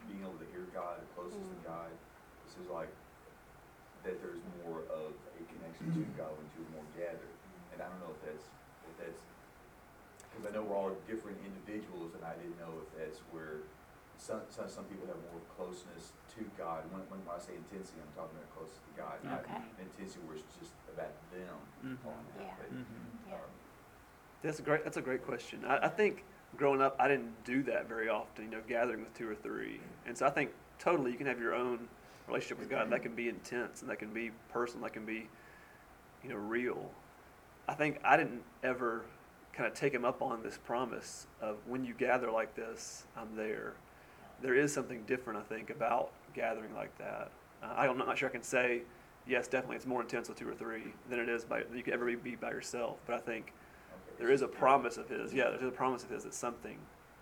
being 0.09 0.25
able 0.25 0.41
to 0.41 0.49
hear 0.49 0.65
God, 0.73 0.97
closest 1.13 1.45
to 1.45 1.61
Mm. 1.61 1.69
God. 1.69 1.93
It 1.93 2.49
seems 2.57 2.73
like 2.73 2.89
that 4.05 4.19
there's 4.23 4.43
more 4.67 4.83
of 4.91 5.15
a 5.15 5.43
connection 5.55 5.87
to 5.95 6.03
God 6.19 6.31
when 6.35 6.47
two 6.55 6.63
or 6.67 6.71
more 6.83 6.89
gather. 6.99 7.29
And 7.73 7.79
I 7.81 7.87
don't 7.87 8.01
know 8.03 8.13
if 8.13 8.21
that's, 8.27 8.47
if 8.91 8.95
that's, 8.99 9.21
because 10.31 10.45
I 10.47 10.51
know 10.55 10.63
we're 10.67 10.77
all 10.77 10.93
different 11.07 11.39
individuals, 11.47 12.13
and 12.19 12.23
I 12.27 12.35
didn't 12.41 12.59
know 12.59 12.73
if 12.83 12.89
that's 12.99 13.19
where 13.31 13.63
some, 14.19 14.43
some, 14.51 14.67
some 14.71 14.85
people 14.91 15.07
have 15.07 15.19
more 15.31 15.43
closeness 15.55 16.15
to 16.39 16.43
God. 16.59 16.83
When, 16.91 17.03
when 17.11 17.21
I 17.31 17.39
say 17.39 17.55
intensity, 17.59 17.99
I'm 18.03 18.11
talking 18.15 18.35
about 18.39 18.51
closest 18.55 18.83
to 18.83 18.93
God, 18.99 19.17
not 19.23 19.47
Okay. 19.47 19.63
intensity 19.83 20.21
where 20.27 20.39
it's 20.39 20.47
just 20.59 20.75
about 20.91 21.15
them 21.31 21.57
Mhm. 21.83 21.99
on 22.07 22.21
that. 22.39 22.47
Yeah. 22.47 22.55
But, 22.59 22.71
Yeah. 22.75 23.35
um, 23.39 23.51
That's 24.43 24.59
a 24.59 24.63
great. 24.63 24.83
That's 24.85 24.97
a 24.99 25.03
great 25.03 25.23
question. 25.25 25.65
I, 25.65 25.87
I 25.87 25.89
think 25.89 26.25
growing 26.57 26.83
up, 26.83 26.97
I 26.99 27.07
didn't 27.09 27.33
do 27.45 27.63
that 27.65 27.89
very 27.89 28.09
often. 28.09 28.45
You 28.47 28.51
know, 28.59 28.63
gathering 28.67 29.01
with 29.01 29.15
two 29.15 29.29
or 29.31 29.35
three, 29.37 29.81
and 30.07 30.17
so 30.19 30.27
I 30.27 30.31
think 30.31 30.51
totally 30.79 31.13
you 31.13 31.17
can 31.19 31.27
have 31.27 31.39
your 31.41 31.55
own 31.55 31.89
relationship 32.29 32.59
with 32.59 32.71
God. 32.71 32.91
That 32.91 33.03
can 33.03 33.15
be 33.15 33.29
intense, 33.29 33.83
and 33.83 33.91
that 33.91 33.99
can 33.99 34.13
be 34.13 34.31
personal. 34.51 34.85
That 34.85 34.93
can 34.93 35.05
be, 35.05 35.29
you 36.23 36.31
know, 36.31 36.37
real. 36.37 36.91
I 37.69 37.75
think 37.75 38.01
I 38.05 38.17
didn't 38.17 38.43
ever 38.63 39.05
kind 39.53 39.67
of 39.67 39.75
take 39.75 39.93
him 39.93 40.05
up 40.05 40.23
on 40.23 40.43
this 40.43 40.59
promise 40.65 41.27
of 41.41 41.57
when 41.67 41.85
you 41.85 41.95
gather 41.95 42.31
like 42.31 42.55
this, 42.55 43.05
I'm 43.17 43.37
there. 43.37 43.75
There 44.41 44.55
is 44.55 44.73
something 44.73 45.03
different, 45.07 45.39
I 45.39 45.43
think, 45.43 45.71
about 45.71 46.11
gathering 46.35 46.75
like 46.75 46.97
that. 46.99 47.31
Uh, 47.63 47.75
I 47.77 47.87
don't, 47.87 48.01
I'm 48.01 48.07
not 48.07 48.19
sure 48.19 48.29
I 48.29 48.33
can 48.33 48.43
say, 48.43 48.83
yes, 49.27 49.47
definitely, 49.47 49.77
it's 49.77 49.87
more 49.87 50.01
intense 50.01 50.29
with 50.29 50.39
two 50.39 50.49
or 50.49 50.55
three 50.55 50.95
than 51.11 51.21
it 51.21 51.29
is 51.29 51.45
by 51.45 51.63
you 51.75 51.83
could 51.83 51.95
ever 51.95 52.07
be- 52.07 52.17
be 52.17 52.35
by 52.35 52.51
yourself. 52.51 52.99
But 53.07 53.17
I 53.17 53.19
think 53.19 53.53
there 54.19 54.31
is 54.31 54.43
a 54.43 54.49
promise 54.49 54.97
of 54.97 55.09
his. 55.09 55.33
Yeah, 55.33 55.51
there's 55.51 55.63
a 55.63 55.71
promise 55.71 56.03
of 56.03 56.11
his 56.11 56.25
that 56.25 56.35
something, 56.35 56.79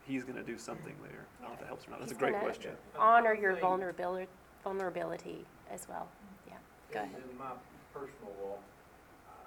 he's 0.06 0.22
going 0.22 0.36
to 0.36 0.42
do 0.42 0.56
something 0.56 0.94
there. 1.02 1.26
I 1.40 1.42
don't 1.42 1.50
know 1.50 1.54
if 1.54 1.60
that 1.60 1.66
helps 1.66 1.86
or 1.86 1.90
not. 1.90 2.00
That's 2.00 2.12
a 2.12 2.14
great 2.14 2.38
question. 2.38 2.72
Honor 2.98 3.34
your 3.34 3.56
vulnerability, 3.56 4.28
vulnerability 4.62 5.44
as 5.70 5.88
well. 5.88 6.08
Yeah. 6.46 6.54
Go 6.92 7.00
ahead. 7.00 7.22
In 7.30 7.38
my 7.38 7.52
personal 7.92 8.32
walk, 8.42 8.62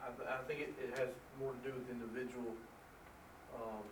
I, 0.02 0.40
I 0.40 0.44
think 0.48 0.62
it, 0.62 0.74
it 0.82 0.98
has 1.00 1.10
more 1.40 1.54
to 1.54 1.70
do 1.70 1.76
with 1.76 1.90
individual, 1.90 2.54
um, 3.56 3.84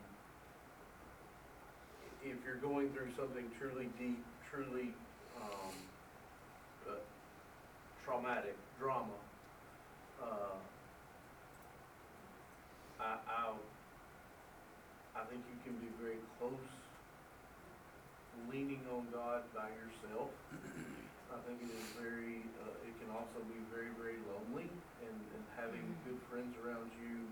if 2.23 2.37
you're 2.45 2.55
going 2.61 2.89
through 2.91 3.09
something 3.17 3.45
truly 3.59 3.89
deep, 3.97 4.23
truly, 4.51 4.93
um, 5.41 5.73
uh, 6.87 6.93
traumatic, 8.05 8.55
drama, 8.79 9.17
uh, 10.21 10.55
I, 12.99 13.17
I, 13.27 13.53
I 15.15 15.23
think 15.25 15.41
you 15.49 15.57
can 15.65 15.73
be 15.79 15.87
very 15.99 16.17
close, 16.37 16.51
leaning 18.51 18.81
on 18.93 19.07
God 19.11 19.41
by 19.55 19.69
yourself. 19.69 20.29
I 21.31 21.39
think 21.47 21.63
it 21.63 21.71
is 21.71 21.87
very, 21.95 22.43
uh, 22.59 22.87
it 22.87 22.93
can 22.99 23.09
also 23.15 23.39
be 23.47 23.59
very, 23.71 23.91
very 23.95 24.19
lonely, 24.27 24.67
and, 25.03 25.17
and 25.35 25.43
having 25.55 25.83
good 26.03 26.19
friends 26.27 26.51
around 26.59 26.91
you, 26.99 27.23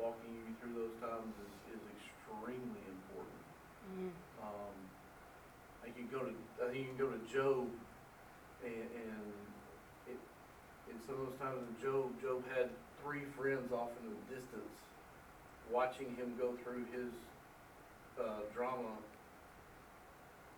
walking 0.00 0.32
you 0.32 0.48
through 0.60 0.72
those 0.72 0.96
times 1.04 1.32
is, 1.44 1.76
is 1.76 1.82
extremely 1.92 2.82
important. 2.88 3.42
Um, 4.40 4.74
I 5.84 5.92
can 5.92 6.08
go 6.08 6.24
to, 6.24 6.32
I 6.64 6.72
think 6.72 6.88
you 6.88 6.88
can 6.96 7.00
go 7.04 7.10
to 7.12 7.20
Job, 7.28 7.68
and, 8.64 8.88
and 8.96 9.24
it, 10.08 10.20
in 10.88 10.96
some 11.04 11.20
of 11.20 11.28
those 11.28 11.38
times 11.38 11.60
in 11.68 11.76
Job, 11.84 12.08
Job 12.24 12.40
had 12.56 12.72
three 13.04 13.28
friends 13.36 13.68
off 13.72 13.92
in 14.00 14.08
the 14.08 14.20
distance, 14.32 14.72
watching 15.68 16.16
him 16.16 16.32
go 16.40 16.56
through 16.64 16.88
his, 16.96 17.12
uh, 18.16 18.44
drama 18.54 18.92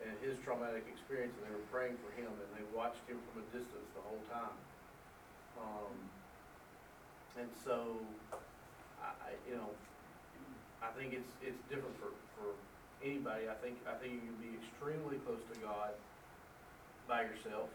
and 0.05 0.15
his 0.21 0.37
traumatic 0.45 0.85
experience, 0.93 1.33
and 1.41 1.49
they 1.49 1.55
were 1.57 1.69
praying 1.73 1.97
for 2.05 2.13
him, 2.21 2.29
and 2.29 2.49
they 2.53 2.65
watched 2.77 3.03
him 3.09 3.17
from 3.33 3.43
a 3.43 3.47
distance 3.57 3.89
the 3.97 4.05
whole 4.05 4.25
time. 4.29 4.57
Um, 5.57 5.95
and 7.41 7.49
so, 7.65 7.99
I, 9.01 9.11
I, 9.11 9.31
you 9.49 9.57
know, 9.57 9.71
I 10.85 10.93
think 10.95 11.17
it's, 11.17 11.33
it's 11.41 11.59
different 11.73 11.97
for, 11.99 12.13
for 12.37 12.53
anybody. 13.01 13.49
I 13.49 13.57
think, 13.65 13.81
I 13.89 13.97
think 13.97 14.21
you 14.21 14.23
can 14.29 14.39
be 14.45 14.53
extremely 14.61 15.17
close 15.25 15.41
to 15.53 15.57
God 15.65 15.97
by 17.09 17.25
yourself, 17.25 17.73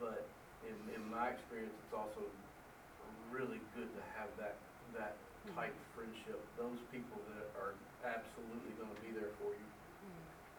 but 0.00 0.24
in, 0.68 0.76
in 0.92 1.02
my 1.08 1.32
experience, 1.32 1.72
it's 1.84 1.96
also 1.96 2.22
really 3.32 3.60
good 3.74 3.88
to 3.92 4.02
have 4.16 4.30
that, 4.38 4.56
that 4.94 5.16
tight 5.54 5.74
friendship, 5.96 6.38
those 6.56 6.78
people 6.92 7.18
that 7.32 7.46
are 7.60 7.72
absolutely 8.04 8.72
gonna 8.78 8.96
be 9.02 9.12
there 9.12 9.32
for 9.40 9.50
you. 9.52 9.68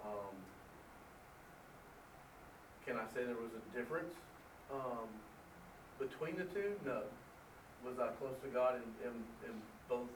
Um, 0.06 0.36
can 2.88 2.96
I 2.96 3.04
say 3.12 3.28
there 3.28 3.36
was 3.36 3.52
a 3.52 3.64
difference, 3.76 4.16
um, 4.72 5.12
between 6.00 6.40
the 6.40 6.48
two? 6.56 6.80
No. 6.88 7.04
Was 7.84 8.00
I 8.00 8.16
close 8.16 8.40
to 8.42 8.50
God 8.50 8.80
in, 8.80 8.88
in, 9.04 9.14
in 9.44 9.54
both, 9.92 10.08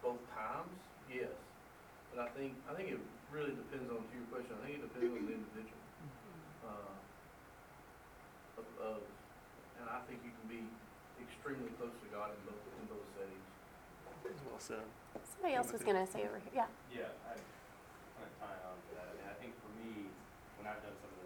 both 0.00 0.18
times? 0.32 0.72
Yes. 1.12 1.36
But 2.08 2.24
I 2.24 2.28
think, 2.32 2.56
I 2.64 2.72
think 2.72 2.88
it 2.88 3.00
really 3.28 3.52
depends 3.52 3.92
on, 3.92 4.00
to 4.00 4.14
your 4.16 4.26
question, 4.32 4.56
I 4.56 4.60
think 4.64 4.80
it 4.80 4.84
depends 4.88 5.12
on 5.12 5.22
the 5.28 5.36
individual. 5.36 5.84
Uh, 6.64 6.92
of, 8.64 8.66
of, 8.80 9.00
and 9.76 9.86
I 9.92 10.00
think 10.08 10.24
you 10.24 10.32
can 10.32 10.48
be 10.48 10.64
extremely 11.20 11.68
close 11.76 11.92
to 11.92 12.08
God 12.08 12.32
in 12.32 12.40
both, 12.48 12.64
in 12.80 12.84
both 12.88 13.04
settings. 13.12 13.48
Well 14.48 14.56
said. 14.56 14.88
Somebody 15.36 15.52
else 15.52 15.68
was 15.68 15.84
gonna 15.84 16.08
say 16.08 16.24
over 16.24 16.40
here, 16.40 16.64
yeah. 16.64 16.70
Yeah, 16.88 17.12
I, 17.28 17.36
kind 18.16 18.24
of 18.24 18.34
tying 18.40 18.62
on 18.64 18.72
to 18.72 18.90
that, 18.96 19.04
I 19.04 19.14
mean, 19.20 19.28
I 19.28 19.36
think 19.36 19.52
for 19.60 19.68
me, 19.84 20.08
when 20.56 20.64
I've 20.64 20.80
done 20.80 20.96
some 20.96 21.12
of 21.12 21.18
this 21.20 21.23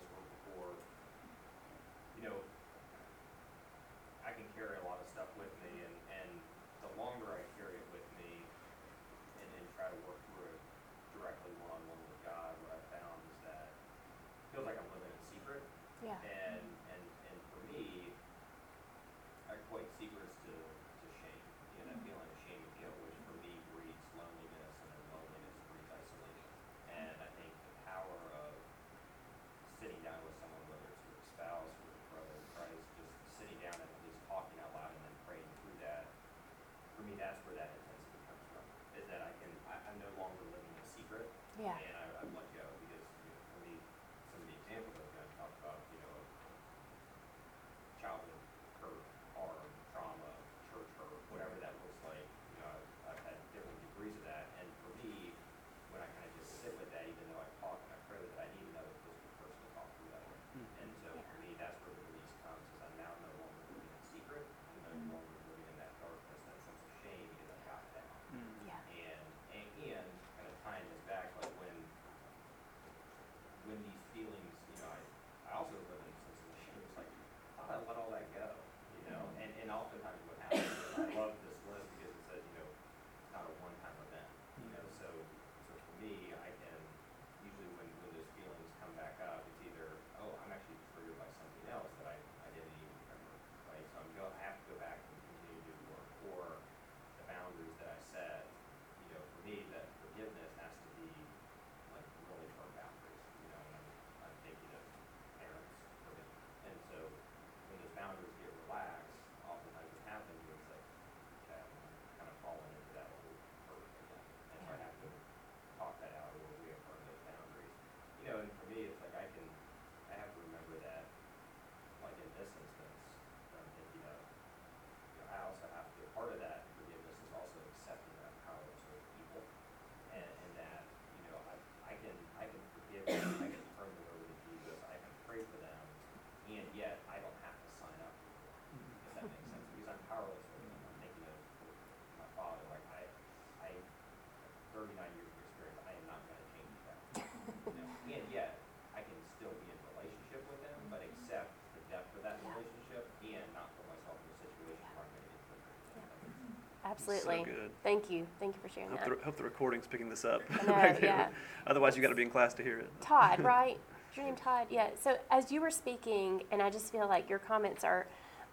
Absolutely. 156.99 157.39
So 157.39 157.45
good. 157.45 157.71
Thank 157.83 158.11
you. 158.11 158.27
Thank 158.41 158.55
you 158.57 158.63
for 158.63 158.73
sharing 158.75 158.91
Hope 158.91 159.01
that. 159.01 159.19
the, 159.19 159.25
hope 159.25 159.37
the 159.37 159.45
recording's 159.45 159.87
picking 159.87 160.09
this 160.09 160.25
up. 160.25 160.43
I 160.51 160.67
know, 160.67 160.99
yeah. 161.03 161.29
Otherwise, 161.67 161.97
you 161.97 162.03
got 162.03 162.09
to 162.09 162.15
be 162.15 162.23
in 162.23 162.31
class 162.31 162.55
to 162.55 162.63
hear 162.63 162.79
it. 162.79 162.91
Todd, 163.01 163.41
right? 163.45 163.79
Is 164.11 164.17
your 164.17 164.27
name 164.27 164.37
Todd? 164.37 164.67
Yeah. 164.71 164.89
So 165.01 165.17
as 165.31 165.53
you 165.53 165.61
were 165.61 165.71
speaking, 165.71 166.43
and 166.51 166.63
I 166.63 166.71
just 166.71 166.91
feel 166.93 167.09
like 167.09 167.29
your 167.31 167.39
comments 167.39 167.85
are 167.85 168.07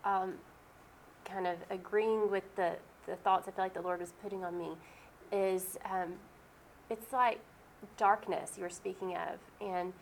um, 0.04 0.36
kind 1.26 1.48
of 1.48 1.58
agreeing 1.70 2.30
with 2.30 2.43
the, 2.56 2.74
the 3.08 3.16
thoughts 3.18 3.48
I 3.48 3.52
feel 3.52 3.66
like 3.66 3.74
the 3.74 3.82
Lord 3.82 4.00
was 4.00 4.14
putting 4.22 4.43
on 4.43 4.58
me, 4.58 4.72
is 5.32 5.78
um, 5.91 6.14
it's 6.89 7.12
like 7.12 7.39
darkness 7.98 8.54
you 8.58 8.64
were 8.64 8.70
speaking 8.70 9.16
of. 9.16 9.39
And 9.60 9.93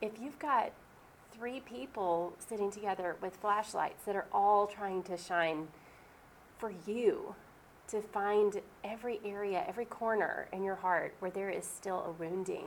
if 0.00 0.12
you've 0.20 0.38
got 0.38 0.72
three 1.32 1.60
people 1.60 2.34
sitting 2.38 2.70
together 2.70 3.16
with 3.20 3.36
flashlights 3.36 4.04
that 4.04 4.16
are 4.16 4.26
all 4.32 4.66
trying 4.66 5.02
to 5.04 5.16
shine 5.16 5.68
for 6.58 6.72
you, 6.86 7.34
to 7.88 8.02
find 8.02 8.60
every 8.84 9.20
area, 9.24 9.64
every 9.66 9.84
corner 9.84 10.48
in 10.52 10.62
your 10.62 10.76
heart 10.76 11.14
where 11.20 11.30
there 11.30 11.50
is 11.50 11.66
still 11.66 12.04
a 12.06 12.12
wounding 12.12 12.66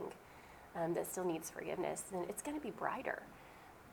um, 0.76 0.94
that 0.94 1.06
still 1.06 1.24
needs 1.24 1.50
forgiveness, 1.50 2.04
then 2.12 2.24
it's 2.28 2.42
going 2.42 2.56
to 2.56 2.62
be 2.62 2.70
brighter. 2.70 3.22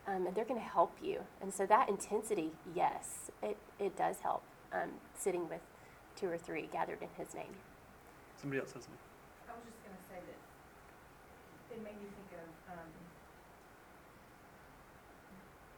Um, 0.07 0.25
and 0.25 0.35
they're 0.35 0.45
going 0.45 0.59
to 0.59 0.65
help 0.65 0.97
you. 1.03 1.19
And 1.41 1.53
so 1.53 1.65
that 1.67 1.87
intensity, 1.87 2.51
yes, 2.75 3.29
it, 3.43 3.57
it 3.79 3.95
does 3.95 4.19
help 4.21 4.43
um, 4.73 4.89
sitting 5.13 5.47
with 5.49 5.61
two 6.15 6.27
or 6.27 6.37
three 6.37 6.67
gathered 6.71 7.01
in 7.01 7.09
His 7.15 7.33
name. 7.33 7.53
Somebody 8.35 8.59
else 8.59 8.71
has 8.73 8.83
something. 8.83 9.03
I 9.47 9.55
was 9.55 9.63
just 9.63 9.79
gonna 9.83 10.03
say 10.07 10.19
that 10.19 10.39
it 11.75 11.79
made 11.83 11.97
me 11.99 12.07
think 12.11 12.31
of, 12.39 12.47
um, 12.75 12.89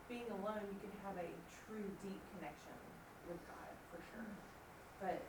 being 0.09 0.29
alone, 0.29 0.65
you 0.67 0.79
can 0.81 0.93
have 1.07 1.17
a 1.17 1.29
true 1.65 1.87
deep 2.03 2.21
connection 2.35 2.77
with 3.29 3.39
God, 3.47 3.71
for 3.89 3.99
sure. 4.11 4.31
But, 4.99 5.23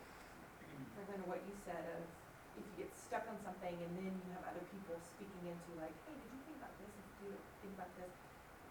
for 0.93 1.01
kind 1.09 1.21
of 1.23 1.27
what 1.29 1.41
you 1.45 1.55
said 1.63 1.81
of, 1.97 2.01
if 2.59 2.63
you 2.73 2.85
get 2.85 2.91
stuck 2.93 3.25
on 3.29 3.37
something 3.41 3.72
and 3.83 3.91
then 3.99 4.13
you 4.15 4.29
have 4.31 4.47
other 4.47 4.63
people 4.71 4.95
speaking 5.03 5.43
into 5.51 5.69
like, 5.75 5.91
hey, 6.07 6.15
did 6.15 6.31
you 6.31 6.39
think 6.47 6.57
about 6.63 6.73
this, 6.79 6.91
did 6.95 7.27
you 7.27 7.35
think 7.59 7.73
about 7.75 7.91
this? 7.99 8.11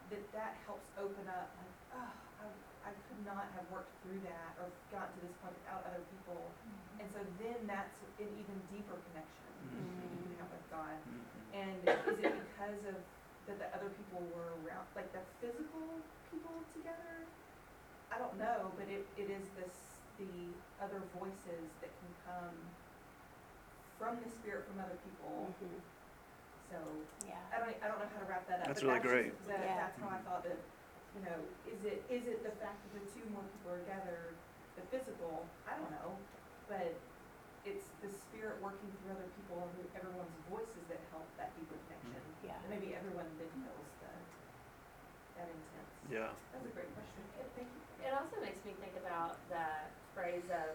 That 0.09 0.25
that 0.33 0.53
helps 0.65 0.89
open 0.97 1.25
up, 1.29 1.53
like, 1.57 1.77
oh, 2.01 2.13
I, 2.41 2.49
I 2.89 2.91
could 3.09 3.23
not 3.25 3.49
have 3.53 3.65
worked 3.69 3.93
through 4.05 4.21
that 4.29 4.57
or 4.61 4.69
gotten 4.93 5.13
to 5.17 5.21
this 5.25 5.37
point 5.41 5.57
without 5.65 5.85
other 5.89 6.05
people. 6.13 6.41
Mm-hmm. 6.41 7.01
And 7.01 7.09
so 7.13 7.21
then 7.41 7.61
that's 7.69 7.97
an 8.21 8.29
even 8.29 8.57
deeper 8.73 8.97
connection 9.13 9.53
mm-hmm. 9.69 10.01
that 10.01 10.09
you 10.17 10.21
can 10.33 10.37
have 10.41 10.51
with 10.53 10.67
God. 10.69 10.97
Mm-hmm. 11.05 11.61
And 11.61 11.79
is 11.85 12.19
it 12.25 12.33
because 12.33 12.81
of 12.89 12.99
that 13.49 13.57
the 13.61 13.69
other 13.77 13.91
people 13.97 14.21
were 14.33 14.53
around, 14.65 14.89
like 14.97 15.09
the 15.13 15.25
physical 15.41 16.01
people 16.29 16.57
together? 16.73 17.29
I 18.13 18.21
don't 18.21 18.37
know, 18.37 18.73
but 18.77 18.89
it, 18.93 19.09
it 19.17 19.33
is 19.33 19.49
this, 19.57 20.05
the 20.21 20.53
other 20.81 21.01
voices 21.17 21.73
that 21.81 21.89
can 21.89 22.13
come 22.29 22.57
from 24.03 24.19
the 24.19 24.27
spirit 24.43 24.67
from 24.67 24.83
other 24.83 24.99
people, 25.07 25.47
mm-hmm. 25.47 25.79
so, 26.75 26.79
Yeah, 27.23 27.39
I 27.55 27.63
don't, 27.63 27.71
I 27.79 27.87
don't 27.87 28.03
know 28.03 28.11
how 28.11 28.19
to 28.19 28.27
wrap 28.27 28.43
that 28.51 28.67
up. 28.67 28.75
That's 28.75 28.83
but 28.83 28.99
really 28.99 28.99
just- 28.99 29.15
great. 29.15 29.31
That, 29.47 29.63
Yeah. 29.63 29.79
that's 29.79 29.97
how 30.03 30.11
I 30.11 30.19
thought 30.27 30.43
that, 30.43 30.59
you 31.15 31.23
know, 31.23 31.39
is 31.71 31.87
it, 31.87 32.03
is 32.11 32.27
it 32.27 32.43
the 32.43 32.51
fact 32.59 32.83
that 32.83 32.93
the 32.99 33.07
two 33.15 33.23
more 33.31 33.47
people 33.47 33.79
are 33.79 33.85
gathered, 33.87 34.35
the 34.75 34.83
physical, 34.91 35.47
I 35.71 35.79
don't 35.79 35.95
know, 35.95 36.19
but 36.67 36.99
it's 37.63 37.95
the 38.03 38.11
spirit 38.11 38.59
working 38.59 38.91
through 38.99 39.15
other 39.15 39.31
people 39.39 39.71
and 39.71 39.87
everyone's 39.95 40.35
voices 40.51 40.83
that 40.91 40.99
help 41.15 41.31
that 41.39 41.55
deeper 41.55 41.79
connection. 41.87 42.19
Mm-hmm. 42.19 42.51
yeah. 42.51 42.59
And 42.59 42.75
maybe 42.75 42.99
everyone 42.99 43.31
that 43.39 43.51
feels 43.55 43.87
the, 44.03 44.11
that 45.39 45.47
intense. 45.47 45.95
Yeah, 46.11 46.35
That's 46.51 46.67
a 46.67 46.75
great 46.75 46.91
question, 46.99 47.23
thank 47.55 47.71
you. 47.71 47.79
It 48.03 48.11
also 48.11 48.35
makes 48.43 48.59
me 48.67 48.75
think 48.83 48.99
about 48.99 49.39
the 49.47 49.63
phrase 50.11 50.43
of 50.51 50.75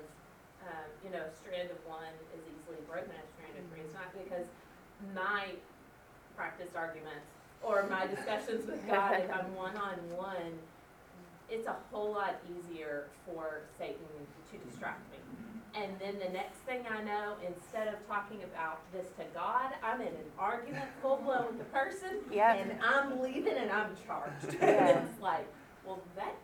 um, 0.67 0.87
you 1.03 1.09
know, 1.11 1.23
strand 1.41 1.69
of 1.71 1.79
one 1.87 2.11
is 2.35 2.43
easily 2.45 2.81
broken, 2.89 3.11
a 3.11 3.25
strand 3.35 3.55
of 3.57 3.63
three 3.71 3.81
is 3.83 3.93
not, 3.93 4.11
because 4.13 4.47
my 5.15 5.55
practiced 6.35 6.75
arguments 6.75 7.27
or 7.63 7.87
my 7.89 8.05
discussions 8.15 8.67
with 8.67 8.85
God, 8.87 9.19
if 9.19 9.31
I'm 9.31 9.55
one-on-one, 9.65 10.53
it's 11.49 11.67
a 11.67 11.75
whole 11.91 12.11
lot 12.11 12.35
easier 12.51 13.07
for 13.25 13.61
Satan 13.79 14.03
to 14.51 14.57
distract 14.69 15.01
me. 15.11 15.17
And 15.75 15.91
then 15.99 16.17
the 16.19 16.33
next 16.33 16.57
thing 16.65 16.81
I 16.89 17.03
know, 17.03 17.35
instead 17.45 17.87
of 17.87 17.95
talking 18.07 18.39
about 18.43 18.79
this 18.91 19.05
to 19.17 19.23
God, 19.33 19.73
I'm 19.83 20.01
in 20.01 20.07
an 20.07 20.29
argument 20.39 20.85
full 21.01 21.17
blown 21.17 21.45
with 21.47 21.59
the 21.59 21.65
person, 21.65 22.17
Yeah. 22.31 22.55
and 22.55 22.73
I'm 22.83 23.21
leaving 23.21 23.53
and 23.55 23.71
I'm 23.71 23.95
charged. 24.05 24.57
Yeah. 24.61 24.87
And 24.97 25.07
it's 25.07 25.21
like, 25.21 25.45
well, 25.85 25.99
that 26.15 26.35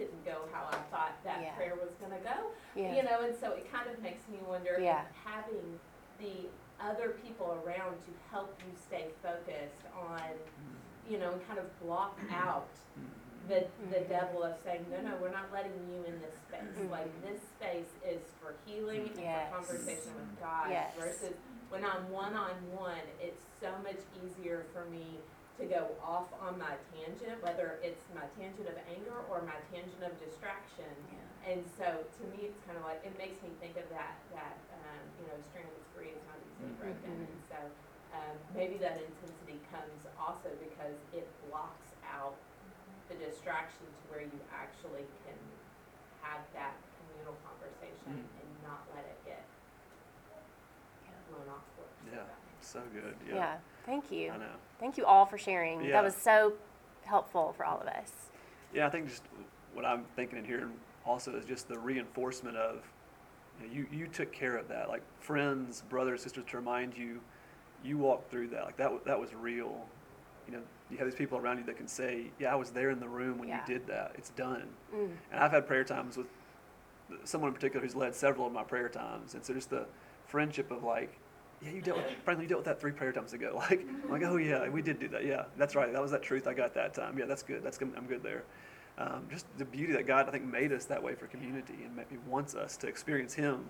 didn't 0.00 0.24
go 0.24 0.48
how 0.52 0.64
I 0.72 0.76
thought 0.90 1.12
that 1.24 1.42
Yeah. 1.42 1.54
prayer 1.56 1.74
was 1.76 1.92
gonna 2.00 2.20
go. 2.20 2.50
You 2.74 2.84
Yeah. 2.84 3.02
know, 3.02 3.20
and 3.20 3.36
so 3.36 3.52
it 3.52 3.70
kind 3.70 3.88
of 3.90 4.00
makes 4.00 4.26
me 4.28 4.38
wonder 4.38 4.74
if 4.74 4.80
Yeah. 4.82 5.04
having 5.24 5.78
the 6.18 6.48
other 6.80 7.10
people 7.22 7.60
around 7.64 7.96
to 8.06 8.12
help 8.30 8.58
you 8.66 8.72
stay 8.86 9.10
focused 9.22 9.84
on, 9.94 10.22
you 11.06 11.18
know, 11.18 11.32
and 11.32 11.46
kind 11.46 11.58
of 11.58 11.68
block 11.80 12.18
out 12.32 12.68
the, 13.48 13.66
the 13.90 13.96
Mhm. 14.00 14.08
devil 14.08 14.42
of 14.42 14.56
saying, 14.64 14.86
no, 14.90 15.00
no, 15.02 15.16
we're 15.16 15.30
not 15.30 15.50
letting 15.52 15.72
you 15.90 16.04
in 16.04 16.20
this 16.20 16.34
space. 16.48 16.62
Mhm. 16.78 16.90
Like, 16.90 17.22
this 17.22 17.42
space 17.42 17.88
is 18.04 18.22
for 18.40 18.54
healing 18.64 19.08
and 19.08 19.18
Yes. 19.20 19.50
for 19.50 19.56
conversation 19.56 20.14
with 20.14 20.40
God 20.40 20.70
Yes. 20.70 20.94
versus 20.96 21.34
when 21.68 21.84
I'm 21.84 22.10
one-on-one, 22.10 23.00
it's 23.20 23.42
so 23.60 23.76
much 23.78 24.00
easier 24.22 24.64
for 24.72 24.84
me 24.86 25.20
to 25.60 25.68
go 25.68 25.92
off 26.00 26.32
on 26.40 26.56
my 26.56 26.72
tangent, 26.88 27.36
whether 27.44 27.76
it's 27.84 28.00
my 28.16 28.24
tangent 28.40 28.64
of 28.64 28.76
anger 28.88 29.12
or 29.28 29.44
my 29.44 29.60
tangent 29.68 30.00
of 30.00 30.16
distraction. 30.16 30.88
Yeah. 31.12 31.52
And 31.52 31.60
so 31.76 32.00
to 32.00 32.22
me, 32.32 32.48
it's 32.48 32.60
kind 32.64 32.80
of 32.80 32.84
like, 32.88 33.04
it 33.04 33.12
makes 33.20 33.36
me 33.44 33.52
think 33.60 33.76
of 33.76 33.84
that, 33.92 34.16
that, 34.32 34.56
um, 34.72 35.04
you 35.20 35.28
know, 35.28 35.36
strand 35.52 35.68
of 35.68 35.84
three 35.92 36.16
is 36.16 36.22
not 36.24 36.40
easily 36.40 36.72
broken. 36.80 37.12
Mhm. 37.12 37.28
And 37.28 37.40
so, 37.52 37.60
um, 38.16 38.34
maybe 38.56 38.80
that 38.80 38.96
intensity 39.04 39.60
comes 39.68 40.08
also 40.16 40.48
because 40.56 40.96
it 41.12 41.28
blocks 41.48 41.92
out 42.08 42.34
the 43.12 43.16
distraction 43.20 43.84
to 43.84 44.00
where 44.08 44.24
you 44.24 44.40
actually 44.48 45.04
can 45.28 45.36
have 46.24 46.40
that 46.56 46.76
communal 46.96 47.36
conversation 47.44 48.16
Mm. 48.24 48.40
and 48.40 48.48
not 48.64 48.88
let 48.96 49.04
it 49.04 49.20
get 49.24 49.44
blown 51.28 51.48
off 51.48 51.64
course. 51.76 51.94
Yeah. 52.06 52.26
So 52.60 52.80
good. 52.92 53.16
Yeah. 53.26 53.34
Yeah. 53.34 53.58
Thank 53.86 54.10
you. 54.10 54.30
I 54.30 54.36
know. 54.38 54.44
Thank 54.78 54.96
you 54.96 55.04
all 55.04 55.26
for 55.26 55.38
sharing. 55.38 55.84
Yeah. 55.84 55.92
That 55.92 56.04
was 56.04 56.14
so 56.14 56.54
helpful 57.04 57.52
for 57.56 57.64
all 57.64 57.80
of 57.80 57.86
us. 57.86 58.10
Yeah, 58.72 58.86
I 58.86 58.90
think 58.90 59.08
just 59.08 59.22
what 59.74 59.84
I'm 59.84 60.04
thinking 60.16 60.38
and 60.38 60.46
hearing 60.46 60.72
also 61.04 61.34
is 61.34 61.44
just 61.44 61.68
the 61.68 61.78
reinforcement 61.78 62.56
of 62.56 62.82
you, 63.60 63.66
know, 63.66 63.72
you, 63.74 63.86
you 64.00 64.06
took 64.06 64.32
care 64.32 64.56
of 64.56 64.68
that. 64.68 64.88
Like 64.88 65.02
friends, 65.20 65.82
brothers, 65.88 66.22
sisters 66.22 66.44
to 66.48 66.56
remind 66.56 66.96
you, 66.96 67.20
you 67.84 67.98
walked 67.98 68.30
through 68.30 68.48
that. 68.48 68.64
Like 68.64 68.76
that, 68.76 69.04
that 69.06 69.18
was 69.18 69.34
real. 69.34 69.86
You 70.46 70.54
know, 70.54 70.62
you 70.90 70.96
have 70.98 71.06
these 71.06 71.14
people 71.14 71.38
around 71.38 71.58
you 71.58 71.64
that 71.64 71.76
can 71.76 71.88
say, 71.88 72.30
yeah, 72.38 72.52
I 72.52 72.56
was 72.56 72.70
there 72.70 72.90
in 72.90 73.00
the 73.00 73.08
room 73.08 73.38
when 73.38 73.48
Yeah. 73.48 73.60
you 73.66 73.74
did 73.74 73.86
that. 73.88 74.12
It's 74.16 74.30
done. 74.30 74.68
Mm. 74.94 75.10
And 75.32 75.40
I've 75.42 75.52
had 75.52 75.66
prayer 75.66 75.84
times 75.84 76.16
with 76.16 76.26
someone 77.24 77.48
in 77.48 77.54
particular 77.54 77.84
who's 77.84 77.94
led 77.96 78.14
several 78.14 78.46
of 78.46 78.52
my 78.52 78.62
prayer 78.64 78.88
times. 78.88 79.34
And 79.34 79.44
so 79.44 79.52
just 79.54 79.70
the 79.70 79.86
friendship 80.26 80.70
of 80.70 80.82
like, 80.82 81.18
yeah, 81.62 81.70
you 81.72 81.82
dealt 81.82 81.98
with, 81.98 82.06
frankly, 82.24 82.44
you 82.44 82.48
dealt 82.48 82.60
with 82.60 82.66
that 82.66 82.80
three 82.80 82.92
prayer 82.92 83.12
times 83.12 83.32
ago. 83.32 83.52
Like, 83.70 83.86
I'm 84.04 84.10
like, 84.10 84.22
oh 84.22 84.36
yeah, 84.36 84.68
we 84.68 84.82
did 84.82 84.98
do 84.98 85.08
that. 85.08 85.24
Yeah, 85.24 85.44
that's 85.56 85.74
right. 85.74 85.92
That 85.92 86.00
was 86.02 86.10
that 86.10 86.22
truth 86.22 86.46
I 86.46 86.54
got 86.54 86.74
that 86.74 86.94
time. 86.94 87.18
Yeah, 87.18 87.26
that's 87.26 87.42
good. 87.42 87.62
That's 87.62 87.78
good. 87.78 87.92
I'm 87.96 88.06
good 88.06 88.22
there. 88.22 88.44
Um, 88.98 89.26
just 89.30 89.46
the 89.58 89.64
beauty 89.64 89.92
that 89.94 90.06
God, 90.06 90.28
I 90.28 90.30
think, 90.32 90.44
made 90.44 90.72
us 90.72 90.84
that 90.86 91.02
way 91.02 91.14
for 91.14 91.26
community 91.26 91.78
and 91.84 91.94
maybe 91.96 92.16
wants 92.26 92.54
us 92.54 92.76
to 92.78 92.86
experience 92.88 93.34
Him 93.34 93.64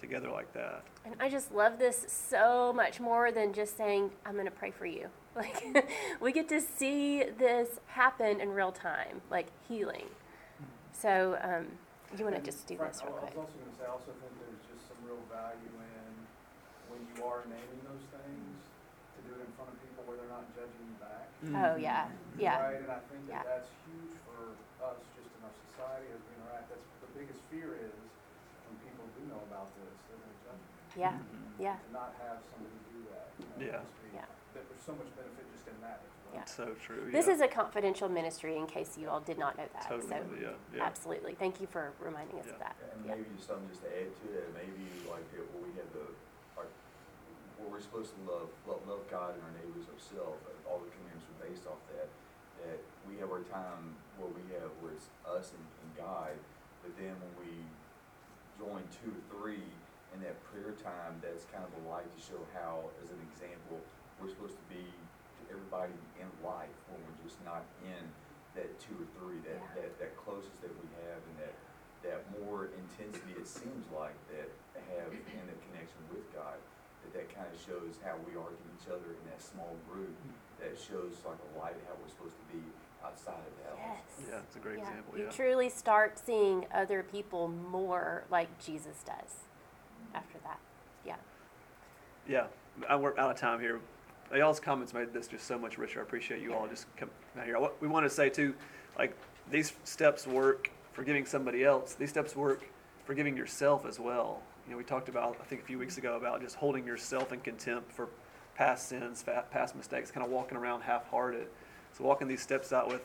together 0.00 0.30
like 0.30 0.52
that. 0.54 0.82
And 1.04 1.14
I 1.20 1.28
just 1.28 1.52
love 1.52 1.78
this 1.78 2.04
so 2.08 2.72
much 2.72 2.98
more 2.98 3.30
than 3.30 3.52
just 3.52 3.76
saying, 3.76 4.10
I'm 4.26 4.32
going 4.34 4.46
to 4.46 4.50
pray 4.50 4.70
for 4.70 4.86
you. 4.86 5.08
Like, 5.34 5.88
we 6.20 6.30
get 6.30 6.46
to 6.50 6.60
see 6.60 7.24
this 7.38 7.80
happen 7.86 8.38
in 8.38 8.50
real 8.50 8.70
time, 8.70 9.22
like 9.30 9.46
healing. 9.66 10.04
So, 10.92 11.38
um, 11.42 11.66
you 12.18 12.24
want 12.24 12.36
to 12.36 12.42
just 12.42 12.66
do 12.66 12.76
Frank, 12.76 12.92
this 12.92 13.02
real 13.02 13.14
I 13.16 13.20
quick? 13.20 13.36
was 13.36 13.46
also 13.48 13.58
gonna 13.64 13.76
say, 13.78 13.84
I 13.88 13.92
also 13.92 14.12
think 14.20 14.32
there's 14.44 14.60
just 14.68 14.88
some 14.88 15.00
real 15.08 15.16
value 15.32 15.56
in 15.64 15.72
when 15.80 15.88
you 17.16 17.24
are 17.24 17.42
naming 17.48 17.80
those 17.84 18.04
things, 18.12 18.56
to 19.16 19.18
do 19.28 19.30
it 19.36 19.44
in 19.44 19.50
front 19.56 19.68
of 19.72 19.76
people 19.84 20.02
where 20.08 20.16
they're 20.16 20.32
not 20.32 20.46
judging 20.56 20.82
you 20.88 20.96
back. 20.98 21.26
Mm-hmm. 21.44 21.56
Oh, 21.60 21.74
yeah. 21.76 22.08
Yeah. 22.40 22.56
Right, 22.60 22.80
and 22.80 22.90
I 22.90 23.00
think 23.12 23.22
Yeah. 23.28 23.42
that 23.44 23.68
that's 23.68 23.70
huge 23.88 24.14
for 24.24 24.56
us, 24.82 24.98
just 25.18 25.28
in 25.36 25.40
our 25.44 25.54
society 25.72 26.08
as 26.12 26.20
we 26.24 26.32
interact, 26.40 26.72
that's, 26.72 26.86
the 27.04 27.10
biggest 27.12 27.40
fear 27.52 27.76
is 27.76 27.94
when 28.68 28.76
people 28.80 29.04
do 29.12 29.22
know 29.28 29.40
about 29.52 29.68
this, 29.76 29.92
they're 30.08 30.16
gonna 30.20 30.40
judge 30.46 30.62
me. 30.64 30.72
Yeah. 30.96 31.16
Mm-hmm. 31.20 31.62
Yeah. 31.62 31.76
To 31.76 31.92
not 31.92 32.10
have 32.24 32.38
somebody 32.48 32.78
do 32.88 32.98
that, 33.12 33.26
you 33.36 33.44
know, 33.44 33.58
Yeah. 33.60 33.80
just 33.84 33.96
be, 34.00 34.08
Yeah. 34.16 34.28
that 34.56 34.64
there's 34.68 34.84
so 34.84 34.94
much 34.96 35.10
benefit 35.12 35.44
just 35.52 35.68
in 35.68 35.76
that 35.84 36.00
as 36.00 36.12
well. 36.24 36.40
Yeah. 36.40 36.48
So 36.48 36.64
true. 36.80 37.12
This 37.12 37.28
yeah. 37.28 37.34
is 37.36 37.40
a 37.44 37.48
confidential 37.48 38.08
ministry 38.08 38.56
in 38.56 38.64
case 38.66 38.96
you 38.96 39.08
all 39.12 39.20
did 39.20 39.36
not 39.38 39.56
know 39.60 39.68
that. 39.76 39.84
totally. 39.84 40.08
So, 40.08 40.24
yeah. 40.40 40.56
Yeah. 40.72 40.82
absolutely. 40.88 41.34
Thank 41.36 41.60
you 41.60 41.68
for 41.68 41.92
reminding 42.00 42.40
us 42.40 42.48
of 42.48 42.56
Yeah. 42.56 42.64
that. 42.72 42.76
And 42.96 43.04
Yeah. 43.04 43.14
maybe 43.20 43.28
just 43.36 43.48
something 43.48 43.68
just 43.68 43.82
to 43.84 43.90
add 43.92 44.08
to 44.08 44.26
that, 44.32 44.48
maybe 44.56 44.88
like 45.06 45.26
that 45.36 45.44
where 45.52 45.62
we 45.68 45.72
have 45.76 45.90
the, 45.92 46.00
our, 46.08 46.08
where 47.62 47.78
we're 47.78 47.84
supposed 47.84 48.10
to 48.18 48.20
love, 48.26 48.50
love, 48.66 48.82
love 48.90 49.06
God 49.06 49.38
and 49.38 49.42
our 49.46 49.54
neighbors 49.54 49.86
ourselves, 49.86 50.42
all 50.66 50.82
the 50.82 50.90
commandments 50.98 51.30
are 51.30 51.38
based 51.46 51.64
off 51.70 51.78
that, 51.94 52.10
that 52.66 52.78
we 53.06 53.22
have 53.22 53.30
our 53.30 53.46
time 53.46 53.94
where 54.18 54.30
we 54.34 54.42
have, 54.58 54.66
where 54.82 54.90
it's 54.98 55.06
us 55.22 55.54
and, 55.54 55.62
and 55.62 55.90
God, 55.94 56.34
but 56.82 56.90
then 56.98 57.14
when 57.22 57.34
we 57.46 57.54
join 58.58 58.82
two 58.90 59.14
or 59.14 59.22
three 59.30 59.62
in 60.10 60.18
that 60.26 60.34
prayer 60.50 60.74
time, 60.82 61.22
that's 61.22 61.46
kind 61.54 61.62
of 61.62 61.70
a 61.70 61.82
light 61.86 62.06
to 62.10 62.20
show 62.20 62.42
how, 62.52 62.90
as 62.98 63.08
an 63.14 63.22
example, 63.30 63.78
we're 64.18 64.28
supposed 64.28 64.58
to 64.58 64.66
be 64.66 64.82
to 64.82 65.42
everybody 65.54 65.94
in 66.18 66.28
life 66.42 66.74
when 66.90 66.98
we're 67.06 67.22
just 67.22 67.38
not 67.46 67.62
in 67.86 68.02
that 68.58 68.68
two 68.82 68.92
or 68.98 69.06
three, 69.16 69.38
that, 69.46 69.56
Yeah. 69.56 69.86
that, 69.86 69.90
that 70.02 70.12
closest 70.18 70.58
that 70.60 70.74
we 70.74 70.86
have 71.06 71.22
and 71.22 71.36
that, 71.46 71.54
that 72.04 72.20
more 72.42 72.68
intensity 72.74 73.32
it 73.38 73.46
seems 73.48 73.86
like 73.94 74.14
that 74.34 74.50
have 74.92 75.08
in 75.14 75.44
the 75.48 75.56
connection 75.70 76.00
with 76.12 76.26
God, 76.36 76.60
that 77.12 77.28
that 77.28 77.34
kind 77.34 77.46
of 77.52 77.58
shows 77.60 77.98
how 78.04 78.14
we 78.26 78.32
are 78.36 78.48
to 78.48 78.66
each 78.76 78.88
other 78.88 79.12
in 79.12 79.30
that 79.30 79.40
small 79.42 79.76
group, 79.90 80.08
mm-hmm. 80.08 80.64
that 80.64 80.78
shows 80.78 81.20
like 81.26 81.36
a 81.36 81.58
light 81.58 81.76
how 81.86 81.94
we're 82.00 82.08
supposed 82.08 82.34
to 82.36 82.56
be 82.56 82.62
outside 83.04 83.34
of 83.34 83.54
that. 83.64 83.72
also. 83.72 84.00
Yes. 84.18 84.28
Yeah, 84.30 84.38
it's 84.46 84.56
a 84.56 84.58
great 84.58 84.78
Yeah. 84.78 84.88
example. 84.88 85.18
You 85.18 85.24
Yeah. 85.24 85.30
truly 85.30 85.68
start 85.68 86.18
seeing 86.18 86.66
other 86.72 87.02
people 87.02 87.48
more 87.48 88.24
like 88.30 88.58
Jesus 88.58 89.02
does 89.02 89.44
after 90.14 90.38
that. 90.44 90.58
Yeah. 91.04 91.16
Yeah, 92.26 92.46
I 92.88 92.96
we're 92.96 93.18
out 93.18 93.30
of 93.30 93.36
time 93.36 93.60
here. 93.60 93.80
Y'all's 94.32 94.60
comments 94.60 94.94
made 94.94 95.12
this 95.12 95.28
just 95.28 95.46
so 95.46 95.58
much 95.58 95.76
richer. 95.76 96.00
I 96.00 96.04
appreciate 96.04 96.40
you 96.40 96.54
all 96.54 96.66
just 96.66 96.86
coming 96.96 97.14
out 97.38 97.44
here. 97.44 97.58
What 97.58 97.80
we 97.82 97.88
want 97.88 98.06
to 98.06 98.10
say 98.10 98.30
too, 98.30 98.54
like 98.96 99.14
these 99.50 99.74
steps 99.84 100.26
work 100.26 100.70
for 100.92 101.04
giving 101.04 101.26
somebody 101.26 101.64
else. 101.64 101.94
These 101.94 102.10
steps 102.10 102.34
work 102.34 102.62
for 103.04 103.14
giving 103.14 103.36
yourself 103.36 103.84
as 103.84 103.98
well. 103.98 104.42
You 104.66 104.72
know, 104.72 104.78
we 104.78 104.84
talked 104.84 105.08
about 105.08 105.36
I 105.40 105.44
think 105.44 105.62
a 105.62 105.64
few 105.64 105.78
weeks 105.78 105.98
ago 105.98 106.16
about 106.16 106.40
just 106.40 106.56
holding 106.56 106.86
yourself 106.86 107.32
in 107.32 107.40
contempt 107.40 107.92
for 107.92 108.08
past 108.54 108.88
sins, 108.88 109.24
past 109.50 109.74
mistakes, 109.74 110.10
kind 110.10 110.24
of 110.24 110.30
walking 110.30 110.56
around 110.56 110.82
half-hearted. 110.82 111.48
So 111.96 112.04
walking 112.04 112.28
these 112.28 112.42
steps 112.42 112.72
out 112.72 112.88
with, 112.88 113.02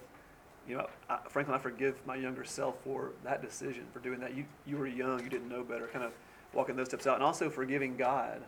you 0.68 0.78
know, 0.78 0.88
I, 1.10 1.20
frankly, 1.30 1.56
I 1.56 1.58
forgive 1.58 2.06
my 2.06 2.16
younger 2.16 2.44
self 2.44 2.76
for 2.84 3.12
that 3.24 3.42
decision, 3.42 3.86
for 3.92 4.00
doing 4.00 4.20
that. 4.20 4.36
You 4.36 4.46
you 4.66 4.78
were 4.78 4.88
young, 4.88 5.24
you 5.24 5.30
didn't 5.30 5.50
know 5.50 5.64
better. 5.64 5.88
Kind 5.88 6.06
of 6.06 6.12
walking 6.54 6.76
those 6.76 6.88
steps 6.88 7.08
out, 7.08 7.16
and 7.16 7.24
also 7.24 7.50
forgiving 7.50 7.98
God. 7.98 8.42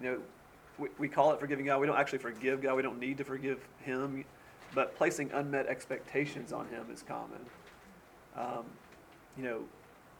You 0.00 0.04
know, 0.04 0.18
we, 0.78 0.88
we 0.98 1.08
call 1.08 1.32
it 1.32 1.40
forgiving 1.40 1.66
God. 1.66 1.80
We 1.80 1.86
don't 1.86 1.98
actually 1.98 2.18
forgive 2.18 2.62
God. 2.62 2.76
We 2.76 2.82
don't 2.82 2.98
need 2.98 3.18
to 3.18 3.24
forgive 3.24 3.58
Him, 3.82 4.24
but 4.74 4.96
placing 4.96 5.32
unmet 5.32 5.66
expectations 5.66 6.52
on 6.52 6.66
Him 6.68 6.86
is 6.92 7.02
common. 7.02 7.40
Um, 8.36 8.64
you 9.36 9.44
know, 9.44 9.60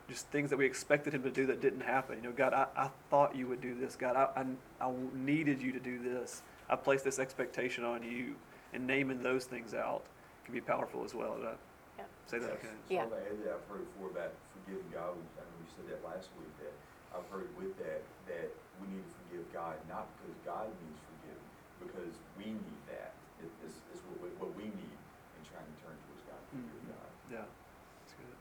just 0.09 0.26
things 0.28 0.48
that 0.50 0.56
we 0.56 0.64
expected 0.64 1.12
Him 1.14 1.22
to 1.22 1.30
do 1.30 1.46
that 1.46 1.61
didn't 1.61 1.82
happen. 1.82 2.16
You 2.16 2.30
know, 2.30 2.34
God, 2.34 2.54
I, 2.54 2.66
I 2.76 2.88
thought 3.11 3.36
you 3.36 3.46
would 3.46 3.61
do 3.61 3.74
this. 3.74 3.94
God, 3.94 4.16
I, 4.16 4.28
I, 4.40 4.44
I 4.88 4.92
needed 5.14 5.61
you 5.62 5.72
to 5.72 5.80
do 5.80 5.98
this. 5.98 6.42
I 6.68 6.76
placed 6.76 7.04
this 7.04 7.18
expectation 7.18 7.84
on 7.84 8.02
you, 8.02 8.34
and 8.72 8.86
naming 8.86 9.22
those 9.22 9.44
things 9.44 9.74
out 9.74 10.02
can 10.44 10.54
be 10.54 10.61
powerful 10.61 11.04
as 11.04 11.14
well. 11.14 11.36
Did 11.36 11.46
I 11.46 11.54
Yep. 11.98 12.09
say 12.26 12.38
that 12.38 12.50
okay? 12.62 12.68
Yeah. 12.88 13.04
So 13.04 13.04
I'll 13.04 13.11
that, 13.11 13.59
I've 13.59 13.66
heard 13.68 13.84
before 13.92 14.09
about 14.14 14.32
forgiving 14.54 14.86
God, 14.94 15.12
we- 15.18 15.28
I 15.36 15.44
know 15.44 15.56
we 15.61 15.68
said 15.76 15.86
that 15.92 16.00
last 16.06 16.30
week, 16.38 16.52
that 16.62 16.72
I've 17.12 17.26
heard 17.28 17.50
with 17.59 17.74
that, 17.82 18.00
that 18.30 18.48
we 18.80 18.86
need 18.88 19.02
to 19.02 19.12
forgive 19.26 19.44
God, 19.52 19.76
not 19.90 20.06
because 20.16 20.36
God 20.46 20.70
needs 20.78 21.00
forgiven, 21.11 21.42
because 21.82 22.14
we 22.38 22.54
need 22.54 22.80
that. 22.88 23.12
It 23.42 23.50
is, 23.66 23.74
is 23.92 24.00
what, 24.22 24.30
what 24.38 24.54
we 24.56 24.70
need 24.70 24.94
in 25.36 25.40
trying 25.42 25.66
to 25.66 25.76
turn 25.82 25.96
towards 26.06 26.22
God, 26.30 26.38
to 26.38 26.52
forgive 26.54 26.82
Mhm. 26.86 26.94
God. 26.94 27.11
Yeah, 27.34 27.46
that's 27.50 28.14
good. 28.14 28.38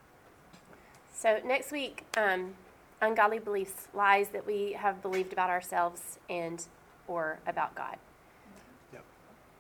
So 1.28 1.42
next 1.46 1.74
week, 1.74 2.06
um, 2.16 2.54
ungodly 3.02 3.40
beliefs, 3.40 3.90
lies 3.94 4.30
that 4.30 4.48
we 4.48 4.72
have 4.72 5.02
believed 5.02 5.34
about 5.34 5.50
ourselves 5.50 6.20
and 6.30 6.66
or 7.06 7.40
about 7.46 7.76
God. 7.76 7.98
Yep. 8.94 9.04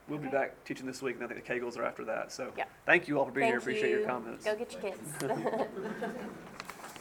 we'll 0.07 0.19
be 0.19 0.29
back 0.29 0.63
teaching 0.63 0.85
this 0.85 1.01
week, 1.01 1.15
and 1.15 1.25
I 1.25 1.27
think 1.27 1.45
the 1.45 1.53
Kegels 1.53 1.77
are 1.77 1.83
after 1.83 2.05
that. 2.05 2.31
So 2.31 2.53
Yeah. 2.55 2.63
thank 2.85 3.09
you 3.09 3.19
all 3.19 3.25
for 3.25 3.33
being 3.33 3.47
here. 3.47 3.59
Thank 3.59 3.63
Appreciate 3.63 3.91
your 3.91 4.07
comments. 4.07 4.45
Go 4.45 4.55
get 4.55 4.71
your 4.71 4.81
kids. 4.81 5.11